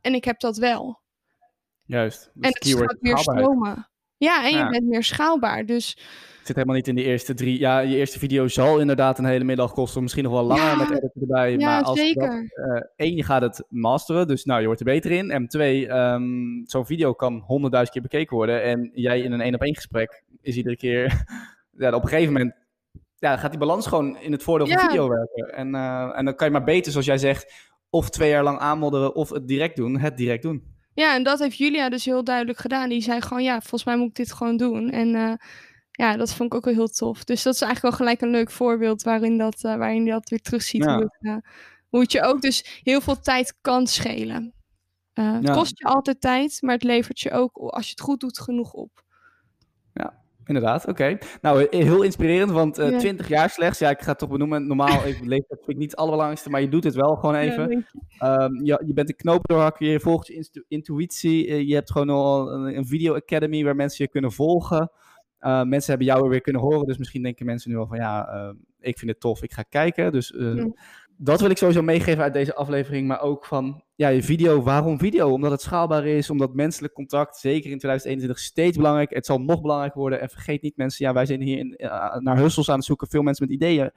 En 0.00 0.14
ik 0.14 0.24
heb 0.24 0.40
dat 0.40 0.56
wel. 0.56 1.04
Juist. 1.86 2.30
Dus 2.34 2.50
en 2.50 2.70
het 2.70 2.88
gaat 2.88 2.96
meer 3.00 3.18
stromen. 3.18 3.88
Ja, 4.16 4.44
en 4.44 4.58
je 4.58 4.68
bent 4.70 4.84
meer 4.84 5.02
schaalbaar. 5.02 5.66
Dus 5.66 5.88
het 6.46 6.46
zit 6.46 6.56
helemaal 6.56 6.76
niet 6.76 6.88
in 6.88 6.94
de 6.94 7.10
eerste 7.10 7.34
drie. 7.34 7.58
Ja, 7.58 7.78
je 7.78 7.96
eerste 7.96 8.18
video 8.18 8.48
zal 8.48 8.80
inderdaad 8.80 9.18
een 9.18 9.24
hele 9.24 9.44
middag 9.44 9.72
kosten. 9.72 10.02
Misschien 10.02 10.24
nog 10.24 10.32
wel 10.32 10.44
langer 10.44 10.76
met 10.76 10.90
editen 10.90 11.20
erbij. 11.20 11.52
Ja, 11.52 11.56
maar 11.58 11.82
als 11.82 11.98
zeker. 11.98 12.50
Dat, 12.54 12.68
uh, 12.68 12.82
één, 12.96 13.16
je 13.16 13.22
gaat 13.22 13.42
het 13.42 13.64
masteren. 13.68 14.26
Dus 14.26 14.44
nou, 14.44 14.60
je 14.60 14.66
wordt 14.66 14.80
er 14.80 14.86
beter 14.86 15.10
in. 15.10 15.30
En 15.30 15.48
twee, 15.48 15.88
um, 15.88 16.62
zo'n 16.66 16.86
video 16.86 17.12
kan 17.12 17.42
honderdduizend 17.46 17.98
keer 17.98 18.08
bekeken 18.08 18.36
worden. 18.36 18.62
En 18.62 18.90
jij 18.94 19.20
in 19.20 19.32
een 19.32 19.40
één 19.40 19.54
op 19.54 19.62
één 19.62 19.74
gesprek 19.74 20.22
is 20.40 20.56
iedere 20.56 20.76
keer... 20.76 21.24
ja, 21.78 21.92
op 21.92 22.02
een 22.02 22.08
gegeven 22.08 22.32
moment 22.32 22.54
ja, 23.18 23.36
gaat 23.36 23.50
die 23.50 23.60
balans 23.60 23.86
gewoon 23.86 24.18
in 24.18 24.32
het 24.32 24.42
voordeel 24.42 24.66
van 24.66 24.88
video 24.88 25.08
werken. 25.08 25.54
En, 25.54 25.74
uh, 25.74 26.18
en 26.18 26.24
dan 26.24 26.34
kan 26.34 26.46
je 26.46 26.52
maar 26.52 26.64
beter, 26.64 26.92
zoals 26.92 27.06
jij 27.06 27.18
zegt, 27.18 27.52
of 27.90 28.10
twee 28.10 28.30
jaar 28.30 28.42
lang 28.42 28.58
aanmodderen 28.58 29.14
of 29.14 29.30
het 29.30 29.48
direct 29.48 29.76
doen. 29.76 29.98
Het 29.98 30.16
direct 30.16 30.42
doen. 30.42 30.75
Ja, 30.96 31.14
en 31.14 31.22
dat 31.22 31.38
heeft 31.38 31.56
Julia 31.56 31.88
dus 31.88 32.04
heel 32.04 32.24
duidelijk 32.24 32.58
gedaan. 32.58 32.88
Die 32.88 33.00
zei 33.00 33.20
gewoon, 33.20 33.42
ja, 33.42 33.60
volgens 33.60 33.84
mij 33.84 33.96
moet 33.96 34.08
ik 34.08 34.14
dit 34.14 34.32
gewoon 34.32 34.56
doen. 34.56 34.90
En 34.90 35.08
uh, 35.08 35.32
ja, 35.90 36.16
dat 36.16 36.34
vond 36.34 36.52
ik 36.52 36.58
ook 36.58 36.64
wel 36.64 36.74
heel 36.74 36.88
tof. 36.88 37.24
Dus 37.24 37.42
dat 37.42 37.54
is 37.54 37.60
eigenlijk 37.60 37.96
wel 37.96 38.06
gelijk 38.06 38.20
een 38.20 38.38
leuk 38.38 38.50
voorbeeld 38.50 39.02
waarin, 39.02 39.38
dat, 39.38 39.64
uh, 39.64 39.76
waarin 39.76 40.04
je 40.04 40.10
dat 40.10 40.28
weer 40.28 40.40
terugziet. 40.40 40.84
Ja. 40.84 40.94
Hoe, 40.94 41.10
het, 41.18 41.44
hoe 41.88 42.00
het 42.00 42.12
je 42.12 42.22
ook 42.22 42.40
dus 42.40 42.80
heel 42.82 43.00
veel 43.00 43.20
tijd 43.20 43.54
kan 43.60 43.86
schelen. 43.86 44.54
Het 45.12 45.46
ja. 45.46 45.54
kost 45.54 45.78
je 45.78 45.84
altijd 45.84 46.20
tijd, 46.20 46.58
maar 46.60 46.74
het 46.74 46.82
levert 46.82 47.20
je 47.20 47.30
ook, 47.30 47.56
als 47.56 47.84
je 47.84 47.90
het 47.90 48.00
goed 48.00 48.20
doet, 48.20 48.38
genoeg 48.38 48.72
op. 48.72 49.04
Ja, 50.46 50.54
Inderdaad, 50.54 50.86
oké. 50.86 51.18
Nou, 51.40 51.66
heel 51.70 52.02
inspirerend, 52.02 52.50
want 52.50 52.78
uh, 52.78 52.90
ja. 52.90 52.98
20 52.98 53.28
jaar 53.28 53.50
slechts. 53.50 53.78
Ja, 53.78 53.90
ik 53.90 54.00
ga 54.00 54.10
het 54.10 54.18
toch 54.18 54.28
benoemen. 54.28 54.66
Normaal, 54.66 55.06
ik 55.06 55.18
leef 55.24 55.46
dat 55.46 55.58
vind 55.58 55.70
ik 55.70 55.76
niet 55.76 55.90
het 55.90 55.98
allerbelangrijkste, 55.98 56.50
maar 56.50 56.60
je 56.60 56.68
doet 56.68 56.84
het 56.84 56.94
wel 56.94 57.16
gewoon 57.16 57.34
even. 57.34 57.86
Ja, 58.18 58.44
um, 58.44 58.64
je, 58.64 58.82
je, 58.86 58.92
bent 58.92 59.08
een 59.08 59.16
knoop 59.16 59.46
doorhakken, 59.46 59.86
je 59.86 60.00
volgt 60.00 60.26
je 60.26 60.64
intuïtie. 60.68 61.46
Uh, 61.48 61.68
je 61.68 61.74
hebt 61.74 61.92
gewoon 61.92 62.10
al 62.10 62.52
een, 62.52 62.76
een, 62.76 62.86
video 62.86 63.14
academy 63.14 63.64
waar 63.64 63.76
mensen 63.76 64.04
je 64.04 64.10
kunnen 64.10 64.32
volgen. 64.32 64.90
Uh, 65.40 65.62
mensen 65.62 65.90
hebben 65.90 66.06
jou 66.06 66.28
weer 66.28 66.40
kunnen 66.40 66.62
horen, 66.62 66.86
dus 66.86 66.98
misschien 66.98 67.22
denken 67.22 67.46
mensen 67.46 67.70
nu 67.70 67.76
al 67.76 67.86
van 67.86 67.98
ja, 67.98 68.54
ik 68.80 68.98
vind 68.98 69.10
het 69.10 69.20
tof, 69.20 69.42
ik 69.42 69.52
ga 69.52 69.62
kijken. 69.62 70.12
Dus 70.12 70.34
ja 70.36 70.68
dat 71.16 71.40
wil 71.40 71.50
ik 71.50 71.56
sowieso 71.56 71.82
meegeven 71.82 72.22
uit 72.22 72.32
deze 72.32 72.54
aflevering. 72.54 73.08
Maar 73.08 73.20
ook 73.20 73.44
van 73.44 73.82
ja, 73.94 74.08
je 74.08 74.22
video. 74.22 74.62
Waarom 74.62 74.98
video? 74.98 75.32
Omdat 75.32 75.50
het 75.50 75.60
schaalbaar 75.60 76.06
is. 76.06 76.30
Omdat 76.30 76.54
menselijk 76.54 76.92
contact, 76.92 77.36
zeker 77.36 77.70
in 77.70 77.78
2021, 77.78 78.38
steeds 78.38 78.76
belangrijk. 78.76 79.14
Het 79.14 79.26
zal 79.26 79.40
nog 79.40 79.60
belangrijker 79.60 80.00
worden. 80.00 80.20
En 80.20 80.28
vergeet 80.28 80.62
niet 80.62 80.76
mensen, 80.76 81.06
ja, 81.06 81.12
wij 81.12 81.26
zijn 81.26 81.42
hier 81.42 81.58
in, 81.58 81.74
uh, 81.76 82.16
naar 82.16 82.36
hustles 82.36 82.68
aan 82.70 82.76
het 82.76 82.84
zoeken. 82.84 83.08
Veel 83.08 83.22
mensen 83.22 83.46
met 83.46 83.54
ideeën. 83.54 83.92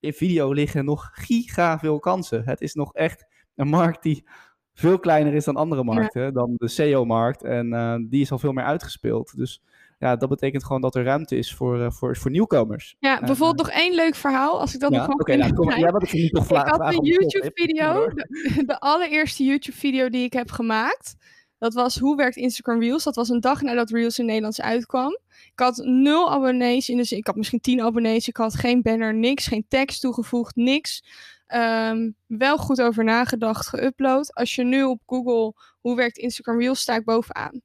In 0.00 0.12
video 0.12 0.52
liggen 0.52 0.84
nog 0.84 1.10
giga 1.12 1.78
veel 1.78 1.98
kansen. 1.98 2.42
Het 2.44 2.60
is 2.60 2.74
nog 2.74 2.94
echt 2.94 3.26
een 3.54 3.68
markt 3.68 4.02
die 4.02 4.24
veel 4.72 4.98
kleiner 4.98 5.34
is 5.34 5.44
dan 5.44 5.56
andere 5.56 5.84
markten. 5.84 6.22
Ja. 6.22 6.30
Dan 6.30 6.54
de 6.56 6.68
SEO-markt. 6.68 7.42
En 7.42 7.72
uh, 7.72 7.96
die 8.08 8.20
is 8.20 8.32
al 8.32 8.38
veel 8.38 8.52
meer 8.52 8.64
uitgespeeld. 8.64 9.36
Dus 9.36 9.62
ja, 10.04 10.16
dat 10.16 10.28
betekent 10.28 10.64
gewoon 10.64 10.80
dat 10.80 10.94
er 10.94 11.04
ruimte 11.04 11.36
is 11.36 11.54
voor, 11.54 11.78
uh, 11.78 11.90
voor, 11.90 12.16
voor 12.16 12.30
nieuwkomers. 12.30 12.96
Ja, 12.98 13.20
bijvoorbeeld 13.20 13.66
nog 13.66 13.76
één 13.76 13.94
leuk 13.94 14.14
verhaal, 14.14 14.60
als 14.60 14.74
ik 14.74 14.80
dat 14.80 14.92
ja, 14.92 15.06
nog 15.06 15.14
Oké, 15.14 15.36
nou, 15.36 15.52
kom, 15.52 15.70
ja, 15.70 15.90
wat 15.90 16.02
ik 16.02 16.12
niet 16.12 16.34
toch 16.34 16.50
Ik 16.50 16.56
had 16.56 16.94
een 16.94 17.04
YouTube-video, 17.04 18.08
de, 18.08 18.62
de, 18.66 18.80
allereerste 18.80 19.44
YouTube-video 19.44 20.08
die 20.08 20.24
ik 20.24 20.32
heb 20.32 20.50
gemaakt. 20.50 21.16
Dat 21.58 21.74
was 21.74 21.98
Hoe 21.98 22.16
werkt 22.16 22.36
Instagram 22.36 22.80
Reels? 22.80 23.04
Dat 23.04 23.14
was 23.14 23.28
een 23.28 23.40
dag 23.40 23.62
nadat 23.62 23.90
Reels 23.90 24.18
in 24.18 24.26
Nederlands 24.26 24.60
uitkwam. 24.60 25.18
Ik 25.28 25.60
had 25.60 25.76
nul 25.76 26.30
abonnees, 26.30 26.88
in 26.88 26.96
de 26.96 27.04
zin, 27.04 27.18
ik 27.18 27.26
had 27.26 27.36
misschien 27.36 27.60
tien 27.60 27.82
abonnees. 27.82 28.28
Ik 28.28 28.36
had 28.36 28.54
geen 28.54 28.82
banner, 28.82 29.14
niks, 29.14 29.46
geen 29.46 29.64
tekst 29.68 30.00
toegevoegd, 30.00 30.56
niks. 30.56 31.04
Um, 31.54 32.16
wel 32.26 32.58
goed 32.58 32.80
over 32.82 33.04
nagedacht, 33.04 33.76
geüpload. 33.76 34.32
Als 34.32 34.54
je 34.54 34.64
nu 34.64 34.82
op 34.82 35.00
Google 35.06 35.52
Hoe 35.80 35.96
werkt 35.96 36.18
Instagram 36.18 36.60
Reels, 36.60 36.80
sta 36.80 36.94
ik 36.94 37.04
bovenaan. 37.04 37.62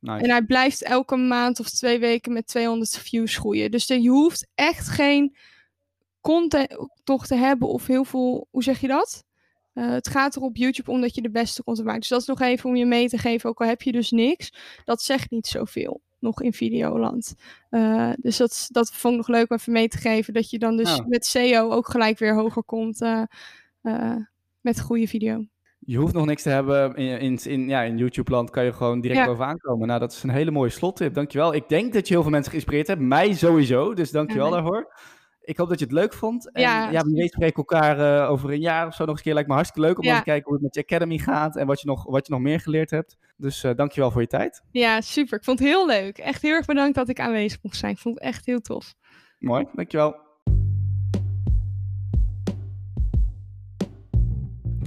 Nice. 0.00 0.22
En 0.24 0.30
hij 0.30 0.42
blijft 0.42 0.82
elke 0.82 1.16
maand 1.16 1.60
of 1.60 1.70
twee 1.70 1.98
weken 1.98 2.32
met 2.32 2.46
200 2.46 2.98
views 2.98 3.36
groeien. 3.36 3.70
Dus 3.70 3.86
je 3.86 4.08
hoeft 4.08 4.46
echt 4.54 4.88
geen 4.88 5.36
content 6.20 6.88
toch 7.04 7.26
te 7.26 7.34
hebben 7.34 7.68
of 7.68 7.86
heel 7.86 8.04
veel, 8.04 8.46
hoe 8.50 8.62
zeg 8.62 8.80
je 8.80 8.88
dat? 8.88 9.24
Uh, 9.74 9.90
het 9.90 10.08
gaat 10.08 10.36
er 10.36 10.42
op 10.42 10.56
YouTube 10.56 10.90
om 10.90 11.00
dat 11.00 11.14
je 11.14 11.22
de 11.22 11.30
beste 11.30 11.62
content 11.64 11.86
maakt. 11.86 12.00
Dus 12.00 12.08
dat 12.08 12.20
is 12.20 12.26
nog 12.26 12.40
even 12.40 12.68
om 12.68 12.76
je 12.76 12.86
mee 12.86 13.08
te 13.08 13.18
geven, 13.18 13.50
ook 13.50 13.60
al 13.60 13.66
heb 13.66 13.82
je 13.82 13.92
dus 13.92 14.10
niks. 14.10 14.52
Dat 14.84 15.02
zegt 15.02 15.30
niet 15.30 15.46
zoveel 15.46 16.00
nog 16.18 16.42
in 16.42 16.52
Videoland. 16.52 17.34
Uh, 17.70 18.12
dus 18.16 18.36
dat, 18.36 18.68
dat 18.70 18.92
vond 18.92 19.14
ik 19.14 19.26
nog 19.26 19.36
leuk 19.36 19.50
om 19.50 19.56
even 19.56 19.72
mee 19.72 19.88
te 19.88 19.98
geven. 19.98 20.34
Dat 20.34 20.50
je 20.50 20.58
dan 20.58 20.76
dus 20.76 21.00
met 21.06 21.26
SEO 21.26 21.70
ook 21.70 21.88
gelijk 21.88 22.18
weer 22.18 22.34
hoger 22.34 22.62
komt 22.62 23.00
uh, 23.00 24.16
met 24.60 24.80
goede 24.80 25.08
video 25.08 25.46
je 25.88 25.96
hoeft 25.96 26.14
nog 26.14 26.26
niks 26.26 26.42
te 26.42 26.48
hebben. 26.48 26.94
In, 26.94 27.20
in, 27.20 27.38
in, 27.44 27.68
ja, 27.68 27.82
in 27.82 27.96
YouTube-land 27.96 28.50
kan 28.50 28.64
je 28.64 28.72
gewoon 28.72 29.00
direct 29.00 29.20
ja. 29.20 29.26
bovenaan 29.26 29.58
komen. 29.58 29.86
Nou, 29.86 30.00
dat 30.00 30.12
is 30.12 30.22
een 30.22 30.30
hele 30.30 30.50
mooie 30.50 30.70
slottip. 30.70 31.14
Dankjewel. 31.14 31.54
Ik 31.54 31.68
denk 31.68 31.92
dat 31.92 32.08
je 32.08 32.14
heel 32.14 32.22
veel 32.22 32.30
mensen 32.30 32.50
geïnspireerd 32.50 32.86
hebt. 32.86 33.00
Mij 33.00 33.32
sowieso. 33.34 33.94
Dus 33.94 34.10
dankjewel 34.10 34.46
ja, 34.46 34.52
daarvoor. 34.52 34.92
Ik 35.40 35.56
hoop 35.56 35.68
dat 35.68 35.78
je 35.78 35.84
het 35.84 35.94
leuk 35.94 36.12
vond. 36.12 36.52
En 36.52 36.62
ja, 36.62 36.90
ja 36.90 37.02
weet 37.02 37.32
spreken 37.32 37.56
elkaar 37.56 37.98
uh, 37.98 38.30
over 38.30 38.50
een 38.50 38.60
jaar 38.60 38.86
of 38.86 38.94
zo 38.94 39.00
nog 39.00 39.08
eens 39.08 39.18
een 39.18 39.24
keer. 39.24 39.34
Lijkt 39.34 39.48
me 39.48 39.54
hartstikke 39.54 39.88
leuk 39.88 39.98
om 39.98 40.04
ja. 40.04 40.16
te 40.16 40.22
kijken 40.22 40.44
hoe 40.44 40.54
het 40.54 40.62
met 40.62 40.74
je 40.74 40.80
Academy 40.82 41.18
gaat. 41.18 41.56
En 41.56 41.66
wat 41.66 41.80
je 41.80 41.86
nog, 41.86 42.04
wat 42.04 42.26
je 42.26 42.32
nog 42.32 42.42
meer 42.42 42.60
geleerd 42.60 42.90
hebt. 42.90 43.16
Dus 43.36 43.64
uh, 43.64 43.74
dankjewel 43.74 44.10
voor 44.10 44.20
je 44.20 44.26
tijd. 44.26 44.62
Ja, 44.70 45.00
super. 45.00 45.38
Ik 45.38 45.44
vond 45.44 45.58
het 45.58 45.68
heel 45.68 45.86
leuk. 45.86 46.18
Echt 46.18 46.42
heel 46.42 46.54
erg 46.54 46.66
bedankt 46.66 46.94
dat 46.94 47.08
ik 47.08 47.20
aanwezig 47.20 47.62
mocht 47.62 47.76
zijn. 47.76 47.92
Ik 47.92 47.98
vond 47.98 48.14
het 48.14 48.24
echt 48.24 48.46
heel 48.46 48.60
tof. 48.60 48.94
Mooi, 49.38 49.66
dankjewel. 49.74 50.27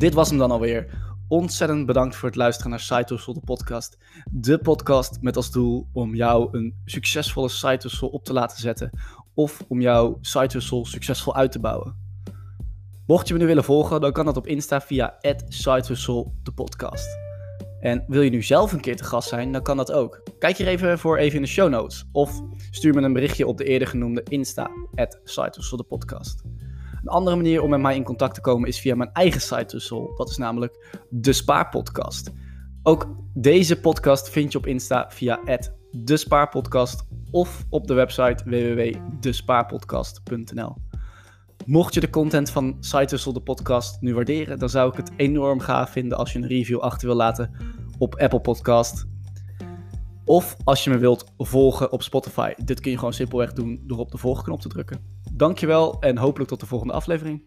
Dit 0.01 0.13
was 0.13 0.29
hem 0.29 0.37
dan 0.37 0.51
alweer. 0.51 0.87
Ontzettend 1.27 1.85
bedankt 1.85 2.15
voor 2.15 2.27
het 2.27 2.37
luisteren 2.37 2.69
naar 2.69 2.79
Site 2.79 3.13
Hustle, 3.13 3.33
de 3.33 3.39
podcast. 3.39 3.97
De 4.31 4.57
podcast 4.57 5.17
met 5.21 5.35
als 5.35 5.51
doel 5.51 5.87
om 5.93 6.15
jou 6.15 6.57
een 6.57 6.75
succesvolle 6.85 7.49
site 7.49 7.87
hustle 7.87 8.11
op 8.11 8.23
te 8.23 8.33
laten 8.33 8.59
zetten. 8.59 8.89
Of 9.33 9.61
om 9.67 9.81
jouw 9.81 10.17
site 10.21 10.57
hustle 10.57 10.85
succesvol 10.85 11.35
uit 11.35 11.51
te 11.51 11.59
bouwen. 11.59 11.95
Mocht 13.05 13.27
je 13.27 13.33
me 13.33 13.39
nu 13.39 13.45
willen 13.45 13.63
volgen, 13.63 14.01
dan 14.01 14.11
kan 14.11 14.25
dat 14.25 14.37
op 14.37 14.47
Insta 14.47 14.81
via 14.81 15.17
@sitehustle 15.47 16.31
de 16.43 16.51
podcast. 16.51 17.17
En 17.79 18.03
wil 18.07 18.21
je 18.21 18.29
nu 18.29 18.43
zelf 18.43 18.71
een 18.71 18.81
keer 18.81 18.95
te 18.95 19.03
gast 19.03 19.29
zijn, 19.29 19.51
dan 19.51 19.63
kan 19.63 19.77
dat 19.77 19.91
ook. 19.91 20.23
Kijk 20.39 20.57
hier 20.57 20.67
even 20.67 20.99
voor 20.99 21.17
even 21.17 21.35
in 21.35 21.41
de 21.41 21.47
show 21.47 21.69
notes. 21.69 22.05
Of 22.11 22.41
stuur 22.71 22.93
me 22.93 23.01
een 23.01 23.13
berichtje 23.13 23.47
op 23.47 23.57
de 23.57 23.63
eerder 23.63 23.87
genoemde 23.87 24.23
Insta, 24.23 24.69
@sitehustle 25.23 25.77
de 25.77 25.83
podcast. 25.83 26.43
Een 27.01 27.07
andere 27.07 27.35
manier 27.35 27.61
om 27.61 27.69
met 27.69 27.79
mij 27.79 27.95
in 27.95 28.03
contact 28.03 28.33
te 28.33 28.41
komen 28.41 28.67
is 28.67 28.79
via 28.79 28.95
mijn 28.95 29.11
eigen 29.13 29.41
site 29.41 29.65
tussel. 29.65 30.13
Dat 30.15 30.29
is 30.29 30.37
namelijk 30.37 31.03
de 31.09 31.33
Spaarpodcast. 31.33 32.31
Ook 32.83 33.07
deze 33.33 33.79
podcast 33.79 34.29
vind 34.29 34.51
je 34.51 34.57
op 34.57 34.65
Insta 34.65 35.09
via 35.09 35.39
de 35.91 36.17
Spaarpodcast 36.17 37.07
of 37.31 37.65
op 37.69 37.87
de 37.87 37.93
website 37.93 38.43
www.despaarpodcast.nl. 38.43 40.75
Mocht 41.65 41.93
je 41.93 41.99
de 41.99 42.09
content 42.09 42.49
van 42.49 42.77
Site 42.79 43.33
de 43.33 43.41
podcast 43.41 44.01
nu 44.01 44.13
waarderen, 44.13 44.59
dan 44.59 44.69
zou 44.69 44.89
ik 44.89 44.97
het 44.97 45.11
enorm 45.15 45.59
gaaf 45.59 45.89
vinden 45.89 46.17
als 46.17 46.33
je 46.33 46.39
een 46.39 46.47
review 46.47 46.79
achter 46.79 47.07
wil 47.07 47.17
laten 47.17 47.51
op 47.97 48.15
Apple 48.15 48.41
Podcast. 48.41 49.07
Of 50.25 50.57
als 50.63 50.83
je 50.83 50.89
me 50.89 50.97
wilt 50.97 51.25
volgen 51.37 51.91
op 51.91 52.01
Spotify. 52.01 52.53
Dit 52.63 52.79
kun 52.79 52.91
je 52.91 52.97
gewoon 52.97 53.13
simpelweg 53.13 53.53
doen 53.53 53.81
door 53.83 53.97
op 53.97 54.11
de 54.11 54.17
volgknop 54.17 54.61
te 54.61 54.67
drukken. 54.67 54.99
Dankjewel 55.33 55.99
en 55.99 56.17
hopelijk 56.17 56.49
tot 56.49 56.59
de 56.59 56.65
volgende 56.65 56.93
aflevering. 56.93 57.43